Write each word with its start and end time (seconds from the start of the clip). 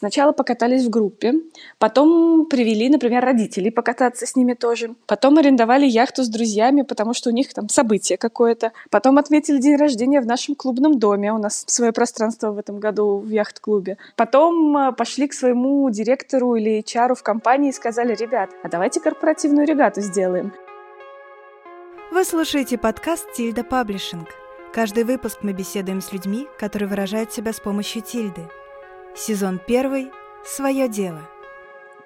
Сначала 0.00 0.32
покатались 0.32 0.86
в 0.86 0.88
группе, 0.88 1.34
потом 1.78 2.46
привели, 2.46 2.88
например, 2.88 3.22
родителей 3.22 3.70
покататься 3.70 4.24
с 4.24 4.34
ними 4.34 4.54
тоже. 4.54 4.94
Потом 5.04 5.36
арендовали 5.36 5.84
яхту 5.84 6.24
с 6.24 6.28
друзьями, 6.28 6.80
потому 6.80 7.12
что 7.12 7.28
у 7.28 7.34
них 7.34 7.52
там 7.52 7.68
событие 7.68 8.16
какое-то. 8.16 8.72
Потом 8.88 9.18
отметили 9.18 9.58
день 9.58 9.76
рождения 9.76 10.22
в 10.22 10.26
нашем 10.26 10.54
клубном 10.54 10.98
доме. 10.98 11.34
У 11.34 11.36
нас 11.36 11.64
свое 11.66 11.92
пространство 11.92 12.50
в 12.50 12.56
этом 12.56 12.80
году 12.80 13.18
в 13.18 13.28
яхт-клубе. 13.28 13.98
Потом 14.16 14.74
э, 14.74 14.92
пошли 14.92 15.28
к 15.28 15.34
своему 15.34 15.90
директору 15.90 16.54
или 16.54 16.80
HR 16.80 17.14
в 17.14 17.22
компании 17.22 17.68
и 17.68 17.74
сказали, 17.74 18.14
ребят, 18.14 18.48
а 18.62 18.70
давайте 18.70 19.00
корпоративную 19.00 19.66
регату 19.66 20.00
сделаем. 20.00 20.54
Вы 22.10 22.24
слушаете 22.24 22.78
подкаст 22.78 23.30
«Тильда 23.34 23.64
Паблишинг». 23.64 24.28
Каждый 24.72 25.04
выпуск 25.04 25.40
мы 25.42 25.52
беседуем 25.52 26.00
с 26.00 26.10
людьми, 26.10 26.46
которые 26.58 26.88
выражают 26.88 27.34
себя 27.34 27.52
с 27.52 27.60
помощью 27.60 28.00
тильды. 28.00 28.48
Сезон 29.16 29.60
первый 29.66 30.12
«Свое 30.46 30.88
дело». 30.88 31.28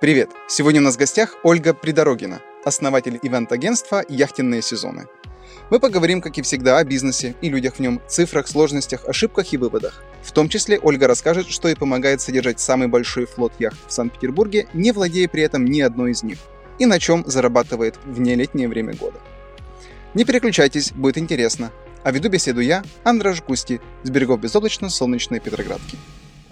Привет! 0.01 0.30
Сегодня 0.48 0.80
у 0.80 0.84
нас 0.84 0.95
в 0.95 0.98
гостях 0.98 1.37
Ольга 1.42 1.74
Придорогина, 1.74 2.41
основатель 2.65 3.20
ивент-агентства 3.23 4.02
«Яхтенные 4.09 4.62
сезоны». 4.62 5.06
Мы 5.70 5.80
поговорим, 5.80 6.23
как 6.23 6.38
и 6.38 6.43
всегда, 6.43 6.79
о 6.79 6.84
бизнесе 6.84 7.34
и 7.43 7.51
людях 7.51 7.77
в 7.77 7.80
нем, 7.80 8.01
цифрах, 8.09 8.48
сложностях, 8.48 9.06
ошибках 9.06 9.52
и 9.52 9.59
выводах. 9.59 10.02
В 10.23 10.32
том 10.32 10.48
числе 10.48 10.79
Ольга 10.79 11.06
расскажет, 11.06 11.48
что 11.48 11.69
ей 11.69 11.74
помогает 11.74 12.23
содержать 12.23 12.59
самый 12.59 12.88
большой 12.88 13.27
флот 13.27 13.52
яхт 13.59 13.79
в 13.87 13.93
Санкт-Петербурге, 13.93 14.66
не 14.73 14.91
владея 14.91 15.29
при 15.29 15.43
этом 15.43 15.66
ни 15.66 15.82
одной 15.82 16.12
из 16.12 16.23
них, 16.23 16.38
и 16.79 16.87
на 16.87 16.98
чем 16.98 17.23
зарабатывает 17.27 17.96
в 18.05 18.18
нелетнее 18.18 18.66
время 18.66 18.95
года. 18.95 19.21
Не 20.15 20.24
переключайтесь, 20.24 20.93
будет 20.93 21.18
интересно. 21.18 21.71
А 22.02 22.12
веду 22.12 22.30
беседу 22.30 22.60
я, 22.60 22.82
Андрей 23.05 23.34
Жгусти, 23.34 23.80
с 24.02 24.10
берегов 24.10 24.41
безоблачно-солнечной 24.41 25.41
Петроградки. 25.41 25.98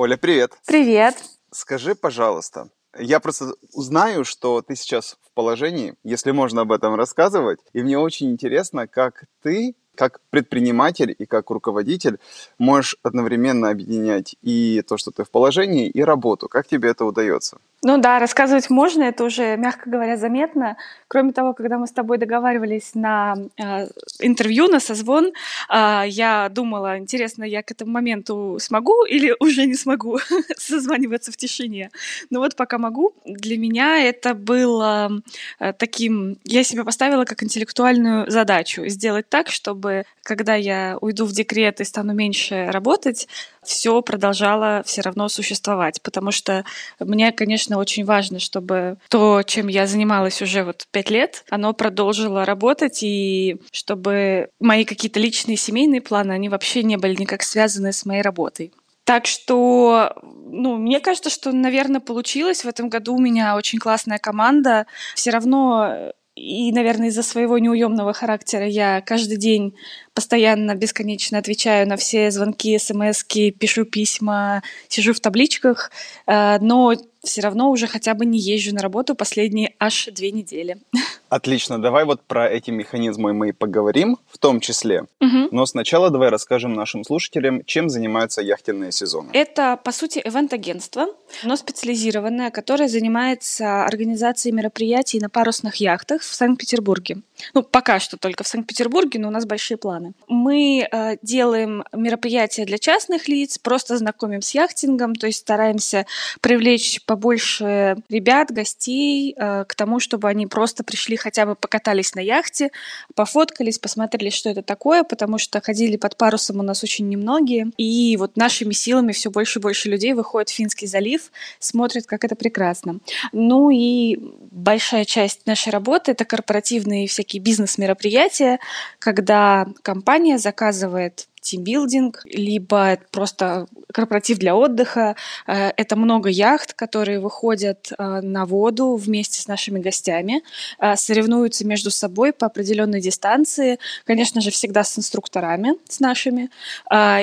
Оля, 0.02 0.16
привет! 0.16 0.59
Привет! 0.66 1.15
Скажи, 1.52 1.95
пожалуйста, 1.95 2.70
я 2.98 3.20
просто 3.20 3.55
узнаю, 3.73 4.25
что 4.25 4.61
ты 4.61 4.75
сейчас 4.75 5.16
в 5.23 5.33
положении, 5.33 5.94
если 6.03 6.33
можно 6.33 6.62
об 6.62 6.72
этом 6.72 6.97
рассказывать, 6.97 7.61
и 7.72 7.84
мне 7.84 7.97
очень 7.97 8.33
интересно, 8.33 8.89
как 8.89 9.27
ты 9.44 9.77
как 9.94 10.20
предприниматель 10.30 11.14
и 11.16 11.26
как 11.26 11.50
руководитель 11.50 12.18
можешь 12.58 12.96
одновременно 13.02 13.70
объединять 13.70 14.36
и 14.42 14.82
то, 14.86 14.96
что 14.96 15.10
ты 15.10 15.24
в 15.24 15.30
положении, 15.30 15.88
и 15.88 16.02
работу. 16.02 16.48
Как 16.48 16.66
тебе 16.66 16.90
это 16.90 17.04
удается? 17.04 17.58
Ну 17.84 17.98
да, 17.98 18.20
рассказывать 18.20 18.70
можно, 18.70 19.02
это 19.02 19.24
уже, 19.24 19.56
мягко 19.56 19.90
говоря, 19.90 20.16
заметно. 20.16 20.76
Кроме 21.08 21.32
того, 21.32 21.52
когда 21.52 21.78
мы 21.78 21.88
с 21.88 21.90
тобой 21.90 22.18
договаривались 22.18 22.94
на 22.94 23.34
э, 23.58 23.88
интервью, 24.20 24.68
на 24.68 24.78
созвон, 24.78 25.32
э, 25.68 26.02
я 26.06 26.48
думала, 26.48 26.98
интересно, 26.98 27.42
я 27.42 27.60
к 27.64 27.72
этому 27.72 27.90
моменту 27.90 28.58
смогу 28.60 29.04
или 29.04 29.34
уже 29.40 29.66
не 29.66 29.74
смогу 29.74 30.20
созваниваться 30.56 31.32
в 31.32 31.36
тишине. 31.36 31.90
Но 32.30 32.38
вот 32.38 32.54
пока 32.54 32.78
могу, 32.78 33.14
для 33.24 33.58
меня 33.58 33.98
это 33.98 34.34
было 34.34 35.10
э, 35.58 35.72
таким... 35.72 36.38
Я 36.44 36.62
себе 36.62 36.84
поставила 36.84 37.24
как 37.24 37.42
интеллектуальную 37.42 38.30
задачу 38.30 38.86
сделать 38.86 39.28
так, 39.28 39.48
чтобы 39.48 39.81
когда 40.22 40.55
я 40.55 40.98
уйду 41.00 41.25
в 41.25 41.33
декрет 41.33 41.80
и 41.80 41.84
стану 41.84 42.12
меньше 42.14 42.66
работать, 42.70 43.28
все 43.62 44.02
продолжало 44.02 44.83
все 44.84 45.02
равно 45.02 45.28
существовать, 45.28 46.02
потому 46.02 46.30
что 46.30 46.64
мне, 46.98 47.33
конечно, 47.33 47.78
очень 47.78 48.05
важно, 48.05 48.38
чтобы 48.38 48.97
то, 49.08 49.42
чем 49.42 49.69
я 49.69 49.86
занималась 49.86 50.42
уже 50.42 50.64
вот 50.64 50.86
пять 50.91 51.10
лет, 51.10 51.44
оно 51.50 51.72
продолжило 51.72 52.44
работать, 52.44 53.03
и 53.03 53.56
чтобы 53.70 54.48
мои 54.60 54.84
какие-то 54.84 55.20
личные 55.20 55.56
семейные 55.56 56.00
планы, 56.00 56.33
они 56.33 56.48
вообще 56.48 56.83
не 56.83 56.97
были 56.97 57.20
никак 57.20 57.42
связаны 57.42 57.92
с 57.92 58.05
моей 58.05 58.22
работой. 58.22 58.72
Так 59.05 59.27
что, 59.27 60.14
ну, 60.22 60.77
мне 60.77 61.00
кажется, 61.00 61.28
что, 61.28 61.50
наверное, 61.53 62.00
получилось. 62.00 62.64
В 62.64 62.69
этом 62.69 62.88
году 62.88 63.16
у 63.16 63.20
меня 63.20 63.56
очень 63.56 63.78
классная 63.80 64.19
команда. 64.19 64.86
Все 65.16 65.30
равно 65.30 66.12
и, 66.34 66.72
наверное, 66.72 67.08
из-за 67.08 67.22
своего 67.22 67.58
неуемного 67.58 68.12
характера 68.12 68.66
я 68.66 69.00
каждый 69.02 69.37
день 69.37 69.75
постоянно, 70.15 70.75
бесконечно 70.75 71.39
отвечаю 71.39 71.89
на 71.89 71.97
все 71.97 72.31
звонки, 72.31 72.78
смс 72.78 73.25
пишу 73.25 73.84
письма, 73.84 74.62
сижу 74.89 75.12
в 75.12 75.21
табличках, 75.21 75.91
э, 76.27 76.59
но 76.61 76.95
все 77.25 77.41
равно 77.41 77.71
уже 77.71 77.87
хотя 77.87 78.15
бы 78.15 78.27
не 78.27 78.39
езжу 78.39 78.75
на 78.75 78.83
работу 78.83 79.15
последние 79.15 79.75
аж 79.78 80.09
две 80.12 80.33
недели. 80.33 80.78
Отлично, 81.28 81.81
давай 81.81 82.05
вот 82.05 82.21
про 82.23 82.50
эти 82.50 82.71
механизмы 82.71 83.33
мы 83.33 83.50
и 83.50 83.53
поговорим, 83.53 84.19
в 84.28 84.39
том 84.39 84.61
числе. 84.61 85.06
Угу. 85.21 85.49
Но 85.50 85.65
сначала 85.67 86.11
давай 86.11 86.29
расскажем 86.29 86.75
нашим 86.75 87.05
слушателям, 87.05 87.65
чем 87.65 87.89
занимаются 87.89 88.43
яхтенные 88.43 88.93
сезоны. 88.93 89.31
Это, 89.33 89.79
по 89.83 89.93
сути, 89.93 90.21
ивент-агентство, 90.23 91.06
но 91.44 91.56
специализированное, 91.56 92.50
которое 92.50 92.89
занимается 92.89 93.84
организацией 93.84 94.53
мероприятий 94.55 95.21
на 95.21 95.31
парусных 95.31 95.77
яхтах 95.77 96.23
в 96.23 96.34
Санкт-Петербурге. 96.34 97.19
Ну, 97.55 97.62
пока 97.62 97.99
что 97.99 98.17
только 98.19 98.44
в 98.44 98.49
Санкт-Петербурге, 98.49 99.19
но 99.21 99.29
у 99.29 99.31
нас 99.31 99.47
большие 99.47 99.79
планы. 99.79 100.01
Мы 100.28 100.86
э, 100.90 101.16
делаем 101.22 101.84
мероприятия 101.92 102.64
для 102.64 102.78
частных 102.78 103.28
лиц, 103.28 103.58
просто 103.58 103.98
знакомим 103.98 104.42
с 104.42 104.54
яхтингом, 104.54 105.14
то 105.14 105.26
есть 105.26 105.40
стараемся 105.40 106.06
привлечь 106.40 107.00
побольше 107.04 107.96
ребят, 108.08 108.50
гостей 108.50 109.34
э, 109.36 109.64
к 109.66 109.74
тому, 109.74 110.00
чтобы 110.00 110.28
они 110.28 110.46
просто 110.46 110.84
пришли 110.84 111.16
хотя 111.16 111.46
бы 111.46 111.54
покатались 111.54 112.14
на 112.14 112.20
яхте, 112.20 112.70
пофоткались, 113.14 113.78
посмотрели, 113.78 114.30
что 114.30 114.50
это 114.50 114.62
такое, 114.62 115.04
потому 115.04 115.38
что 115.38 115.60
ходили 115.60 115.96
под 115.96 116.16
парусом 116.16 116.60
у 116.60 116.62
нас 116.62 116.82
очень 116.82 117.08
немногие. 117.08 117.70
И 117.76 118.16
вот 118.19 118.36
нашими 118.36 118.72
силами 118.72 119.12
все 119.12 119.30
больше 119.30 119.58
и 119.58 119.62
больше 119.62 119.88
людей 119.88 120.12
выходит 120.14 120.50
в 120.50 120.54
Финский 120.54 120.86
залив, 120.86 121.30
смотрят, 121.58 122.06
как 122.06 122.24
это 122.24 122.36
прекрасно. 122.36 122.98
Ну 123.32 123.70
и 123.70 124.19
большая 124.50 125.04
часть 125.04 125.46
нашей 125.46 125.70
работы— 125.70 126.10
это 126.12 126.24
корпоративные 126.24 127.06
всякие 127.08 127.42
бизнес-мероприятия, 127.42 128.58
когда 128.98 129.66
компания 129.92 130.38
заказывает 130.38 131.28
тимбилдинг, 131.42 132.22
либо 132.25 132.98
просто 133.10 133.66
корпоратив 133.92 134.38
для 134.38 134.56
отдыха. 134.56 135.16
Э, 135.47 135.70
это 135.76 135.97
много 135.97 136.30
яхт, 136.30 136.72
которые 136.72 137.20
выходят 137.20 137.92
э, 137.92 138.20
на 138.22 138.47
воду 138.47 138.94
вместе 138.94 139.41
с 139.41 139.48
нашими 139.48 139.81
гостями, 139.81 140.42
э, 140.78 140.97
соревнуются 140.97 141.66
между 141.66 141.91
собой 141.91 142.32
по 142.32 142.47
определенной 142.47 143.00
дистанции, 143.00 143.78
конечно 144.06 144.41
же, 144.41 144.50
всегда 144.50 144.84
с 144.84 144.98
инструкторами, 144.98 145.75
с 145.88 146.00
нашими. 146.00 146.48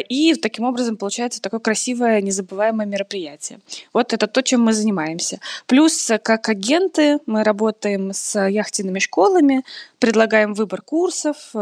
И 0.10 0.36
таким 0.36 0.66
образом 0.66 0.98
получается 0.98 1.42
такое 1.42 1.60
красивое, 1.60 2.22
незабываемое 2.22 2.86
мероприятие. 2.86 3.60
Вот 3.94 4.14
это 4.14 4.28
то, 4.28 4.42
чем 4.44 4.62
мы 4.62 4.74
занимаемся. 4.74 5.40
Плюс, 5.66 6.12
как 6.24 6.50
агенты, 6.50 7.20
мы 7.26 7.44
работаем 7.44 8.12
с 8.14 8.48
яхтенными 8.48 9.00
школами, 9.00 9.64
предлагаем 10.00 10.54
выбор 10.54 10.82
курсов, 10.82 11.54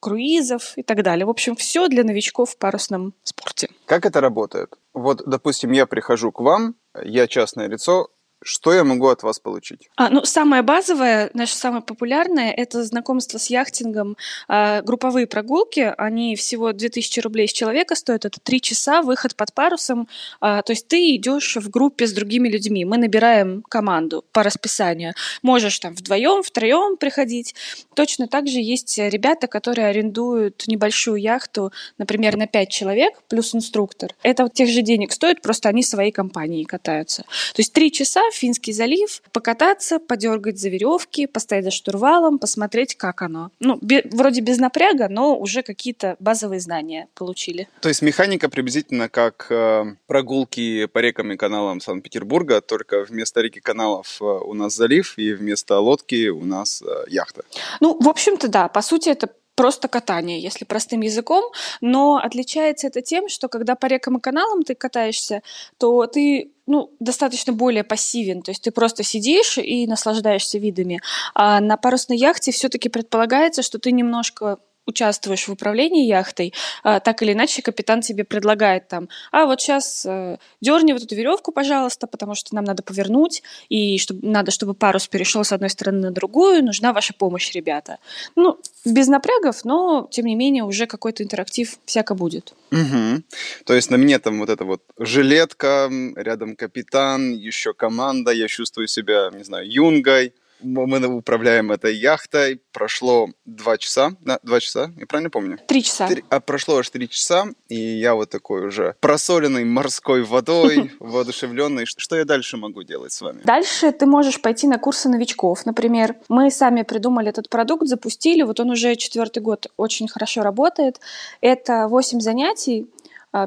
круизов 0.00 0.76
и 0.76 0.82
так 0.82 1.02
далее. 1.02 1.26
В 1.26 1.30
общем, 1.30 1.54
все 1.56 1.88
для 1.88 2.04
новичков 2.04 2.50
в 2.50 2.58
парусном 2.58 3.14
спорте. 3.22 3.68
Как 3.86 4.06
это 4.06 4.20
работает? 4.20 4.74
Вот, 4.94 5.22
допустим, 5.26 5.72
я 5.72 5.86
прихожу 5.86 6.32
к 6.32 6.40
вам, 6.40 6.74
я 7.02 7.26
частное 7.26 7.68
лицо, 7.68 8.08
что 8.44 8.72
я 8.72 8.84
могу 8.84 9.08
от 9.08 9.22
вас 9.22 9.38
получить? 9.38 9.88
А, 9.96 10.10
ну, 10.10 10.24
самое 10.24 10.62
базовое, 10.62 11.30
наше 11.34 11.54
самое 11.54 11.82
популярное, 11.82 12.52
это 12.52 12.84
знакомство 12.84 13.38
с 13.38 13.46
яхтингом. 13.50 14.16
А, 14.48 14.82
групповые 14.82 15.26
прогулки, 15.26 15.94
они 15.98 16.36
всего 16.36 16.72
2000 16.72 17.20
рублей 17.20 17.48
с 17.48 17.52
человека 17.52 17.94
стоят. 17.94 18.24
Это 18.24 18.40
три 18.40 18.60
часа, 18.60 19.02
выход 19.02 19.36
под 19.36 19.52
парусом. 19.52 20.08
А, 20.40 20.62
то 20.62 20.72
есть 20.72 20.88
ты 20.88 21.14
идешь 21.16 21.56
в 21.56 21.70
группе 21.70 22.06
с 22.06 22.12
другими 22.12 22.48
людьми. 22.48 22.84
Мы 22.84 22.98
набираем 22.98 23.62
команду 23.62 24.24
по 24.32 24.42
расписанию. 24.42 25.14
Можешь 25.42 25.78
там 25.78 25.94
вдвоем, 25.94 26.42
втроем 26.42 26.96
приходить. 26.96 27.54
Точно 27.94 28.28
так 28.28 28.48
же 28.48 28.58
есть 28.58 28.98
ребята, 28.98 29.46
которые 29.46 29.88
арендуют 29.88 30.64
небольшую 30.66 31.16
яхту, 31.16 31.72
например, 31.98 32.36
на 32.36 32.46
5 32.46 32.68
человек 32.68 33.14
плюс 33.28 33.54
инструктор. 33.54 34.14
Это 34.22 34.44
вот 34.44 34.54
тех 34.54 34.68
же 34.68 34.82
денег 34.82 35.12
стоит, 35.12 35.42
просто 35.42 35.68
они 35.68 35.82
своей 35.82 36.12
компанией 36.12 36.64
катаются. 36.64 37.22
То 37.22 37.60
есть 37.60 37.72
три 37.72 37.92
часа 37.92 38.22
Финский 38.32 38.72
залив, 38.72 39.22
покататься, 39.32 39.98
подергать 39.98 40.58
за 40.58 40.68
веревки, 40.68 41.26
постоять 41.26 41.64
за 41.64 41.70
штурвалом, 41.70 42.38
посмотреть, 42.38 42.96
как 42.96 43.22
оно. 43.22 43.50
Ну, 43.60 43.78
бе- 43.80 44.04
вроде 44.10 44.40
без 44.40 44.58
напряга, 44.58 45.08
но 45.08 45.36
уже 45.36 45.62
какие-то 45.62 46.16
базовые 46.18 46.60
знания 46.60 47.08
получили. 47.14 47.68
То 47.80 47.88
есть 47.88 48.02
механика 48.02 48.48
приблизительно 48.48 49.08
как 49.08 49.46
э, 49.50 49.84
прогулки 50.06 50.86
по 50.86 50.98
рекам 50.98 51.32
и 51.32 51.36
каналам 51.36 51.80
Санкт-Петербурга, 51.80 52.60
только 52.60 53.04
вместо 53.04 53.40
реки 53.40 53.60
каналов 53.60 54.18
э, 54.20 54.24
у 54.24 54.54
нас 54.54 54.74
залив, 54.74 55.14
и 55.18 55.32
вместо 55.32 55.78
лодки 55.78 56.28
у 56.28 56.44
нас 56.44 56.82
э, 56.82 57.04
яхта. 57.08 57.42
Ну, 57.80 57.96
в 58.00 58.08
общем-то, 58.08 58.48
да. 58.48 58.68
По 58.68 58.82
сути, 58.82 59.08
это 59.10 59.28
просто 59.54 59.88
катание, 59.88 60.40
если 60.40 60.64
простым 60.64 61.02
языком, 61.02 61.44
но 61.80 62.16
отличается 62.16 62.86
это 62.86 63.02
тем, 63.02 63.28
что 63.28 63.48
когда 63.48 63.74
по 63.74 63.86
рекам 63.86 64.18
и 64.18 64.20
каналам 64.20 64.62
ты 64.62 64.74
катаешься, 64.74 65.42
то 65.78 66.06
ты 66.06 66.52
ну, 66.66 66.90
достаточно 67.00 67.52
более 67.52 67.84
пассивен, 67.84 68.42
то 68.42 68.50
есть 68.50 68.62
ты 68.62 68.70
просто 68.70 69.02
сидишь 69.02 69.58
и 69.58 69.86
наслаждаешься 69.86 70.58
видами. 70.58 71.00
А 71.34 71.60
на 71.60 71.76
парусной 71.76 72.18
яхте 72.18 72.52
все-таки 72.52 72.88
предполагается, 72.88 73.62
что 73.62 73.78
ты 73.78 73.92
немножко 73.92 74.58
участвуешь 74.86 75.48
в 75.48 75.52
управлении 75.52 76.06
яхтой, 76.06 76.52
а, 76.82 77.00
так 77.00 77.22
или 77.22 77.32
иначе 77.32 77.62
капитан 77.62 78.00
тебе 78.00 78.24
предлагает 78.24 78.88
там, 78.88 79.08
а 79.30 79.46
вот 79.46 79.60
сейчас 79.60 80.04
э, 80.06 80.38
дерни 80.60 80.92
вот 80.92 81.02
эту 81.02 81.14
веревку, 81.14 81.52
пожалуйста, 81.52 82.06
потому 82.06 82.34
что 82.34 82.54
нам 82.54 82.64
надо 82.64 82.82
повернуть, 82.82 83.42
и 83.68 83.98
чтобы, 83.98 84.26
надо, 84.26 84.50
чтобы 84.50 84.74
парус 84.74 85.06
перешел 85.06 85.44
с 85.44 85.52
одной 85.52 85.70
стороны 85.70 86.00
на 86.00 86.10
другую, 86.10 86.64
нужна 86.64 86.92
ваша 86.92 87.14
помощь, 87.14 87.52
ребята. 87.52 87.98
Ну, 88.36 88.58
без 88.84 89.06
напрягов, 89.06 89.64
но, 89.64 90.08
тем 90.10 90.26
не 90.26 90.34
менее, 90.34 90.64
уже 90.64 90.86
какой-то 90.86 91.22
интерактив 91.22 91.78
всяко 91.84 92.14
будет. 92.14 92.54
Угу. 92.72 93.22
То 93.64 93.74
есть 93.74 93.90
на 93.90 93.96
мне 93.96 94.18
там 94.18 94.40
вот 94.40 94.50
эта 94.50 94.64
вот 94.64 94.82
жилетка, 94.98 95.88
рядом 96.16 96.56
капитан, 96.56 97.32
еще 97.32 97.74
команда, 97.74 98.32
я 98.32 98.48
чувствую 98.48 98.88
себя, 98.88 99.30
не 99.32 99.44
знаю, 99.44 99.70
юнгой, 99.70 100.34
мы 100.62 101.06
управляем 101.06 101.72
этой 101.72 101.94
яхтой. 101.96 102.60
Прошло 102.72 103.28
два 103.44 103.78
часа, 103.78 104.12
да, 104.20 104.38
два 104.42 104.60
часа, 104.60 104.92
я 104.96 105.06
правильно 105.06 105.30
помню? 105.30 105.58
Три 105.66 105.82
часа. 105.82 106.08
Три, 106.08 106.24
а 106.30 106.40
прошло 106.40 106.78
аж 106.78 106.90
три 106.90 107.08
часа, 107.08 107.46
и 107.68 107.76
я 107.76 108.14
вот 108.14 108.30
такой 108.30 108.66
уже 108.66 108.94
просоленный 109.00 109.64
морской 109.64 110.22
водой, 110.22 110.92
воодушевленный. 111.00 111.86
Что 111.86 112.16
я 112.16 112.24
дальше 112.24 112.56
могу 112.56 112.82
делать 112.82 113.12
с 113.12 113.20
вами? 113.20 113.42
Дальше 113.44 113.92
ты 113.92 114.06
можешь 114.06 114.40
пойти 114.40 114.66
на 114.66 114.78
курсы 114.78 115.08
новичков, 115.08 115.66
например. 115.66 116.16
Мы 116.28 116.50
сами 116.50 116.82
придумали 116.82 117.28
этот 117.28 117.48
продукт, 117.48 117.86
запустили, 117.86 118.42
вот 118.42 118.60
он 118.60 118.70
уже 118.70 118.96
четвертый 118.96 119.42
год 119.42 119.66
очень 119.76 120.08
хорошо 120.08 120.42
работает. 120.42 121.00
Это 121.40 121.88
восемь 121.88 122.20
занятий, 122.20 122.88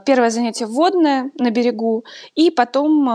первое 0.06 0.30
занятие 0.30 0.66
вводное 0.66 1.32
на 1.40 1.52
берегу, 1.52 2.06
и 2.34 2.50
потом 2.50 3.06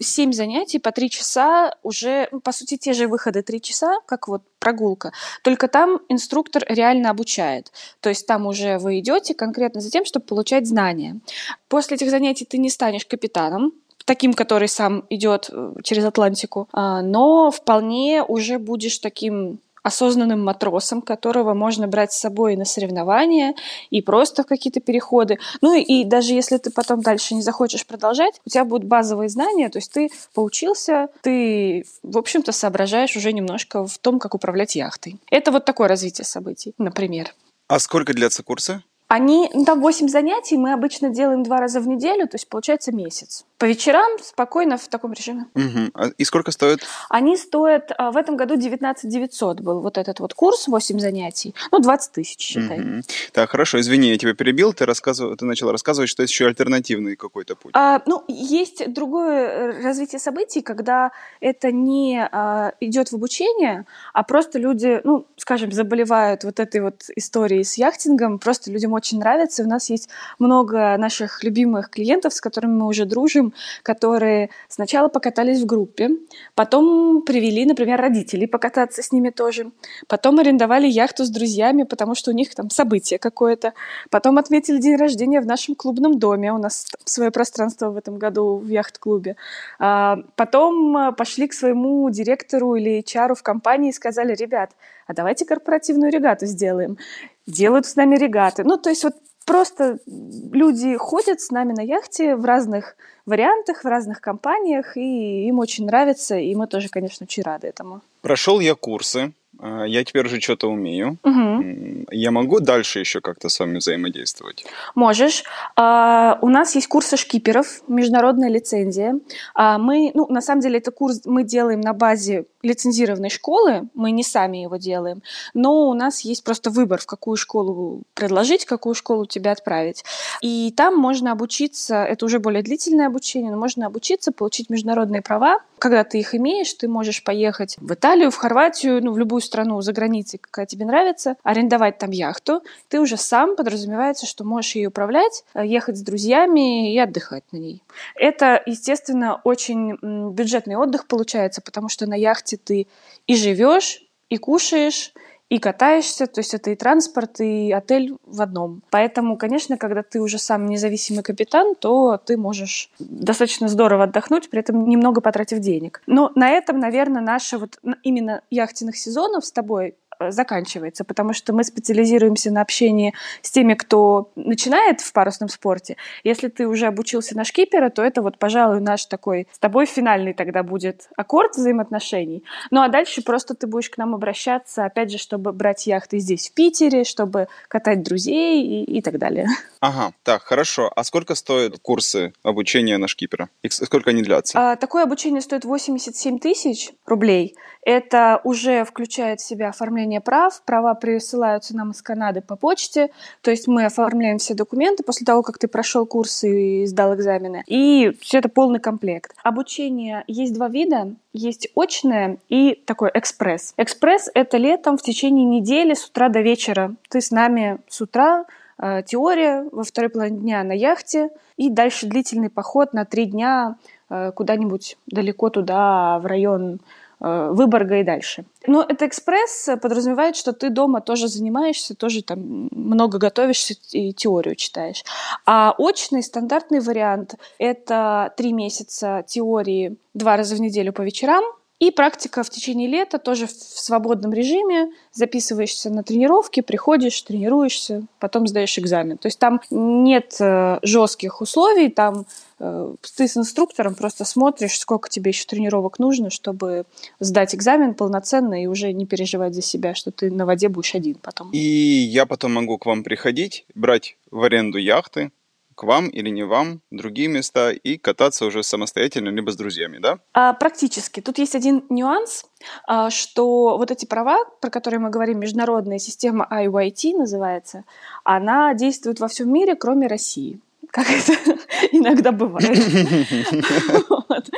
7 0.00 0.30
а, 0.30 0.32
занятий 0.32 0.78
по 0.78 0.90
3 0.90 1.10
часа, 1.10 1.76
уже, 1.82 2.28
ну, 2.32 2.40
по 2.40 2.52
сути, 2.52 2.76
те 2.76 2.92
же 2.92 3.06
выходы 3.06 3.42
3 3.42 3.60
часа, 3.60 3.98
как 4.06 4.28
вот 4.28 4.42
прогулка, 4.58 5.12
только 5.42 5.68
там 5.68 6.00
инструктор 6.08 6.64
реально 6.68 7.10
обучает. 7.10 7.72
То 8.00 8.08
есть 8.08 8.26
там 8.26 8.46
уже 8.46 8.78
вы 8.78 8.98
идете 8.98 9.34
конкретно 9.34 9.80
за 9.80 9.90
тем, 9.90 10.04
чтобы 10.04 10.26
получать 10.26 10.66
знания. 10.66 11.20
После 11.68 11.96
этих 11.96 12.10
занятий 12.10 12.44
ты 12.44 12.58
не 12.58 12.70
станешь 12.70 13.06
капитаном, 13.06 13.72
таким, 14.04 14.34
который 14.34 14.68
сам 14.68 15.04
идет 15.10 15.50
э, 15.52 15.74
через 15.84 16.04
Атлантику, 16.04 16.68
а, 16.72 17.02
но 17.02 17.50
вполне 17.50 18.22
уже 18.22 18.58
будешь 18.58 18.98
таким 18.98 19.60
осознанным 19.82 20.42
матросом, 20.44 21.02
которого 21.02 21.54
можно 21.54 21.88
брать 21.88 22.12
с 22.12 22.20
собой 22.20 22.56
на 22.56 22.64
соревнования 22.64 23.54
и 23.90 24.02
просто 24.02 24.42
в 24.42 24.46
какие-то 24.46 24.80
переходы. 24.80 25.38
Ну 25.60 25.74
и 25.74 26.04
даже 26.04 26.34
если 26.34 26.56
ты 26.58 26.70
потом 26.70 27.00
дальше 27.00 27.34
не 27.34 27.42
захочешь 27.42 27.86
продолжать, 27.86 28.40
у 28.46 28.50
тебя 28.50 28.64
будут 28.64 28.86
базовые 28.86 29.28
знания, 29.28 29.68
то 29.68 29.78
есть 29.78 29.92
ты 29.92 30.10
поучился, 30.34 31.08
ты, 31.22 31.84
в 32.02 32.18
общем-то, 32.18 32.52
соображаешь 32.52 33.16
уже 33.16 33.32
немножко 33.32 33.86
в 33.86 33.98
том, 33.98 34.18
как 34.18 34.34
управлять 34.34 34.76
яхтой. 34.76 35.16
Это 35.30 35.50
вот 35.52 35.64
такое 35.64 35.88
развитие 35.88 36.24
событий, 36.24 36.74
например. 36.78 37.34
А 37.68 37.78
сколько 37.78 38.12
длятся 38.12 38.42
курсы? 38.42 38.82
Они, 39.08 39.50
ну, 39.52 39.66
там 39.66 39.82
8 39.82 40.08
занятий, 40.08 40.56
мы 40.56 40.72
обычно 40.72 41.10
делаем 41.10 41.42
два 41.42 41.60
раза 41.60 41.80
в 41.80 41.86
неделю, 41.86 42.26
то 42.26 42.36
есть 42.36 42.48
получается 42.48 42.92
месяц. 42.92 43.44
По 43.62 43.66
вечерам 43.66 44.18
спокойно 44.20 44.76
в 44.76 44.88
таком 44.88 45.12
режиме. 45.12 45.46
Угу. 45.54 46.14
И 46.18 46.24
сколько 46.24 46.50
стоят? 46.50 46.80
Они 47.08 47.36
стоят, 47.36 47.92
а, 47.96 48.10
в 48.10 48.16
этом 48.16 48.36
году 48.36 48.56
19 48.56 49.08
900 49.08 49.60
был 49.60 49.80
вот 49.82 49.98
этот 49.98 50.18
вот 50.18 50.34
курс, 50.34 50.66
8 50.66 50.98
занятий. 50.98 51.54
Ну, 51.70 51.78
20 51.78 52.10
тысяч, 52.10 52.40
считай. 52.40 52.80
Угу. 52.80 53.02
Так, 53.30 53.50
хорошо, 53.50 53.78
извини, 53.78 54.08
я 54.08 54.18
тебя 54.18 54.34
перебил, 54.34 54.72
ты, 54.72 54.84
рассказывал, 54.84 55.36
ты 55.36 55.44
начала 55.44 55.70
рассказывать, 55.70 56.10
что 56.10 56.22
есть 56.22 56.32
еще 56.32 56.46
альтернативный 56.46 57.14
какой-то 57.14 57.54
путь. 57.54 57.70
А, 57.76 58.02
ну, 58.04 58.24
есть 58.26 58.92
другое 58.92 59.46
э, 59.46 59.82
развитие 59.84 60.18
событий, 60.18 60.60
когда 60.60 61.12
это 61.38 61.70
не 61.70 62.28
а, 62.32 62.72
идет 62.80 63.12
в 63.12 63.14
обучение, 63.14 63.86
а 64.12 64.24
просто 64.24 64.58
люди, 64.58 65.00
ну, 65.04 65.24
скажем, 65.36 65.70
заболевают 65.70 66.42
вот 66.42 66.58
этой 66.58 66.80
вот 66.80 67.04
историей 67.14 67.62
с 67.62 67.78
яхтингом, 67.78 68.40
просто 68.40 68.72
людям 68.72 68.92
очень 68.92 69.20
нравится. 69.20 69.62
У 69.62 69.68
нас 69.68 69.88
есть 69.88 70.08
много 70.40 70.96
наших 70.98 71.44
любимых 71.44 71.90
клиентов, 71.90 72.34
с 72.34 72.40
которыми 72.40 72.72
мы 72.72 72.86
уже 72.88 73.04
дружим, 73.04 73.51
которые 73.82 74.50
сначала 74.68 75.08
покатались 75.08 75.60
в 75.62 75.66
группе, 75.66 76.10
потом 76.54 77.22
привели, 77.22 77.64
например, 77.64 78.00
родителей 78.00 78.46
покататься 78.46 79.02
с 79.02 79.12
ними 79.12 79.30
тоже, 79.30 79.70
потом 80.08 80.38
арендовали 80.38 80.86
яхту 80.86 81.24
с 81.24 81.30
друзьями, 81.30 81.84
потому 81.84 82.14
что 82.14 82.30
у 82.30 82.34
них 82.34 82.54
там 82.54 82.70
событие 82.70 83.18
какое-то, 83.18 83.74
потом 84.10 84.38
отметили 84.38 84.78
день 84.78 84.96
рождения 84.96 85.40
в 85.40 85.46
нашем 85.46 85.74
клубном 85.74 86.18
доме, 86.18 86.52
у 86.52 86.58
нас 86.58 86.86
свое 87.04 87.30
пространство 87.30 87.90
в 87.90 87.96
этом 87.96 88.18
году 88.18 88.56
в 88.56 88.68
яхт-клубе, 88.68 89.36
а 89.78 90.18
потом 90.36 90.96
а, 90.96 91.12
пошли 91.12 91.48
к 91.48 91.52
своему 91.52 92.08
директору 92.10 92.74
или 92.74 93.02
чару 93.02 93.34
в 93.34 93.42
компании 93.42 93.90
и 93.90 93.92
сказали, 93.92 94.34
ребят, 94.34 94.70
а 95.06 95.14
давайте 95.14 95.44
корпоративную 95.44 96.12
регату 96.12 96.46
сделаем. 96.46 96.98
Делают 97.46 97.86
с 97.86 97.96
нами 97.96 98.16
регаты. 98.16 98.64
Ну, 98.64 98.76
то 98.76 98.90
есть 98.90 99.04
вот 99.04 99.14
просто 99.44 99.98
люди 100.06 100.96
ходят 100.96 101.40
с 101.40 101.50
нами 101.50 101.72
на 101.72 101.82
яхте 101.82 102.36
в 102.36 102.44
разных 102.44 102.96
вариантах, 103.26 103.84
в 103.84 103.86
разных 103.86 104.20
компаниях, 104.20 104.96
и 104.96 105.46
им 105.46 105.58
очень 105.58 105.86
нравится, 105.86 106.36
и 106.36 106.54
мы 106.54 106.66
тоже, 106.66 106.88
конечно, 106.88 107.24
очень 107.24 107.42
рады 107.42 107.68
этому. 107.68 108.02
Прошел 108.20 108.60
я 108.60 108.74
курсы, 108.74 109.32
а, 109.58 109.84
я 109.84 110.04
теперь 110.04 110.26
уже 110.26 110.40
что-то 110.40 110.68
умею. 110.68 111.18
Угу. 111.22 112.06
Я 112.10 112.30
могу 112.30 112.60
дальше 112.60 112.98
еще 112.98 113.20
как-то 113.20 113.48
с 113.48 113.60
вами 113.60 113.78
взаимодействовать? 113.78 114.64
Можешь. 114.94 115.44
А, 115.76 116.38
у 116.42 116.48
нас 116.48 116.74
есть 116.74 116.88
курсы 116.88 117.16
шкиперов, 117.16 117.82
международная 117.88 118.48
лицензия. 118.48 119.18
А, 119.54 119.78
мы, 119.78 120.10
ну, 120.14 120.26
на 120.28 120.40
самом 120.40 120.62
деле, 120.62 120.78
это 120.78 120.90
курс 120.90 121.22
мы 121.24 121.44
делаем 121.44 121.80
на 121.80 121.92
базе 121.92 122.46
лицензированной 122.62 123.30
школы, 123.30 123.88
мы 123.94 124.10
не 124.12 124.22
сами 124.22 124.58
его 124.58 124.76
делаем, 124.76 125.22
но 125.54 125.88
у 125.88 125.94
нас 125.94 126.20
есть 126.20 126.44
просто 126.44 126.70
выбор, 126.70 127.00
в 127.00 127.06
какую 127.06 127.36
школу 127.36 128.02
предложить, 128.14 128.64
в 128.64 128.68
какую 128.68 128.94
школу 128.94 129.26
тебя 129.26 129.52
отправить. 129.52 130.04
И 130.40 130.72
там 130.76 130.96
можно 130.96 131.32
обучиться, 131.32 132.04
это 132.04 132.24
уже 132.24 132.38
более 132.38 132.62
длительное 132.62 133.08
обучение, 133.08 133.50
но 133.50 133.58
можно 133.58 133.86
обучиться, 133.86 134.32
получить 134.32 134.70
международные 134.70 135.22
права. 135.22 135.58
Когда 135.78 136.04
ты 136.04 136.20
их 136.20 136.34
имеешь, 136.34 136.72
ты 136.74 136.86
можешь 136.86 137.24
поехать 137.24 137.76
в 137.78 137.92
Италию, 137.92 138.30
в 138.30 138.36
Хорватию, 138.36 139.02
ну, 139.02 139.12
в 139.12 139.18
любую 139.18 139.40
страну 139.40 139.80
за 139.80 139.92
границей, 139.92 140.38
какая 140.38 140.66
тебе 140.66 140.84
нравится, 140.86 141.36
арендовать 141.42 141.98
там 141.98 142.10
яхту. 142.10 142.62
Ты 142.88 143.00
уже 143.00 143.16
сам 143.16 143.56
подразумевается, 143.56 144.26
что 144.26 144.44
можешь 144.44 144.76
ее 144.76 144.88
управлять, 144.88 145.44
э, 145.54 145.66
ехать 145.66 145.98
с 145.98 146.02
друзьями 146.02 146.94
и 146.94 146.98
отдыхать 146.98 147.44
на 147.50 147.56
ней. 147.56 147.82
Это, 148.14 148.62
естественно, 148.64 149.40
очень 149.42 149.96
бюджетный 150.30 150.76
отдых 150.76 151.06
получается, 151.06 151.60
потому 151.62 151.88
что 151.88 152.06
на 152.06 152.14
яхте 152.14 152.51
ты 152.56 152.86
и 153.26 153.36
живешь, 153.36 154.02
и 154.30 154.36
кушаешь, 154.36 155.12
и 155.52 155.58
катаешься, 155.58 156.26
то 156.26 156.40
есть 156.40 156.54
это 156.54 156.70
и 156.70 156.74
транспорт, 156.74 157.40
и 157.40 157.72
отель 157.72 158.16
в 158.24 158.40
одном. 158.40 158.82
Поэтому, 158.88 159.36
конечно, 159.36 159.76
когда 159.76 160.02
ты 160.02 160.18
уже 160.18 160.38
сам 160.38 160.66
независимый 160.66 161.22
капитан, 161.22 161.74
то 161.74 162.16
ты 162.16 162.38
можешь 162.38 162.90
достаточно 162.98 163.68
здорово 163.68 164.04
отдохнуть, 164.04 164.48
при 164.48 164.60
этом 164.60 164.88
немного 164.88 165.20
потратив 165.20 165.58
денег. 165.58 166.00
Но 166.06 166.32
на 166.36 166.48
этом, 166.48 166.78
наверное, 166.78 167.20
наши 167.20 167.58
вот 167.58 167.78
именно 168.02 168.40
яхтенных 168.48 168.96
сезонов 168.96 169.44
с 169.44 169.52
тобой 169.52 169.94
заканчивается, 170.30 171.04
потому 171.04 171.32
что 171.32 171.52
мы 171.52 171.64
специализируемся 171.64 172.50
на 172.50 172.62
общении 172.62 173.14
с 173.40 173.50
теми, 173.50 173.74
кто 173.74 174.30
начинает 174.36 175.00
в 175.00 175.12
парусном 175.12 175.48
спорте. 175.48 175.96
Если 176.24 176.48
ты 176.48 176.66
уже 176.66 176.86
обучился 176.86 177.36
на 177.36 177.44
шкипера, 177.44 177.90
то 177.90 178.02
это 178.02 178.22
вот, 178.22 178.38
пожалуй, 178.38 178.80
наш 178.80 179.06
такой 179.06 179.48
с 179.52 179.58
тобой 179.58 179.86
финальный 179.86 180.34
тогда 180.34 180.62
будет 180.62 181.08
аккорд 181.16 181.56
взаимоотношений. 181.56 182.44
Ну 182.70 182.82
а 182.82 182.88
дальше 182.88 183.22
просто 183.22 183.54
ты 183.54 183.66
будешь 183.66 183.90
к 183.90 183.98
нам 183.98 184.14
обращаться, 184.14 184.84
опять 184.84 185.10
же, 185.10 185.18
чтобы 185.18 185.52
брать 185.52 185.86
яхты 185.86 186.18
здесь, 186.18 186.50
в 186.50 186.54
Питере, 186.54 187.04
чтобы 187.04 187.48
катать 187.68 188.02
друзей 188.02 188.62
и, 188.62 188.98
и 188.98 189.02
так 189.02 189.18
далее. 189.18 189.46
Ага, 189.80 190.12
так, 190.22 190.42
хорошо. 190.42 190.92
А 190.94 191.02
сколько 191.04 191.34
стоят 191.34 191.78
курсы 191.80 192.32
обучения 192.42 192.98
на 192.98 193.08
шкипера? 193.08 193.48
И 193.62 193.68
сколько 193.68 194.10
они 194.10 194.22
длятся? 194.22 194.72
А, 194.72 194.76
такое 194.76 195.02
обучение 195.02 195.40
стоит 195.40 195.64
87 195.64 196.38
тысяч 196.38 196.90
рублей. 197.06 197.56
Это 197.84 198.40
уже 198.44 198.84
включает 198.84 199.40
в 199.40 199.44
себя 199.44 199.70
оформление 199.70 200.11
прав. 200.20 200.62
Права 200.64 200.94
присылаются 200.94 201.76
нам 201.76 201.92
из 201.92 202.02
Канады 202.02 202.40
по 202.40 202.56
почте. 202.56 203.10
То 203.40 203.50
есть 203.50 203.68
мы 203.68 203.84
оформляем 203.84 204.38
все 204.38 204.54
документы 204.54 205.02
после 205.02 205.24
того, 205.24 205.42
как 205.42 205.58
ты 205.58 205.68
прошел 205.68 206.06
курсы 206.06 206.82
и 206.82 206.86
сдал 206.86 207.14
экзамены. 207.14 207.64
И 207.66 208.16
все 208.20 208.38
это 208.38 208.48
полный 208.48 208.80
комплект. 208.80 209.34
Обучение 209.42 210.24
есть 210.26 210.54
два 210.54 210.68
вида. 210.68 211.14
Есть 211.32 211.68
очное 211.74 212.38
и 212.48 212.74
такой 212.84 213.10
экспресс. 213.14 213.74
Экспресс— 213.76 214.30
это 214.34 214.58
летом 214.58 214.98
в 214.98 215.02
течение 215.02 215.44
недели 215.44 215.94
с 215.94 216.06
утра 216.06 216.28
до 216.28 216.40
вечера. 216.40 216.94
Ты 217.08 217.20
с 217.20 217.30
нами 217.30 217.78
с 217.88 218.00
утра 218.00 218.44
э, 218.78 219.02
теория, 219.06 219.66
во 219.72 219.82
второй 219.82 220.10
половине 220.10 220.38
дня 220.38 220.64
на 220.64 220.72
яхте, 220.72 221.30
и 221.56 221.70
дальше 221.70 222.06
длительный 222.06 222.50
поход 222.50 222.92
на 222.92 223.04
три 223.04 223.26
дня 223.26 223.76
э, 224.10 224.32
куда-нибудь 224.32 224.96
далеко 225.06 225.48
туда, 225.48 226.18
в 226.18 226.26
район 226.26 226.80
Выборга 227.22 228.00
и 228.00 228.02
дальше. 228.02 228.44
Но 228.66 228.82
это 228.82 229.06
экспресс 229.06 229.68
подразумевает, 229.80 230.34
что 230.34 230.52
ты 230.52 230.70
дома 230.70 231.00
тоже 231.00 231.28
занимаешься, 231.28 231.94
тоже 231.94 232.22
там 232.24 232.68
много 232.72 233.18
готовишься 233.18 233.74
и 233.92 234.12
теорию 234.12 234.56
читаешь. 234.56 235.04
А 235.46 235.72
очный 235.78 236.24
стандартный 236.24 236.80
вариант— 236.80 237.36
это 237.58 238.34
три 238.36 238.52
месяца 238.52 239.24
теории 239.28 239.96
два 240.14 240.36
раза 240.36 240.56
в 240.56 240.60
неделю 240.60 240.92
по 240.92 241.02
вечерам, 241.02 241.44
И 241.82 241.90
практика 241.90 242.44
в 242.44 242.50
течение 242.50 242.86
лета 242.86 243.18
тоже 243.18 243.48
в 243.48 243.50
свободном 243.50 244.32
режиме. 244.32 244.92
Записываешься 245.12 245.90
на 245.90 246.04
тренировки, 246.04 246.60
приходишь, 246.60 247.20
тренируешься, 247.22 248.04
потом 248.20 248.46
сдаешь 248.46 248.78
экзамен. 248.78 249.18
То 249.18 249.26
есть 249.26 249.40
там 249.40 249.60
нет 249.68 250.36
э, 250.38 250.78
жестких 250.82 251.40
условий, 251.40 251.88
там 251.88 252.24
э, 252.60 252.94
ты 253.16 253.26
с 253.26 253.36
инструктором 253.36 253.96
просто 253.96 254.24
смотришь, 254.24 254.78
сколько 254.78 255.08
тебе 255.08 255.30
еще 255.30 255.44
тренировок 255.44 255.98
нужно, 255.98 256.30
чтобы 256.30 256.84
сдать 257.18 257.52
экзамен 257.52 257.94
полноценно 257.94 258.62
и 258.62 258.66
уже 258.66 258.92
не 258.92 259.04
переживать 259.04 259.52
за 259.52 259.62
себя, 259.62 259.96
что 259.96 260.12
ты 260.12 260.30
на 260.30 260.46
воде 260.46 260.68
будешь 260.68 260.94
один 260.94 261.16
потом. 261.16 261.50
И 261.50 261.58
я 261.58 262.26
потом 262.26 262.52
могу 262.52 262.78
к 262.78 262.86
вам 262.86 263.02
приходить, 263.02 263.66
брать 263.74 264.16
в 264.30 264.40
аренду 264.44 264.78
яхты, 264.78 265.32
к 265.74 265.82
вам 265.84 266.08
или 266.08 266.28
не 266.30 266.44
вам, 266.44 266.80
другие 266.90 267.28
места 267.28 267.70
и 267.70 267.96
кататься 267.96 268.46
уже 268.46 268.62
самостоятельно, 268.62 269.28
либо 269.30 269.50
с 269.50 269.56
друзьями, 269.56 269.98
да? 269.98 270.18
А, 270.32 270.52
практически. 270.52 271.20
Тут 271.20 271.38
есть 271.38 271.54
один 271.54 271.84
нюанс, 271.90 272.44
а, 272.86 273.10
что 273.10 273.76
вот 273.78 273.90
эти 273.90 274.06
права, 274.06 274.44
про 274.60 274.70
которые 274.70 275.00
мы 275.00 275.10
говорим, 275.10 275.40
международная 275.40 275.98
система 275.98 276.46
IYT 276.50 277.16
называется, 277.16 277.84
она 278.24 278.74
действует 278.74 279.20
во 279.20 279.28
всем 279.28 279.52
мире, 279.52 279.76
кроме 279.76 280.06
России 280.06 280.60
как 280.92 281.06
это 281.10 281.32
иногда 281.92 282.32
бывает. 282.32 282.68
вот. 284.08 284.50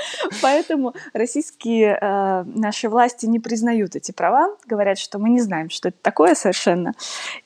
Поэтому 0.43 0.93
российские 1.12 1.97
э, 1.99 2.45
наши 2.45 2.88
власти 2.88 3.26
не 3.26 3.38
признают 3.38 3.95
эти 3.95 4.11
права, 4.11 4.49
говорят, 4.67 4.99
что 4.99 5.19
мы 5.21 5.31
не 5.31 5.41
знаем, 5.41 5.71
что 5.71 5.88
это 5.88 5.99
такое 6.03 6.35
совершенно. 6.35 6.93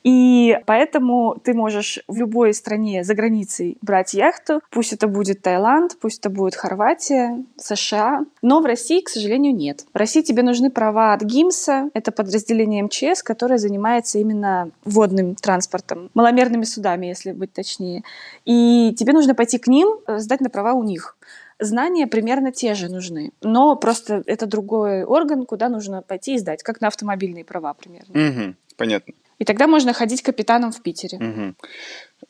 И 0.03 0.59
поэтому 0.65 1.39
ты 1.41 1.53
можешь 1.53 1.99
в 2.07 2.17
любой 2.17 2.53
стране 2.55 3.03
за 3.03 3.13
границей 3.13 3.77
брать 3.81 4.15
яхту, 4.15 4.59
пусть 4.71 4.91
это 4.91 5.07
будет 5.07 5.43
Таиланд, 5.43 5.97
пусть 6.01 6.19
это 6.19 6.31
будет 6.31 6.55
Хорватия, 6.55 7.43
США, 7.57 8.21
но 8.41 8.59
в 8.59 8.65
России, 8.65 9.01
к 9.01 9.09
сожалению, 9.09 9.55
нет. 9.55 9.85
В 9.93 9.97
России 9.97 10.23
тебе 10.23 10.41
нужны 10.41 10.71
права 10.71 11.13
от 11.13 11.21
ГИМСа, 11.21 11.91
это 11.93 12.11
подразделение 12.11 12.83
МЧС, 12.83 13.21
которое 13.21 13.59
занимается 13.59 14.17
именно 14.17 14.71
водным 14.83 15.35
транспортом, 15.35 16.09
маломерными 16.15 16.63
судами, 16.63 17.05
если 17.05 17.33
быть 17.33 17.53
точнее. 17.53 18.03
И 18.45 18.78
и 18.79 18.93
тебе 18.93 19.13
нужно 19.13 19.35
пойти 19.35 19.57
к 19.57 19.67
ним, 19.67 19.99
э, 20.07 20.19
сдать 20.19 20.41
на 20.41 20.49
права 20.49 20.73
у 20.73 20.83
них. 20.83 21.17
Знания 21.59 22.07
примерно 22.07 22.51
те 22.51 22.73
же 22.73 22.87
нужны, 22.89 23.31
но 23.41 23.75
просто 23.75 24.23
это 24.25 24.45
другой 24.45 25.03
орган, 25.03 25.45
куда 25.45 25.67
нужно 25.67 26.01
пойти 26.01 26.35
и 26.35 26.37
сдать, 26.37 26.63
как 26.63 26.79
на 26.79 26.87
автомобильные 26.87 27.43
права 27.43 27.73
примерно. 27.73 28.13
Угу, 28.13 28.55
понятно. 28.77 29.13
И 29.39 29.45
тогда 29.45 29.67
можно 29.67 29.93
ходить 29.93 30.21
капитаном 30.21 30.71
в 30.71 30.81
Питере. 30.81 31.17
Угу. 31.17 31.55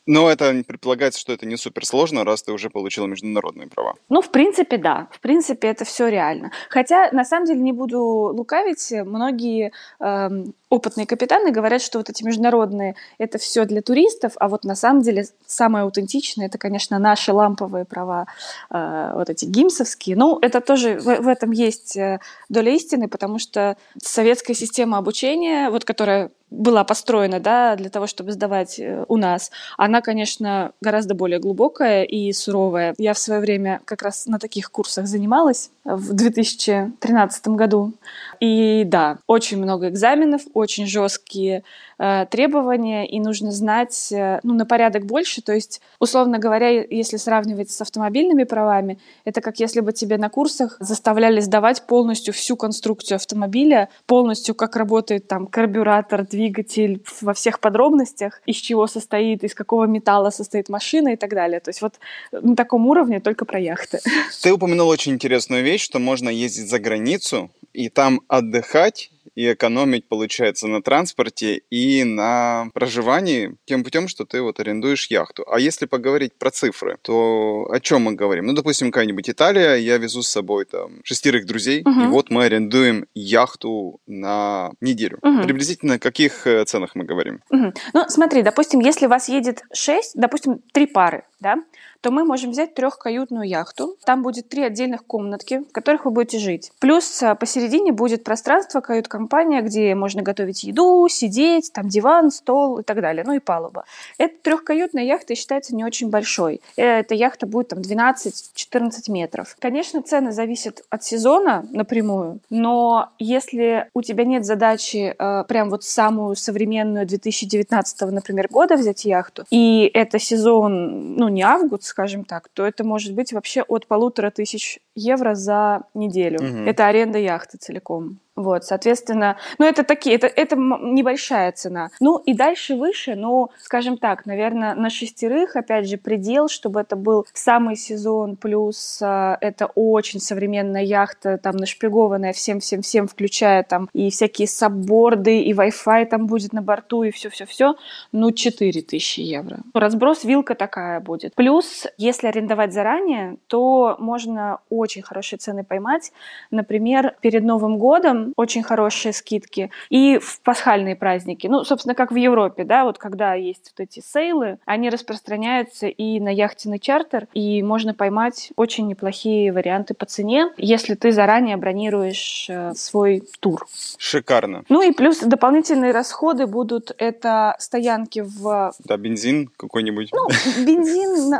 Но 0.06 0.30
это 0.30 0.62
предполагается, 0.66 1.18
что 1.18 1.32
это 1.32 1.44
не 1.44 1.56
супер 1.56 1.84
сложно, 1.84 2.24
раз 2.24 2.44
ты 2.44 2.52
уже 2.52 2.70
получила 2.70 3.06
международные 3.06 3.68
права. 3.68 3.94
Ну, 4.08 4.22
в 4.22 4.30
принципе, 4.30 4.78
да. 4.78 5.08
В 5.10 5.20
принципе, 5.20 5.68
это 5.68 5.84
все 5.84 6.08
реально. 6.08 6.52
Хотя, 6.68 7.10
на 7.10 7.24
самом 7.24 7.46
деле, 7.46 7.60
не 7.60 7.72
буду 7.72 8.00
лукавить, 8.00 8.92
многие 8.92 9.72
э, 9.98 10.28
опытные 10.70 11.06
капитаны 11.06 11.50
говорят, 11.50 11.82
что 11.82 11.98
вот 11.98 12.08
эти 12.08 12.22
международные 12.22 12.94
это 13.18 13.38
все 13.38 13.64
для 13.64 13.82
туристов, 13.82 14.32
а 14.36 14.48
вот 14.48 14.64
на 14.64 14.74
самом 14.74 15.02
деле 15.02 15.26
самое 15.46 15.82
аутентичное 15.82 16.46
это, 16.46 16.58
конечно, 16.58 16.98
наши 16.98 17.32
ламповые 17.32 17.84
права, 17.84 18.26
э, 18.70 19.12
вот 19.14 19.28
эти 19.28 19.44
гимсовские. 19.44 20.16
Ну, 20.16 20.38
это 20.40 20.60
тоже 20.60 20.98
в, 20.98 21.04
в 21.04 21.28
этом 21.28 21.50
есть 21.50 21.96
э, 21.96 22.20
доля 22.48 22.72
истины, 22.72 23.08
потому 23.08 23.38
что 23.38 23.76
советская 24.00 24.54
система 24.54 24.98
обучения, 24.98 25.70
вот 25.70 25.84
которая 25.84 26.30
была 26.50 26.82
построена, 26.84 27.40
да, 27.40 27.76
для 27.76 27.90
того, 27.90 28.06
чтобы 28.06 28.32
сдавать 28.32 28.78
э, 28.78 29.04
у 29.08 29.16
нас, 29.16 29.50
она, 29.76 30.00
конечно, 30.00 30.72
гораздо 30.80 31.14
более 31.14 31.38
глубокая 31.38 32.02
и 32.02 32.32
суровая. 32.32 32.94
Я 32.98 33.14
в 33.14 33.18
свое 33.18 33.40
время 33.40 33.80
как 33.84 34.02
раз 34.02 34.26
на 34.26 34.38
таких 34.38 34.70
курсах 34.70 35.06
занималась 35.06 35.70
в 35.84 36.12
2013 36.12 37.48
году. 37.48 37.92
И 38.40 38.82
да, 38.84 39.18
очень 39.26 39.58
много 39.58 39.88
экзаменов, 39.88 40.42
очень 40.60 40.86
жесткие 40.86 41.64
э, 41.98 42.26
требования, 42.30 43.06
и 43.06 43.20
нужно 43.20 43.50
знать 43.52 44.12
э, 44.12 44.40
ну, 44.42 44.54
на 44.54 44.66
порядок 44.66 45.06
больше. 45.06 45.42
То 45.42 45.52
есть, 45.52 45.80
условно 45.98 46.38
говоря, 46.38 46.68
если 46.68 47.16
сравнивать 47.16 47.70
с 47.70 47.80
автомобильными 47.80 48.44
правами, 48.44 48.98
это 49.24 49.40
как 49.40 49.60
если 49.60 49.80
бы 49.80 49.92
тебе 49.92 50.18
на 50.18 50.28
курсах 50.28 50.76
заставляли 50.80 51.40
сдавать 51.40 51.86
полностью 51.86 52.32
всю 52.34 52.56
конструкцию 52.56 53.16
автомобиля, 53.16 53.88
полностью 54.06 54.54
как 54.54 54.76
работает 54.76 55.26
там 55.28 55.46
карбюратор, 55.46 56.26
двигатель 56.26 57.02
во 57.20 57.34
всех 57.34 57.60
подробностях, 57.60 58.42
из 58.46 58.56
чего 58.56 58.86
состоит, 58.86 59.44
из 59.44 59.54
какого 59.54 59.84
металла 59.84 60.30
состоит 60.30 60.68
машина 60.68 61.14
и 61.14 61.16
так 61.16 61.30
далее. 61.30 61.60
То 61.60 61.70
есть 61.70 61.82
вот 61.82 61.94
на 62.32 62.56
таком 62.56 62.86
уровне 62.86 63.20
только 63.20 63.44
про 63.44 63.58
яхты. 63.58 64.00
Ты 64.42 64.52
упомянул 64.52 64.88
очень 64.88 65.12
интересную 65.12 65.62
вещь, 65.62 65.82
что 65.82 65.98
можно 65.98 66.28
ездить 66.28 66.68
за 66.68 66.78
границу 66.78 67.50
и 67.72 67.88
там 67.88 68.20
отдыхать 68.28 69.10
и 69.34 69.52
экономить, 69.52 70.08
получается, 70.08 70.66
на 70.68 70.82
транспорте 70.82 71.62
и 71.70 72.04
на 72.04 72.68
проживании 72.74 73.56
тем 73.64 73.84
путем, 73.84 74.08
что 74.08 74.24
ты 74.24 74.42
вот 74.42 74.60
арендуешь 74.60 75.06
яхту. 75.10 75.44
А 75.50 75.58
если 75.58 75.86
поговорить 75.86 76.34
про 76.38 76.50
цифры, 76.50 76.98
то 77.02 77.68
о 77.70 77.80
чем 77.80 78.02
мы 78.02 78.12
говорим? 78.12 78.46
Ну, 78.46 78.52
допустим, 78.52 78.90
какая-нибудь 78.90 79.30
Италия, 79.30 79.74
я 79.74 79.98
везу 79.98 80.22
с 80.22 80.28
собой 80.28 80.64
там 80.64 81.00
шестерых 81.04 81.46
друзей, 81.46 81.82
uh-huh. 81.82 82.04
и 82.04 82.06
вот 82.08 82.30
мы 82.30 82.44
арендуем 82.44 83.06
яхту 83.14 84.00
на 84.06 84.72
неделю. 84.80 85.18
Uh-huh. 85.22 85.44
Приблизительно 85.44 85.94
о 85.94 85.98
каких 85.98 86.46
э, 86.46 86.64
ценах 86.64 86.94
мы 86.94 87.04
говорим? 87.04 87.40
Uh-huh. 87.52 87.72
Ну, 87.92 88.04
смотри, 88.08 88.42
допустим, 88.42 88.80
если 88.80 89.06
вас 89.06 89.28
едет 89.28 89.62
шесть, 89.72 90.12
допустим, 90.14 90.60
три 90.72 90.86
пары, 90.86 91.24
да, 91.40 91.56
то 92.00 92.10
мы 92.10 92.24
можем 92.24 92.50
взять 92.50 92.74
трехкаютную 92.74 93.48
яхту. 93.48 93.96
Там 94.04 94.22
будет 94.22 94.48
три 94.48 94.62
отдельных 94.62 95.04
комнатки, 95.04 95.64
в 95.68 95.72
которых 95.72 96.04
вы 96.04 96.10
будете 96.10 96.38
жить. 96.38 96.72
Плюс 96.78 97.22
а, 97.22 97.34
посередине 97.34 97.92
будет 97.92 98.24
пространство, 98.24 98.80
кают-компания, 98.80 99.62
где 99.62 99.94
можно 99.94 100.22
готовить 100.22 100.64
еду, 100.64 101.06
сидеть, 101.08 101.72
там 101.72 101.88
диван, 101.88 102.30
стол 102.30 102.78
и 102.78 102.82
так 102.82 103.00
далее, 103.00 103.24
ну 103.26 103.34
и 103.34 103.38
палуба. 103.38 103.84
Эта 104.18 104.34
трехкаютная 104.42 105.04
яхта 105.04 105.34
считается 105.34 105.74
не 105.74 105.84
очень 105.84 106.10
большой. 106.10 106.60
Эта 106.76 107.14
яхта 107.14 107.46
будет 107.46 107.68
там 107.68 107.80
12-14 107.80 109.10
метров. 109.10 109.56
Конечно, 109.58 110.02
цены 110.02 110.32
зависят 110.32 110.82
от 110.90 111.04
сезона 111.04 111.66
напрямую, 111.70 112.40
но 112.50 113.10
если 113.18 113.88
у 113.94 114.02
тебя 114.02 114.24
нет 114.24 114.44
задачи 114.44 115.14
э, 115.18 115.44
прям 115.44 115.70
вот 115.70 115.84
самую 115.84 116.36
современную 116.36 117.06
2019, 117.06 118.00
например, 118.12 118.48
года 118.50 118.76
взять 118.76 119.04
яхту, 119.04 119.44
и 119.50 119.90
это 119.92 120.18
сезон, 120.18 121.14
ну, 121.14 121.29
не 121.30 121.42
август, 121.42 121.84
скажем 121.84 122.24
так, 122.24 122.48
то 122.48 122.66
это 122.66 122.84
может 122.84 123.14
быть 123.14 123.32
вообще 123.32 123.62
от 123.62 123.86
полутора 123.86 124.30
тысяч 124.30 124.80
евро 124.94 125.34
за 125.34 125.82
неделю. 125.94 126.38
Угу. 126.38 126.68
Это 126.68 126.86
аренда 126.86 127.18
яхты 127.18 127.58
целиком. 127.58 128.18
Вот, 128.42 128.64
соответственно, 128.64 129.36
ну 129.58 129.66
это 129.66 129.84
такие, 129.84 130.16
это, 130.16 130.26
это 130.26 130.56
небольшая 130.56 131.52
цена. 131.52 131.90
Ну 132.00 132.18
и 132.18 132.34
дальше 132.34 132.74
выше, 132.74 133.14
ну, 133.14 133.50
скажем 133.60 133.98
так, 133.98 134.26
наверное, 134.26 134.74
на 134.74 134.88
шестерых, 134.90 135.56
опять 135.56 135.88
же, 135.88 135.98
предел, 135.98 136.48
чтобы 136.48 136.80
это 136.80 136.96
был 136.96 137.26
самый 137.34 137.76
сезон, 137.76 138.36
плюс 138.36 139.00
э, 139.02 139.36
это 139.40 139.66
очень 139.74 140.20
современная 140.20 140.82
яхта, 140.82 141.38
там, 141.38 141.56
нашпигованная 141.56 142.32
всем-всем-всем, 142.32 143.08
включая 143.08 143.62
там 143.62 143.88
и 143.92 144.10
всякие 144.10 144.48
сабборды, 144.48 145.40
и 145.40 145.52
Wi-Fi 145.52 146.06
там 146.06 146.26
будет 146.26 146.52
на 146.52 146.62
борту, 146.62 147.02
и 147.02 147.10
все-все-все, 147.10 147.76
ну, 148.12 148.32
4000 148.32 149.20
евро. 149.20 149.58
Разброс 149.74 150.24
вилка 150.24 150.54
такая 150.54 151.00
будет. 151.00 151.34
Плюс, 151.34 151.86
если 151.98 152.26
арендовать 152.26 152.72
заранее, 152.72 153.36
то 153.46 153.96
можно 153.98 154.58
очень 154.70 155.02
хорошие 155.02 155.38
цены 155.38 155.64
поймать. 155.64 156.12
Например, 156.50 157.14
перед 157.20 157.44
Новым 157.44 157.78
годом 157.78 158.29
очень 158.36 158.62
хорошие 158.62 159.12
скидки. 159.12 159.70
И 159.88 160.18
в 160.18 160.40
пасхальные 160.40 160.96
праздники, 160.96 161.46
ну, 161.46 161.64
собственно, 161.64 161.94
как 161.94 162.12
в 162.12 162.16
Европе, 162.16 162.64
да, 162.64 162.84
вот 162.84 162.98
когда 162.98 163.34
есть 163.34 163.72
вот 163.76 163.84
эти 163.84 164.00
сейлы, 164.00 164.58
они 164.64 164.90
распространяются 164.90 165.86
и 165.86 166.20
на 166.20 166.28
яхтенный 166.28 166.78
чартер, 166.78 167.26
и 167.34 167.62
можно 167.62 167.94
поймать 167.94 168.52
очень 168.56 168.86
неплохие 168.86 169.52
варианты 169.52 169.94
по 169.94 170.06
цене, 170.06 170.52
если 170.56 170.94
ты 170.94 171.12
заранее 171.12 171.56
бронируешь 171.56 172.46
э, 172.48 172.72
свой 172.74 173.22
тур. 173.40 173.66
Шикарно. 173.98 174.64
Ну 174.68 174.82
и 174.82 174.92
плюс 174.92 175.18
дополнительные 175.18 175.92
расходы 175.92 176.46
будут 176.46 176.92
это 176.98 177.56
стоянки 177.58 178.20
в... 178.20 178.72
Да, 178.84 178.96
бензин 178.96 179.50
какой-нибудь. 179.56 180.10
Ну, 180.12 180.28
бензин 180.64 181.34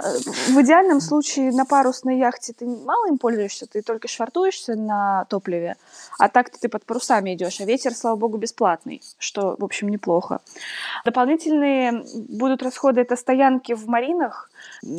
в 0.55 0.63
идеальном 0.63 1.01
случае 1.01 1.53
на 1.53 1.65
парусной 1.65 2.19
яхте 2.19 2.53
ты 2.53 2.67
мало 2.67 3.09
им 3.09 3.19
пользуешься, 3.19 3.67
ты 3.67 3.83
только 3.83 4.09
швартуешься 4.09 4.75
на 4.75 5.25
топливе, 5.29 5.77
а 6.19 6.29
так 6.29 6.51
ты 6.51 6.69
под 6.71 6.85
парусами 6.85 7.35
идешь, 7.35 7.61
а 7.61 7.65
ветер, 7.65 7.95
слава 7.95 8.17
богу, 8.17 8.39
бесплатный, 8.39 9.03
что, 9.19 9.57
в 9.59 9.65
общем, 9.65 9.89
неплохо. 9.89 10.41
Дополнительные 11.05 12.05
будут 12.29 12.63
расходы, 12.63 13.03
это 13.03 13.17
стоянки 13.17 13.75
в 13.75 13.87
маринах, 13.87 14.50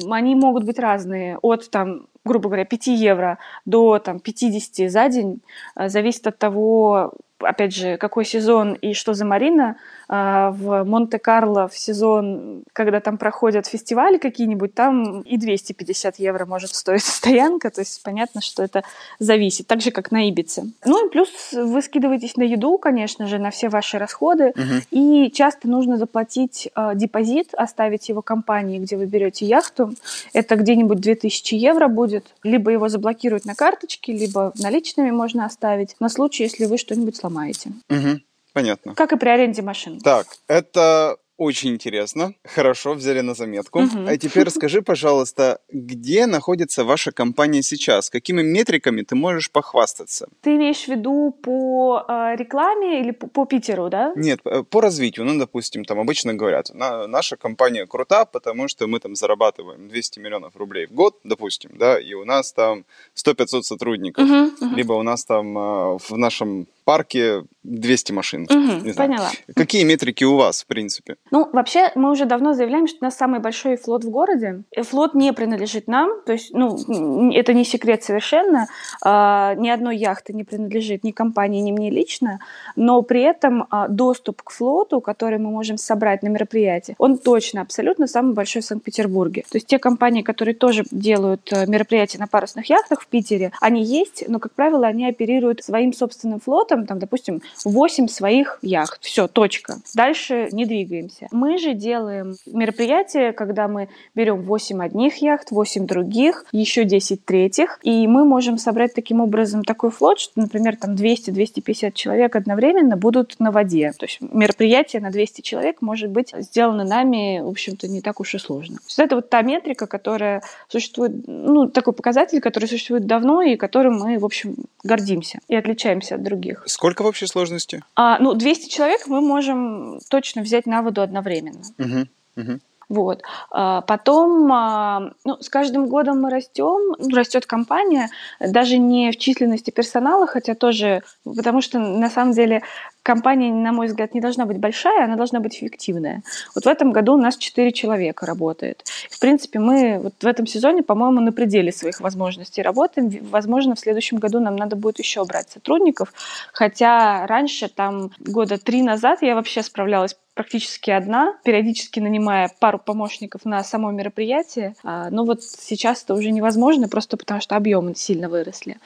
Они 0.10 0.36
могут 0.36 0.64
быть 0.64 0.80
разные, 0.80 1.38
от 1.42 1.70
там 1.70 2.08
грубо 2.24 2.50
говоря, 2.50 2.66
5 2.66 2.88
евро 2.88 3.40
до 3.66 3.98
там, 4.00 4.20
50 4.20 4.92
за 4.92 5.10
день, 5.10 5.42
э, 5.76 5.90
зависит 5.90 6.28
от 6.28 6.38
того, 6.38 7.14
опять 7.40 7.74
же, 7.74 7.98
какой 7.98 8.26
сезон 8.26 8.74
и 8.74 8.94
что 8.94 9.14
за 9.14 9.26
марина. 9.26 9.78
А, 10.14 10.52
в 10.52 10.84
Монте-Карло 10.84 11.70
в 11.70 11.78
сезон, 11.78 12.64
когда 12.74 13.00
там 13.00 13.18
проходят 13.18 13.66
фестивали 13.66 14.18
какие-нибудь, 14.18 14.74
там 14.74 15.22
и 15.22 15.38
250 15.38 16.20
евро 16.20 16.46
может 16.46 16.76
стоить 16.76 17.04
стоянка, 17.06 17.70
то 17.70 17.80
есть 17.80 18.04
понятно, 18.04 18.42
что 18.42 18.62
это 18.62 18.84
зависит, 19.20 19.68
так 19.68 19.80
же, 19.80 19.92
как 19.92 20.12
на 20.12 20.28
Ибице. 20.28 20.64
Ну 20.84 21.08
и 21.08 21.10
плюс 21.10 21.30
вы 21.54 21.82
скидываетесь 21.82 22.36
на 22.36 22.44
еду, 22.44 22.78
конечно 22.78 23.26
же, 23.26 23.40
на 23.40 23.52
все 23.52 23.70
ваши 23.70 23.98
расходы, 23.98 24.50
угу. 24.50 24.82
и 24.92 25.32
часто 25.32 25.70
нужно 25.70 25.96
заплатить 25.96 26.70
э, 26.76 26.92
депозит, 26.96 27.54
оставить 27.54 28.10
его 28.10 28.22
компании, 28.22 28.80
где 28.80 28.98
вы 28.98 29.06
берете 29.06 29.46
яхту, 29.52 29.94
это 30.34 30.56
где-нибудь 30.56 31.00
2000 31.00 31.56
евро 31.56 31.88
будет, 31.88 32.34
либо 32.44 32.72
его 32.72 32.90
заблокируют 32.90 33.46
на 33.46 33.56
карточке, 33.56 34.14
либо 34.14 34.52
наличными 34.58 35.12
можно 35.12 35.46
оставить, 35.46 35.96
на 36.00 36.10
случай, 36.10 36.44
если 36.44 36.66
вы 36.66 36.78
что-нибудь 36.78 37.16
сломаете. 37.16 37.72
Угу. 37.90 38.20
Понятно. 38.54 38.96
Как 38.96 39.14
и 39.14 39.18
при 39.18 39.30
аренде 39.30 39.62
машин. 39.62 40.00
Так, 40.00 40.28
это 40.48 41.18
очень 41.42 41.72
интересно. 41.72 42.34
Хорошо, 42.44 42.94
взяли 42.94 43.22
на 43.22 43.34
заметку. 43.34 43.80
Угу. 43.80 44.06
А 44.08 44.18
теперь 44.18 44.44
расскажи, 44.44 44.82
пожалуйста, 44.84 45.60
где 45.70 46.28
находится 46.28 46.84
ваша 46.84 47.12
компания 47.12 47.64
сейчас? 47.64 48.12
Какими 48.12 48.44
метриками 48.44 49.02
ты 49.02 49.16
можешь 49.16 49.50
похвастаться? 49.50 50.28
Ты 50.42 50.56
имеешь 50.56 50.86
в 50.86 50.88
виду 50.88 51.32
по 51.42 52.06
э, 52.08 52.36
рекламе 52.38 53.02
или 53.02 53.12
по, 53.12 53.28
по 53.28 53.46
Питеру, 53.46 53.90
да? 53.90 54.14
Нет, 54.16 54.40
э, 54.46 54.62
по 54.70 54.82
развитию. 54.82 55.26
Ну, 55.26 55.40
допустим, 55.40 55.84
там 55.84 56.00
обычно 56.00 56.36
говорят, 56.36 56.70
на, 56.76 57.08
наша 57.08 57.38
компания 57.38 57.88
крута, 57.88 58.26
потому 58.26 58.68
что 58.68 58.86
мы 58.86 59.00
там 59.00 59.16
зарабатываем 59.16 59.90
200 59.90 60.20
миллионов 60.20 60.56
рублей 60.56 60.86
в 60.86 60.92
год, 60.92 61.20
допустим, 61.24 61.72
да, 61.74 62.00
и 62.00 62.14
у 62.14 62.24
нас 62.24 62.54
там 62.54 62.86
100-500 63.16 63.64
сотрудников. 63.64 64.30
Угу, 64.30 64.66
угу. 64.68 64.76
Либо 64.76 64.94
у 64.94 65.02
нас 65.02 65.26
там 65.26 65.58
э, 65.58 65.98
в 65.98 66.18
нашем 66.18 66.68
парке 66.84 67.44
200 67.64 68.12
машин. 68.12 68.44
Угу, 68.44 68.94
поняла. 68.96 69.30
Какие 69.56 69.84
метрики 69.84 70.24
у 70.24 70.36
вас, 70.36 70.64
в 70.64 70.66
принципе? 70.66 71.18
Ну, 71.30 71.48
вообще, 71.54 71.92
мы 71.96 72.12
уже 72.12 72.26
давно 72.26 72.54
заявляем, 72.54 72.88
что 72.88 72.98
у 73.02 73.06
нас 73.06 73.16
самый 73.16 73.40
большой 73.40 73.78
флот 73.78 74.04
в 74.04 74.10
городе. 74.10 74.64
Флот 74.76 75.14
не 75.14 75.32
принадлежит 75.32 75.88
нам, 75.88 76.22
то 76.26 76.34
есть, 76.34 76.54
ну, 76.54 77.32
это 77.32 77.54
не 77.54 77.64
секрет 77.64 78.04
совершенно. 78.04 78.68
А, 79.04 79.54
ни 79.56 79.70
одной 79.70 79.98
яхты 79.98 80.34
не 80.34 80.44
принадлежит 80.44 81.04
ни 81.04 81.12
компании, 81.12 81.62
ни 81.62 81.72
мне 81.72 81.92
лично, 81.92 82.40
но 82.76 83.02
при 83.04 83.22
этом 83.22 83.68
а, 83.70 83.88
доступ 83.88 84.42
к 84.42 84.50
флоту, 84.50 85.02
который 85.02 85.38
мы 85.38 85.52
можем 85.52 85.78
собрать 85.78 86.24
на 86.24 86.30
мероприятии, 86.30 86.96
он 86.98 87.18
точно, 87.18 87.62
абсолютно 87.62 88.08
самый 88.08 88.34
большой 88.34 88.64
в 88.64 88.66
Санкт-Петербурге. 88.66 89.44
То 89.52 89.58
есть 89.58 89.68
те 89.68 89.78
компании, 89.78 90.24
которые 90.24 90.56
тоже 90.56 90.84
делают 90.92 91.52
э, 91.54 91.66
мероприятия 91.68 92.18
на 92.18 92.28
парусных 92.28 92.70
яхтах 92.70 93.02
в 93.02 93.08
Питере, 93.08 93.52
они 93.62 93.84
есть, 93.84 94.24
но, 94.28 94.40
как 94.40 94.54
правило, 94.54 94.88
они 94.88 95.08
оперируют 95.08 95.64
своим 95.64 95.94
собственным 95.94 96.40
флотом, 96.40 96.71
там, 96.76 97.00
допустим, 97.00 97.42
8 97.66 98.08
своих 98.08 98.60
яхт. 98.62 99.00
Все, 99.02 99.28
точка. 99.28 99.78
Дальше 99.96 100.50
не 100.52 100.66
двигаемся. 100.66 101.28
Мы 101.32 101.58
же 101.58 101.74
делаем 101.74 102.36
мероприятие, 102.46 103.34
когда 103.34 103.68
мы 103.68 103.90
берем 104.16 104.42
8 104.42 104.84
одних 104.84 105.18
яхт, 105.18 105.52
8 105.52 105.86
других, 105.86 106.46
еще 106.52 106.84
10 106.84 107.26
третьих, 107.26 107.80
и 107.84 108.08
мы 108.08 108.26
можем 108.26 108.58
собрать 108.58 108.94
таким 108.94 109.22
образом 109.22 109.64
такой 109.64 109.92
флот, 109.92 110.20
что, 110.20 110.40
например, 110.40 110.76
там 110.76 110.96
200-250 110.96 111.92
человек 111.94 112.36
одновременно 112.36 112.98
будут 112.98 113.36
на 113.40 113.52
воде. 113.52 113.94
То 113.98 114.06
есть 114.06 114.20
мероприятие 114.22 115.02
на 115.02 115.12
200 115.12 115.42
человек 115.42 115.82
может 115.82 116.10
быть 116.10 116.34
сделано 116.38 116.84
нами, 116.84 117.42
в 117.42 117.48
общем-то, 117.48 117.88
не 117.88 118.02
так 118.02 118.20
уж 118.20 118.36
и 118.36 118.38
сложно. 118.38 118.78
То 118.78 118.84
есть 118.88 119.00
это 119.00 119.16
вот 119.16 119.30
та 119.30 119.42
метрика, 119.42 119.88
которая 119.88 120.42
существует, 120.68 121.12
ну, 121.28 121.68
такой 121.68 121.94
показатель, 121.94 122.40
который 122.42 122.68
существует 122.68 123.06
давно 123.06 123.42
и 123.42 123.56
которым 123.56 124.00
мы, 124.00 124.18
в 124.18 124.26
общем, 124.26 124.56
гордимся 124.84 125.40
и 125.48 125.56
отличаемся 125.56 126.16
от 126.16 126.24
других. 126.24 126.61
Сколько 126.66 127.04
в 127.04 127.06
общей 127.06 127.28
сложности? 127.28 127.84
А, 127.96 128.20
ну, 128.20 128.34
200 128.34 128.70
человек 128.70 129.08
мы 129.08 129.22
можем 129.22 130.00
точно 130.10 130.42
взять 130.42 130.66
на 130.66 130.82
воду 130.82 131.02
одновременно. 131.02 131.62
Угу, 131.78 132.08
угу. 132.38 132.60
Вот. 132.92 133.22
А, 133.52 133.80
потом, 133.82 134.52
а, 134.52 135.12
ну, 135.24 135.38
с 135.40 135.48
каждым 135.48 135.88
годом 135.88 136.22
мы 136.22 136.30
растем, 136.30 136.96
ну, 137.00 137.16
растет 137.16 137.46
компания, 137.46 138.10
даже 138.42 138.78
не 138.78 139.12
в 139.12 139.18
численности 139.18 139.72
персонала, 139.72 140.28
хотя 140.28 140.56
тоже, 140.56 141.02
потому 141.24 141.62
что 141.62 141.80
на 141.80 142.10
самом 142.10 142.34
деле 142.34 142.64
компания, 143.04 143.52
на 143.52 143.72
мой 143.72 143.88
взгляд, 143.88 144.14
не 144.14 144.22
должна 144.22 144.46
быть 144.46 144.58
большая, 144.58 145.06
она 145.06 145.16
должна 145.16 145.40
быть 145.40 145.58
эффективная. 145.58 146.24
Вот 146.56 146.66
в 146.66 146.68
этом 146.68 146.92
году 146.92 147.14
у 147.14 147.18
нас 147.18 147.38
4 147.38 147.72
человека 147.72 148.26
работает. 148.26 148.84
В 149.10 149.20
принципе, 149.20 149.60
мы 149.60 150.00
вот 150.00 150.14
в 150.22 150.28
этом 150.28 150.46
сезоне, 150.48 150.84
по-моему, 150.84 151.22
на 151.22 151.32
пределе 151.32 151.72
своих 151.72 152.00
возможностей 152.00 152.62
работаем. 152.62 153.10
Возможно, 153.30 153.76
в 153.76 153.80
следующем 153.80 154.18
году 154.18 154.40
нам 154.40 154.56
надо 154.56 154.76
будет 154.76 155.00
еще 155.00 155.24
брать 155.26 155.50
сотрудников, 155.50 156.14
хотя 156.54 157.26
раньше, 157.28 157.68
там, 157.70 158.12
года 158.20 158.58
три 158.58 158.82
назад 158.82 159.22
я 159.22 159.36
вообще 159.36 159.64
справлялась 159.64 160.16
практически 160.34 160.90
одна, 160.92 161.36
периодически 161.44 162.00
нанимая 162.00 162.50
пару 162.60 162.80
помощников 162.80 163.46
на 163.46 163.64
само 163.64 163.92
мероприятие. 163.92 164.76
А, 164.84 165.10
но 165.10 165.26
вот 165.26 165.44
сейчас 165.44 166.04
это 166.04 166.14
уже 166.14 166.32
невозможно, 166.32 166.88
просто 166.88 167.18
потому 167.18 167.42
что 167.42 167.56
объемы 167.56 167.96
сильно 167.96 168.30
выросли. 168.30 168.78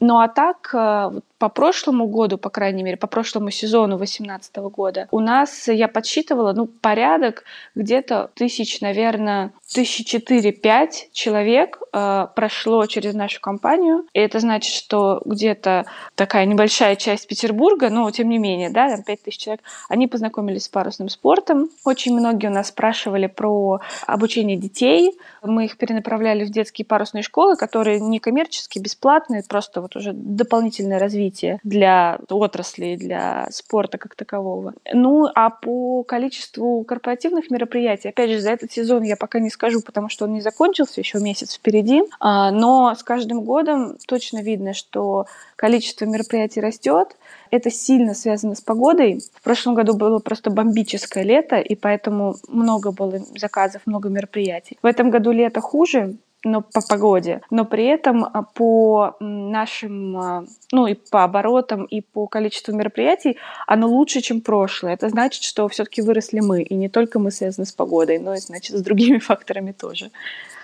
Ну 0.00 0.20
а 0.20 0.28
так, 0.28 0.70
а, 0.74 1.12
по 1.42 1.48
прошлому 1.48 2.06
году, 2.06 2.38
по 2.38 2.50
крайней 2.50 2.84
мере, 2.84 2.96
по 2.96 3.08
прошлому 3.08 3.50
сезону 3.50 3.96
2018 3.96 4.56
года, 4.58 5.08
у 5.10 5.18
нас, 5.18 5.66
я 5.66 5.88
подсчитывала, 5.88 6.52
ну, 6.52 6.68
порядок 6.68 7.42
где-то 7.74 8.30
тысяч, 8.34 8.80
наверное, 8.80 9.52
тысячи 9.74 10.04
четыре-пять 10.04 11.08
человек 11.10 11.80
э, 11.92 12.28
прошло 12.36 12.86
через 12.86 13.14
нашу 13.14 13.40
компанию. 13.40 14.06
И 14.12 14.20
это 14.20 14.38
значит, 14.38 14.72
что 14.72 15.20
где-то 15.24 15.86
такая 16.14 16.46
небольшая 16.46 16.94
часть 16.94 17.26
Петербурга, 17.26 17.90
но 17.90 18.08
тем 18.12 18.28
не 18.28 18.38
менее, 18.38 18.70
да, 18.70 18.88
там 18.88 19.02
пять 19.02 19.24
тысяч 19.24 19.38
человек, 19.38 19.62
они 19.88 20.06
познакомились 20.06 20.66
с 20.66 20.68
парусным 20.68 21.08
спортом. 21.08 21.70
Очень 21.84 22.16
многие 22.16 22.46
у 22.46 22.52
нас 22.52 22.68
спрашивали 22.68 23.26
про 23.26 23.80
обучение 24.06 24.56
детей. 24.56 25.18
Мы 25.42 25.64
их 25.64 25.76
перенаправляли 25.76 26.44
в 26.44 26.50
детские 26.50 26.86
парусные 26.86 27.24
школы, 27.24 27.56
которые 27.56 27.98
не 27.98 28.20
коммерческие, 28.20 28.80
бесплатные, 28.80 29.42
просто 29.42 29.80
вот 29.80 29.96
уже 29.96 30.12
дополнительное 30.12 31.00
развитие 31.00 31.31
для 31.62 32.18
отрасли, 32.28 32.96
для 32.96 33.48
спорта 33.50 33.98
как 33.98 34.14
такового. 34.14 34.74
Ну, 34.92 35.28
а 35.34 35.50
по 35.50 36.02
количеству 36.04 36.84
корпоративных 36.84 37.50
мероприятий, 37.50 38.08
опять 38.08 38.30
же, 38.30 38.40
за 38.40 38.50
этот 38.50 38.72
сезон 38.72 39.02
я 39.02 39.16
пока 39.16 39.40
не 39.40 39.50
скажу, 39.50 39.80
потому 39.80 40.08
что 40.08 40.24
он 40.24 40.32
не 40.32 40.40
закончился, 40.40 41.00
еще 41.00 41.18
месяц 41.18 41.56
впереди, 41.56 42.02
а, 42.20 42.50
но 42.50 42.94
с 42.94 43.02
каждым 43.02 43.42
годом 43.42 43.96
точно 44.06 44.42
видно, 44.42 44.74
что 44.74 45.26
количество 45.56 46.04
мероприятий 46.06 46.60
растет. 46.60 47.16
Это 47.50 47.70
сильно 47.70 48.14
связано 48.14 48.54
с 48.54 48.60
погодой. 48.60 49.20
В 49.34 49.42
прошлом 49.42 49.74
году 49.74 49.94
было 49.94 50.18
просто 50.18 50.50
бомбическое 50.50 51.22
лето, 51.22 51.56
и 51.56 51.74
поэтому 51.74 52.36
много 52.48 52.92
было 52.92 53.20
заказов, 53.36 53.82
много 53.86 54.08
мероприятий. 54.08 54.78
В 54.82 54.86
этом 54.86 55.10
году 55.10 55.30
лето 55.30 55.60
хуже, 55.60 56.16
но 56.44 56.60
по 56.60 56.80
погоде, 56.80 57.40
но 57.50 57.64
при 57.64 57.84
этом 57.86 58.24
а, 58.24 58.42
по 58.42 59.16
нашим, 59.20 60.16
а, 60.16 60.44
ну 60.72 60.86
и 60.86 60.94
по 60.94 61.24
оборотам, 61.24 61.84
и 61.84 62.00
по 62.00 62.26
количеству 62.26 62.74
мероприятий 62.74 63.38
оно 63.66 63.88
лучше, 63.88 64.20
чем 64.20 64.40
прошлое. 64.40 64.94
Это 64.94 65.08
значит, 65.08 65.42
что 65.44 65.68
все-таки 65.68 66.02
выросли 66.02 66.40
мы, 66.40 66.62
и 66.62 66.74
не 66.74 66.88
только 66.88 67.18
мы 67.18 67.30
связаны 67.30 67.66
с 67.66 67.72
погодой, 67.72 68.18
но 68.18 68.34
и, 68.34 68.38
значит, 68.38 68.76
с 68.76 68.82
другими 68.82 69.18
факторами 69.30 69.72
тоже. 69.72 70.10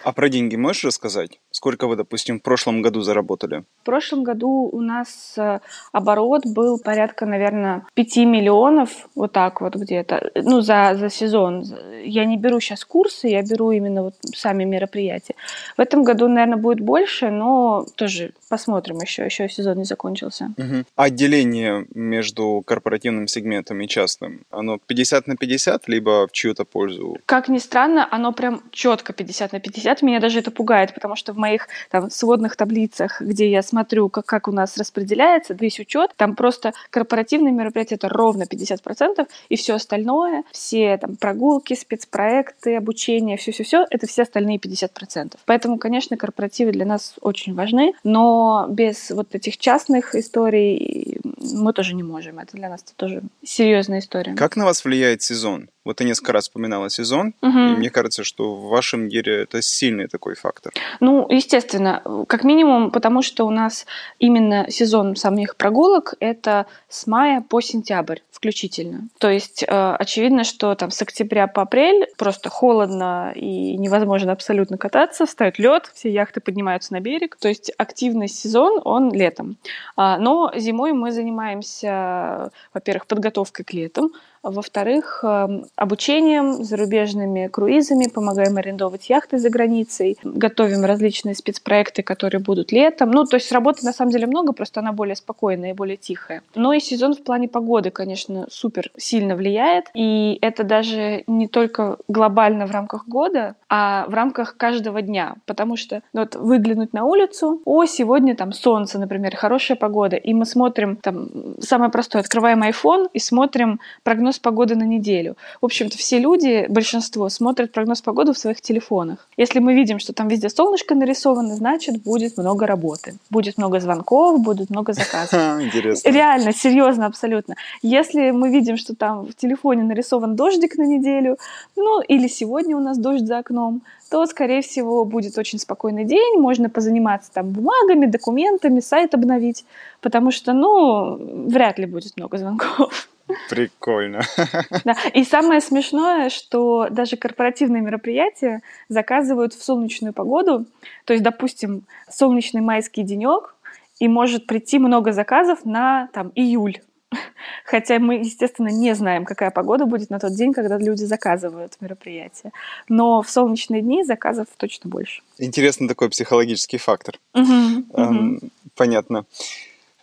А 0.08 0.12
про 0.12 0.30
деньги 0.30 0.56
можешь 0.56 0.84
рассказать? 0.84 1.38
Сколько 1.50 1.86
вы, 1.86 1.94
допустим, 1.94 2.38
в 2.40 2.42
прошлом 2.42 2.80
году 2.80 3.02
заработали? 3.02 3.64
В 3.82 3.84
прошлом 3.84 4.24
году 4.24 4.70
у 4.72 4.80
нас 4.80 5.34
э, 5.36 5.60
оборот 5.92 6.46
был 6.46 6.78
порядка, 6.78 7.26
наверное, 7.26 7.84
5 7.92 8.16
миллионов, 8.16 8.88
вот 9.14 9.32
так 9.32 9.60
вот 9.60 9.76
где-то, 9.76 10.30
ну, 10.34 10.62
за, 10.62 10.96
за 10.98 11.10
сезон. 11.10 11.62
Я 12.02 12.24
не 12.24 12.38
беру 12.38 12.58
сейчас 12.58 12.86
курсы, 12.86 13.28
я 13.28 13.42
беру 13.42 13.70
именно 13.70 14.04
вот 14.04 14.14
сами 14.34 14.64
мероприятия. 14.64 15.34
В 15.76 15.80
этом 15.82 16.04
году, 16.04 16.26
наверное, 16.26 16.56
будет 16.56 16.80
больше, 16.80 17.30
но 17.30 17.84
тоже 17.94 18.32
посмотрим 18.48 18.98
еще, 18.98 19.24
еще 19.24 19.48
сезон 19.48 19.78
не 19.78 19.84
закончился. 19.84 20.52
Угу. 20.56 20.84
Отделение 20.96 21.86
между 21.94 22.62
корпоративным 22.66 23.26
сегментом 23.26 23.80
и 23.80 23.88
частным, 23.88 24.42
оно 24.50 24.78
50 24.78 25.26
на 25.26 25.36
50, 25.36 25.88
либо 25.88 26.26
в 26.26 26.32
чью-то 26.32 26.64
пользу? 26.64 27.18
Как 27.26 27.48
ни 27.48 27.58
странно, 27.58 28.08
оно 28.10 28.32
прям 28.32 28.62
четко 28.72 29.12
50 29.12 29.52
на 29.52 29.60
50. 29.60 30.02
Меня 30.02 30.20
даже 30.20 30.38
это 30.38 30.50
пугает, 30.50 30.94
потому 30.94 31.16
что 31.16 31.32
в 31.32 31.36
моих 31.36 31.68
там, 31.90 32.10
сводных 32.10 32.56
таблицах, 32.56 33.20
где 33.20 33.50
я 33.50 33.62
смотрю, 33.62 34.08
как, 34.08 34.26
как 34.26 34.48
у 34.48 34.52
нас 34.52 34.76
распределяется 34.76 35.54
весь 35.54 35.78
учет, 35.80 36.12
там 36.16 36.34
просто 36.34 36.72
корпоративные 36.90 37.52
мероприятия 37.52 37.96
это 37.96 38.08
ровно 38.08 38.44
50%, 38.44 39.26
и 39.48 39.56
все 39.56 39.74
остальное, 39.74 40.44
все 40.52 40.96
там 40.98 41.16
прогулки, 41.16 41.74
спецпроекты, 41.74 42.76
обучение, 42.76 43.36
все-все-все, 43.36 43.86
это 43.90 44.06
все 44.06 44.22
остальные 44.22 44.58
50%. 44.58 45.36
Поэтому, 45.44 45.78
конечно, 45.78 46.16
корпоративы 46.16 46.72
для 46.72 46.86
нас 46.86 47.14
очень 47.20 47.54
важны, 47.54 47.92
но 48.04 48.37
без 48.68 49.10
вот 49.10 49.34
этих 49.34 49.58
частных 49.58 50.14
историй 50.14 51.20
мы 51.40 51.72
тоже 51.72 51.94
не 51.94 52.02
можем. 52.02 52.38
Это 52.38 52.56
для 52.56 52.68
нас 52.68 52.82
тоже 52.96 53.22
серьезная 53.44 54.00
история. 54.00 54.34
Как 54.34 54.56
на 54.56 54.64
вас 54.64 54.84
влияет 54.84 55.22
сезон? 55.22 55.70
Вот 55.88 55.96
ты 55.96 56.04
несколько 56.04 56.32
раз 56.34 56.44
вспоминала 56.44 56.90
сезон, 56.90 57.32
Мгм. 57.40 57.72
и 57.72 57.76
мне 57.78 57.88
кажется, 57.88 58.22
что 58.22 58.54
в 58.54 58.68
вашем 58.68 59.08
мире 59.08 59.44
это 59.44 59.62
сильный 59.62 60.06
такой 60.06 60.34
фактор. 60.34 60.74
Ну, 61.00 61.26
естественно, 61.30 62.02
как 62.28 62.44
минимум, 62.44 62.90
потому 62.90 63.22
что 63.22 63.46
у 63.46 63.50
нас 63.50 63.86
именно 64.18 64.66
сезон 64.68 65.16
самих 65.16 65.56
прогулок 65.56 66.12
это 66.20 66.66
с 66.90 67.06
мая 67.06 67.40
по 67.40 67.62
сентябрь 67.62 68.18
включительно. 68.30 69.08
То 69.18 69.30
есть 69.30 69.64
э, 69.66 69.96
очевидно, 69.98 70.44
что 70.44 70.74
там 70.74 70.90
с 70.90 71.00
октября 71.00 71.46
по 71.46 71.62
апрель 71.62 72.06
просто 72.18 72.50
холодно 72.50 73.32
и 73.34 73.76
невозможно 73.78 74.32
абсолютно 74.32 74.76
кататься, 74.76 75.24
встает 75.24 75.58
лед, 75.58 75.90
все 75.94 76.10
яхты 76.10 76.40
поднимаются 76.40 76.92
на 76.92 77.00
берег. 77.00 77.36
То 77.40 77.48
есть 77.48 77.72
активный 77.78 78.28
сезон 78.28 78.80
он 78.84 79.10
летом. 79.10 79.56
А, 79.96 80.18
но 80.18 80.52
зимой 80.54 80.92
мы 80.92 81.12
занимаемся, 81.12 82.52
во-первых, 82.74 83.06
подготовкой 83.06 83.64
к 83.64 83.72
лету, 83.72 84.12
во-вторых, 84.42 85.20
эм, 85.22 85.66
обучением, 85.76 86.64
зарубежными 86.64 87.48
круизами, 87.48 88.08
помогаем 88.08 88.56
арендовать 88.56 89.10
яхты 89.10 89.38
за 89.38 89.50
границей, 89.50 90.18
готовим 90.22 90.84
различные 90.84 91.34
спецпроекты, 91.34 92.02
которые 92.02 92.40
будут 92.40 92.72
летом. 92.72 93.10
Ну, 93.10 93.24
то 93.24 93.36
есть 93.36 93.50
работы 93.52 93.84
на 93.84 93.92
самом 93.92 94.12
деле 94.12 94.26
много, 94.26 94.52
просто 94.52 94.80
она 94.80 94.92
более 94.92 95.16
спокойная 95.16 95.70
и 95.70 95.74
более 95.74 95.96
тихая. 95.96 96.42
Но 96.54 96.72
и 96.72 96.80
сезон 96.80 97.14
в 97.14 97.22
плане 97.22 97.48
погоды, 97.48 97.90
конечно, 97.90 98.46
супер 98.50 98.90
сильно 98.96 99.36
влияет. 99.36 99.86
И 99.94 100.38
это 100.40 100.64
даже 100.64 101.24
не 101.26 101.48
только 101.48 101.98
глобально 102.08 102.66
в 102.66 102.70
рамках 102.70 103.06
года, 103.06 103.56
а 103.68 104.06
в 104.08 104.14
рамках 104.14 104.56
каждого 104.56 105.02
дня. 105.02 105.34
Потому 105.46 105.76
что 105.76 106.02
ну, 106.12 106.20
вот 106.20 106.36
выглянуть 106.36 106.92
на 106.92 107.04
улицу, 107.04 107.60
о, 107.64 107.84
сегодня 107.84 108.34
там 108.34 108.52
солнце, 108.52 108.98
например, 108.98 109.36
хорошая 109.36 109.76
погода, 109.76 110.16
и 110.16 110.32
мы 110.34 110.46
смотрим 110.46 110.96
там 110.96 111.28
самое 111.60 111.90
простое, 111.90 112.22
открываем 112.22 112.62
iPhone 112.62 113.08
и 113.12 113.18
смотрим 113.18 113.80
прогноз 114.02 114.27
погоды 114.36 114.74
на 114.74 114.82
неделю. 114.82 115.36
В 115.62 115.64
общем-то, 115.64 115.96
все 115.96 116.18
люди, 116.18 116.66
большинство, 116.68 117.28
смотрят 117.28 117.72
прогноз 117.72 118.02
погоды 118.02 118.32
в 118.32 118.38
своих 118.38 118.60
телефонах. 118.60 119.28
Если 119.36 119.60
мы 119.60 119.74
видим, 119.74 119.98
что 119.98 120.12
там 120.12 120.28
везде 120.28 120.48
солнышко 120.50 120.94
нарисовано, 120.94 121.54
значит, 121.56 122.02
будет 122.02 122.36
много 122.36 122.66
работы. 122.66 123.14
Будет 123.30 123.58
много 123.58 123.80
звонков, 123.80 124.40
будет 124.40 124.70
много 124.70 124.92
заказов. 124.92 125.62
Интересно. 125.62 126.10
Реально, 126.10 126.52
серьезно, 126.52 127.06
абсолютно. 127.06 127.54
Если 127.82 128.32
мы 128.32 128.50
видим, 128.50 128.76
что 128.76 128.94
там 128.94 129.26
в 129.26 129.34
телефоне 129.34 129.84
нарисован 129.84 130.36
дождик 130.36 130.76
на 130.76 130.86
неделю, 130.86 131.38
ну 131.76 132.00
или 132.00 132.28
сегодня 132.28 132.76
у 132.76 132.80
нас 132.80 132.98
дождь 132.98 133.26
за 133.26 133.38
окном, 133.38 133.82
то, 134.10 134.26
скорее 134.26 134.62
всего, 134.62 135.04
будет 135.04 135.36
очень 135.38 135.58
спокойный 135.58 136.04
день, 136.04 136.38
можно 136.38 136.70
позаниматься 136.70 137.30
там 137.32 137.50
бумагами, 137.50 138.06
документами, 138.06 138.80
сайт 138.80 139.14
обновить, 139.14 139.64
потому 140.00 140.30
что, 140.30 140.52
ну, 140.52 141.16
вряд 141.48 141.78
ли 141.78 141.86
будет 141.86 142.16
много 142.16 142.38
звонков. 142.38 143.08
Прикольно. 143.48 144.22
Да. 144.84 144.94
И 145.14 145.24
самое 145.24 145.60
смешное, 145.60 146.30
что 146.30 146.88
даже 146.90 147.16
корпоративные 147.16 147.82
мероприятия 147.82 148.62
заказывают 148.88 149.54
в 149.54 149.62
солнечную 149.62 150.12
погоду. 150.12 150.66
То 151.04 151.12
есть, 151.12 151.22
допустим, 151.22 151.82
солнечный 152.10 152.60
майский 152.60 153.02
денек, 153.02 153.54
и 153.98 154.08
может 154.08 154.46
прийти 154.46 154.78
много 154.78 155.12
заказов 155.12 155.64
на 155.64 156.08
там, 156.12 156.32
июль. 156.34 156.80
Хотя 157.64 157.98
мы, 157.98 158.16
естественно, 158.16 158.68
не 158.68 158.94
знаем, 158.94 159.24
какая 159.24 159.50
погода 159.50 159.86
будет 159.86 160.10
на 160.10 160.18
тот 160.18 160.32
день, 160.34 160.52
когда 160.52 160.78
люди 160.78 161.04
заказывают 161.04 161.74
мероприятие. 161.80 162.52
Но 162.88 163.22
в 163.22 163.30
солнечные 163.30 163.82
дни 163.82 164.04
заказов 164.04 164.46
точно 164.56 164.90
больше. 164.90 165.22
Интересный 165.38 165.88
такой 165.88 166.10
психологический 166.10 166.78
фактор. 166.78 167.18
Мгм. 167.34 167.86
Эм, 167.94 168.40
Понятно. 168.76 169.24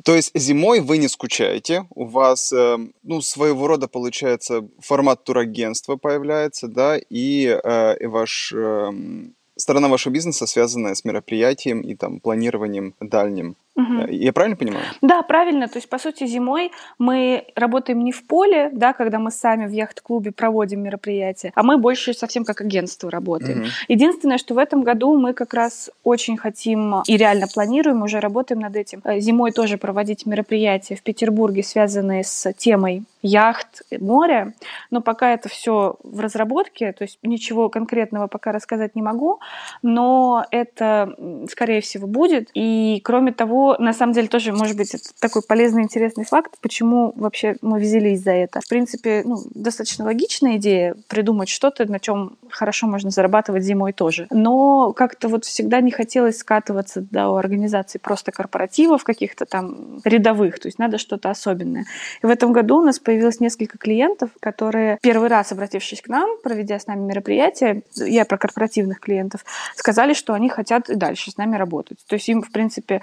То 0.05 0.15
есть 0.15 0.31
зимой 0.35 0.81
вы 0.81 0.99
не 0.99 1.07
скучаете, 1.07 1.87
у 1.89 2.05
вас, 2.05 2.53
эм, 2.53 2.93
ну, 3.01 3.21
своего 3.21 3.65
рода, 3.65 3.87
получается, 3.87 4.69
формат 4.79 5.23
турагентства 5.23 5.95
появляется, 5.95 6.67
да, 6.67 6.99
и, 7.09 7.47
э, 7.47 7.97
и 7.97 8.05
ваш, 8.05 8.53
эм, 8.55 9.33
сторона 9.55 9.87
вашего 9.87 10.13
бизнеса 10.13 10.45
связанная 10.45 10.93
с 10.93 11.05
мероприятием 11.05 11.81
и 11.81 11.95
там 11.95 12.19
планированием 12.19 12.93
дальним. 12.99 13.55
Э, 13.75 14.05
Я 14.09 14.33
правильно 14.33 14.55
понимаю? 14.55 14.85
Да, 15.01 15.21
правильно. 15.21 15.67
То 15.67 15.77
есть, 15.77 15.89
по 15.89 15.97
сути, 15.97 16.25
зимой 16.25 16.71
мы 16.97 17.45
работаем 17.55 18.03
не 18.03 18.11
в 18.11 18.25
поле, 18.25 18.69
да, 18.71 18.93
когда 18.93 19.19
мы 19.19 19.31
сами 19.31 19.65
в 19.65 19.71
яхт-клубе 19.71 20.31
проводим 20.31 20.81
мероприятия, 20.83 21.51
а 21.55 21.63
мы 21.63 21.77
больше 21.77 22.13
совсем 22.13 22.45
как 22.45 22.61
агентство 22.61 23.11
работаем. 23.11 23.59
Мгм. 23.59 23.67
Единственное, 23.87 24.37
что 24.37 24.53
в 24.53 24.57
этом 24.57 24.83
году 24.83 25.17
мы 25.17 25.33
как 25.33 25.53
раз 25.53 25.91
очень 26.03 26.37
хотим 26.37 27.01
и 27.05 27.17
реально 27.17 27.47
планируем, 27.53 28.01
уже 28.03 28.19
работаем 28.19 28.61
над 28.61 28.75
этим, 28.75 29.01
э, 29.03 29.19
зимой 29.19 29.51
тоже 29.51 29.77
проводить 29.77 30.25
мероприятия 30.25 30.95
в 30.95 31.01
Петербурге, 31.01 31.63
связанные 31.63 32.23
с 32.23 32.51
темой 32.53 33.03
яхт, 33.21 33.81
моря. 33.99 34.53
Но 34.91 35.01
пока 35.01 35.33
это 35.33 35.49
все 35.49 35.95
в 36.03 36.19
разработке, 36.19 36.93
то 36.93 37.03
есть 37.03 37.17
ничего 37.23 37.69
конкретного 37.69 38.27
пока 38.27 38.51
рассказать 38.51 38.95
не 38.95 39.01
могу, 39.01 39.39
но 39.81 40.45
это, 40.51 41.15
скорее 41.49 41.81
всего, 41.81 42.07
будет. 42.07 42.49
И 42.53 43.01
кроме 43.03 43.31
того, 43.31 43.64
на 43.79 43.93
самом 43.93 44.13
деле 44.13 44.27
тоже, 44.27 44.53
может 44.53 44.77
быть, 44.77 44.93
это 44.93 45.03
такой 45.19 45.41
полезный, 45.41 45.83
интересный 45.83 46.25
факт, 46.25 46.55
почему 46.61 47.13
вообще 47.15 47.55
мы 47.61 47.79
взялись 47.79 48.21
за 48.21 48.31
это. 48.31 48.61
В 48.61 48.67
принципе, 48.67 49.23
ну, 49.25 49.37
достаточно 49.53 50.05
логичная 50.05 50.57
идея 50.57 50.95
придумать 51.07 51.49
что-то, 51.49 51.89
на 51.89 51.99
чем 51.99 52.37
хорошо 52.49 52.87
можно 52.87 53.09
зарабатывать 53.09 53.63
зимой 53.63 53.93
тоже. 53.93 54.27
Но 54.29 54.93
как-то 54.93 55.27
вот 55.27 55.45
всегда 55.45 55.81
не 55.81 55.91
хотелось 55.91 56.37
скатываться 56.37 57.01
до 57.01 57.35
организации 57.35 57.97
просто 57.97 58.31
корпоративов 58.31 59.03
каких-то 59.03 59.45
там 59.45 59.99
рядовых, 60.03 60.59
то 60.59 60.67
есть 60.67 60.79
надо 60.79 60.97
что-то 60.97 61.29
особенное. 61.29 61.85
И 62.21 62.25
в 62.25 62.29
этом 62.29 62.53
году 62.53 62.77
у 62.77 62.83
нас 62.83 62.99
появилось 62.99 63.39
несколько 63.39 63.77
клиентов, 63.77 64.29
которые 64.39 64.97
первый 65.01 65.29
раз, 65.29 65.51
обратившись 65.51 66.01
к 66.01 66.07
нам, 66.07 66.37
проведя 66.43 66.79
с 66.79 66.87
нами 66.87 67.01
мероприятие, 67.01 67.83
я 67.95 68.25
про 68.25 68.37
корпоративных 68.37 68.99
клиентов, 68.99 69.45
сказали, 69.75 70.13
что 70.13 70.33
они 70.33 70.49
хотят 70.49 70.89
и 70.89 70.95
дальше 70.95 71.31
с 71.31 71.37
нами 71.37 71.55
работать. 71.55 71.99
То 72.07 72.15
есть 72.15 72.27
им, 72.29 72.41
в 72.41 72.51
принципе, 72.51 73.01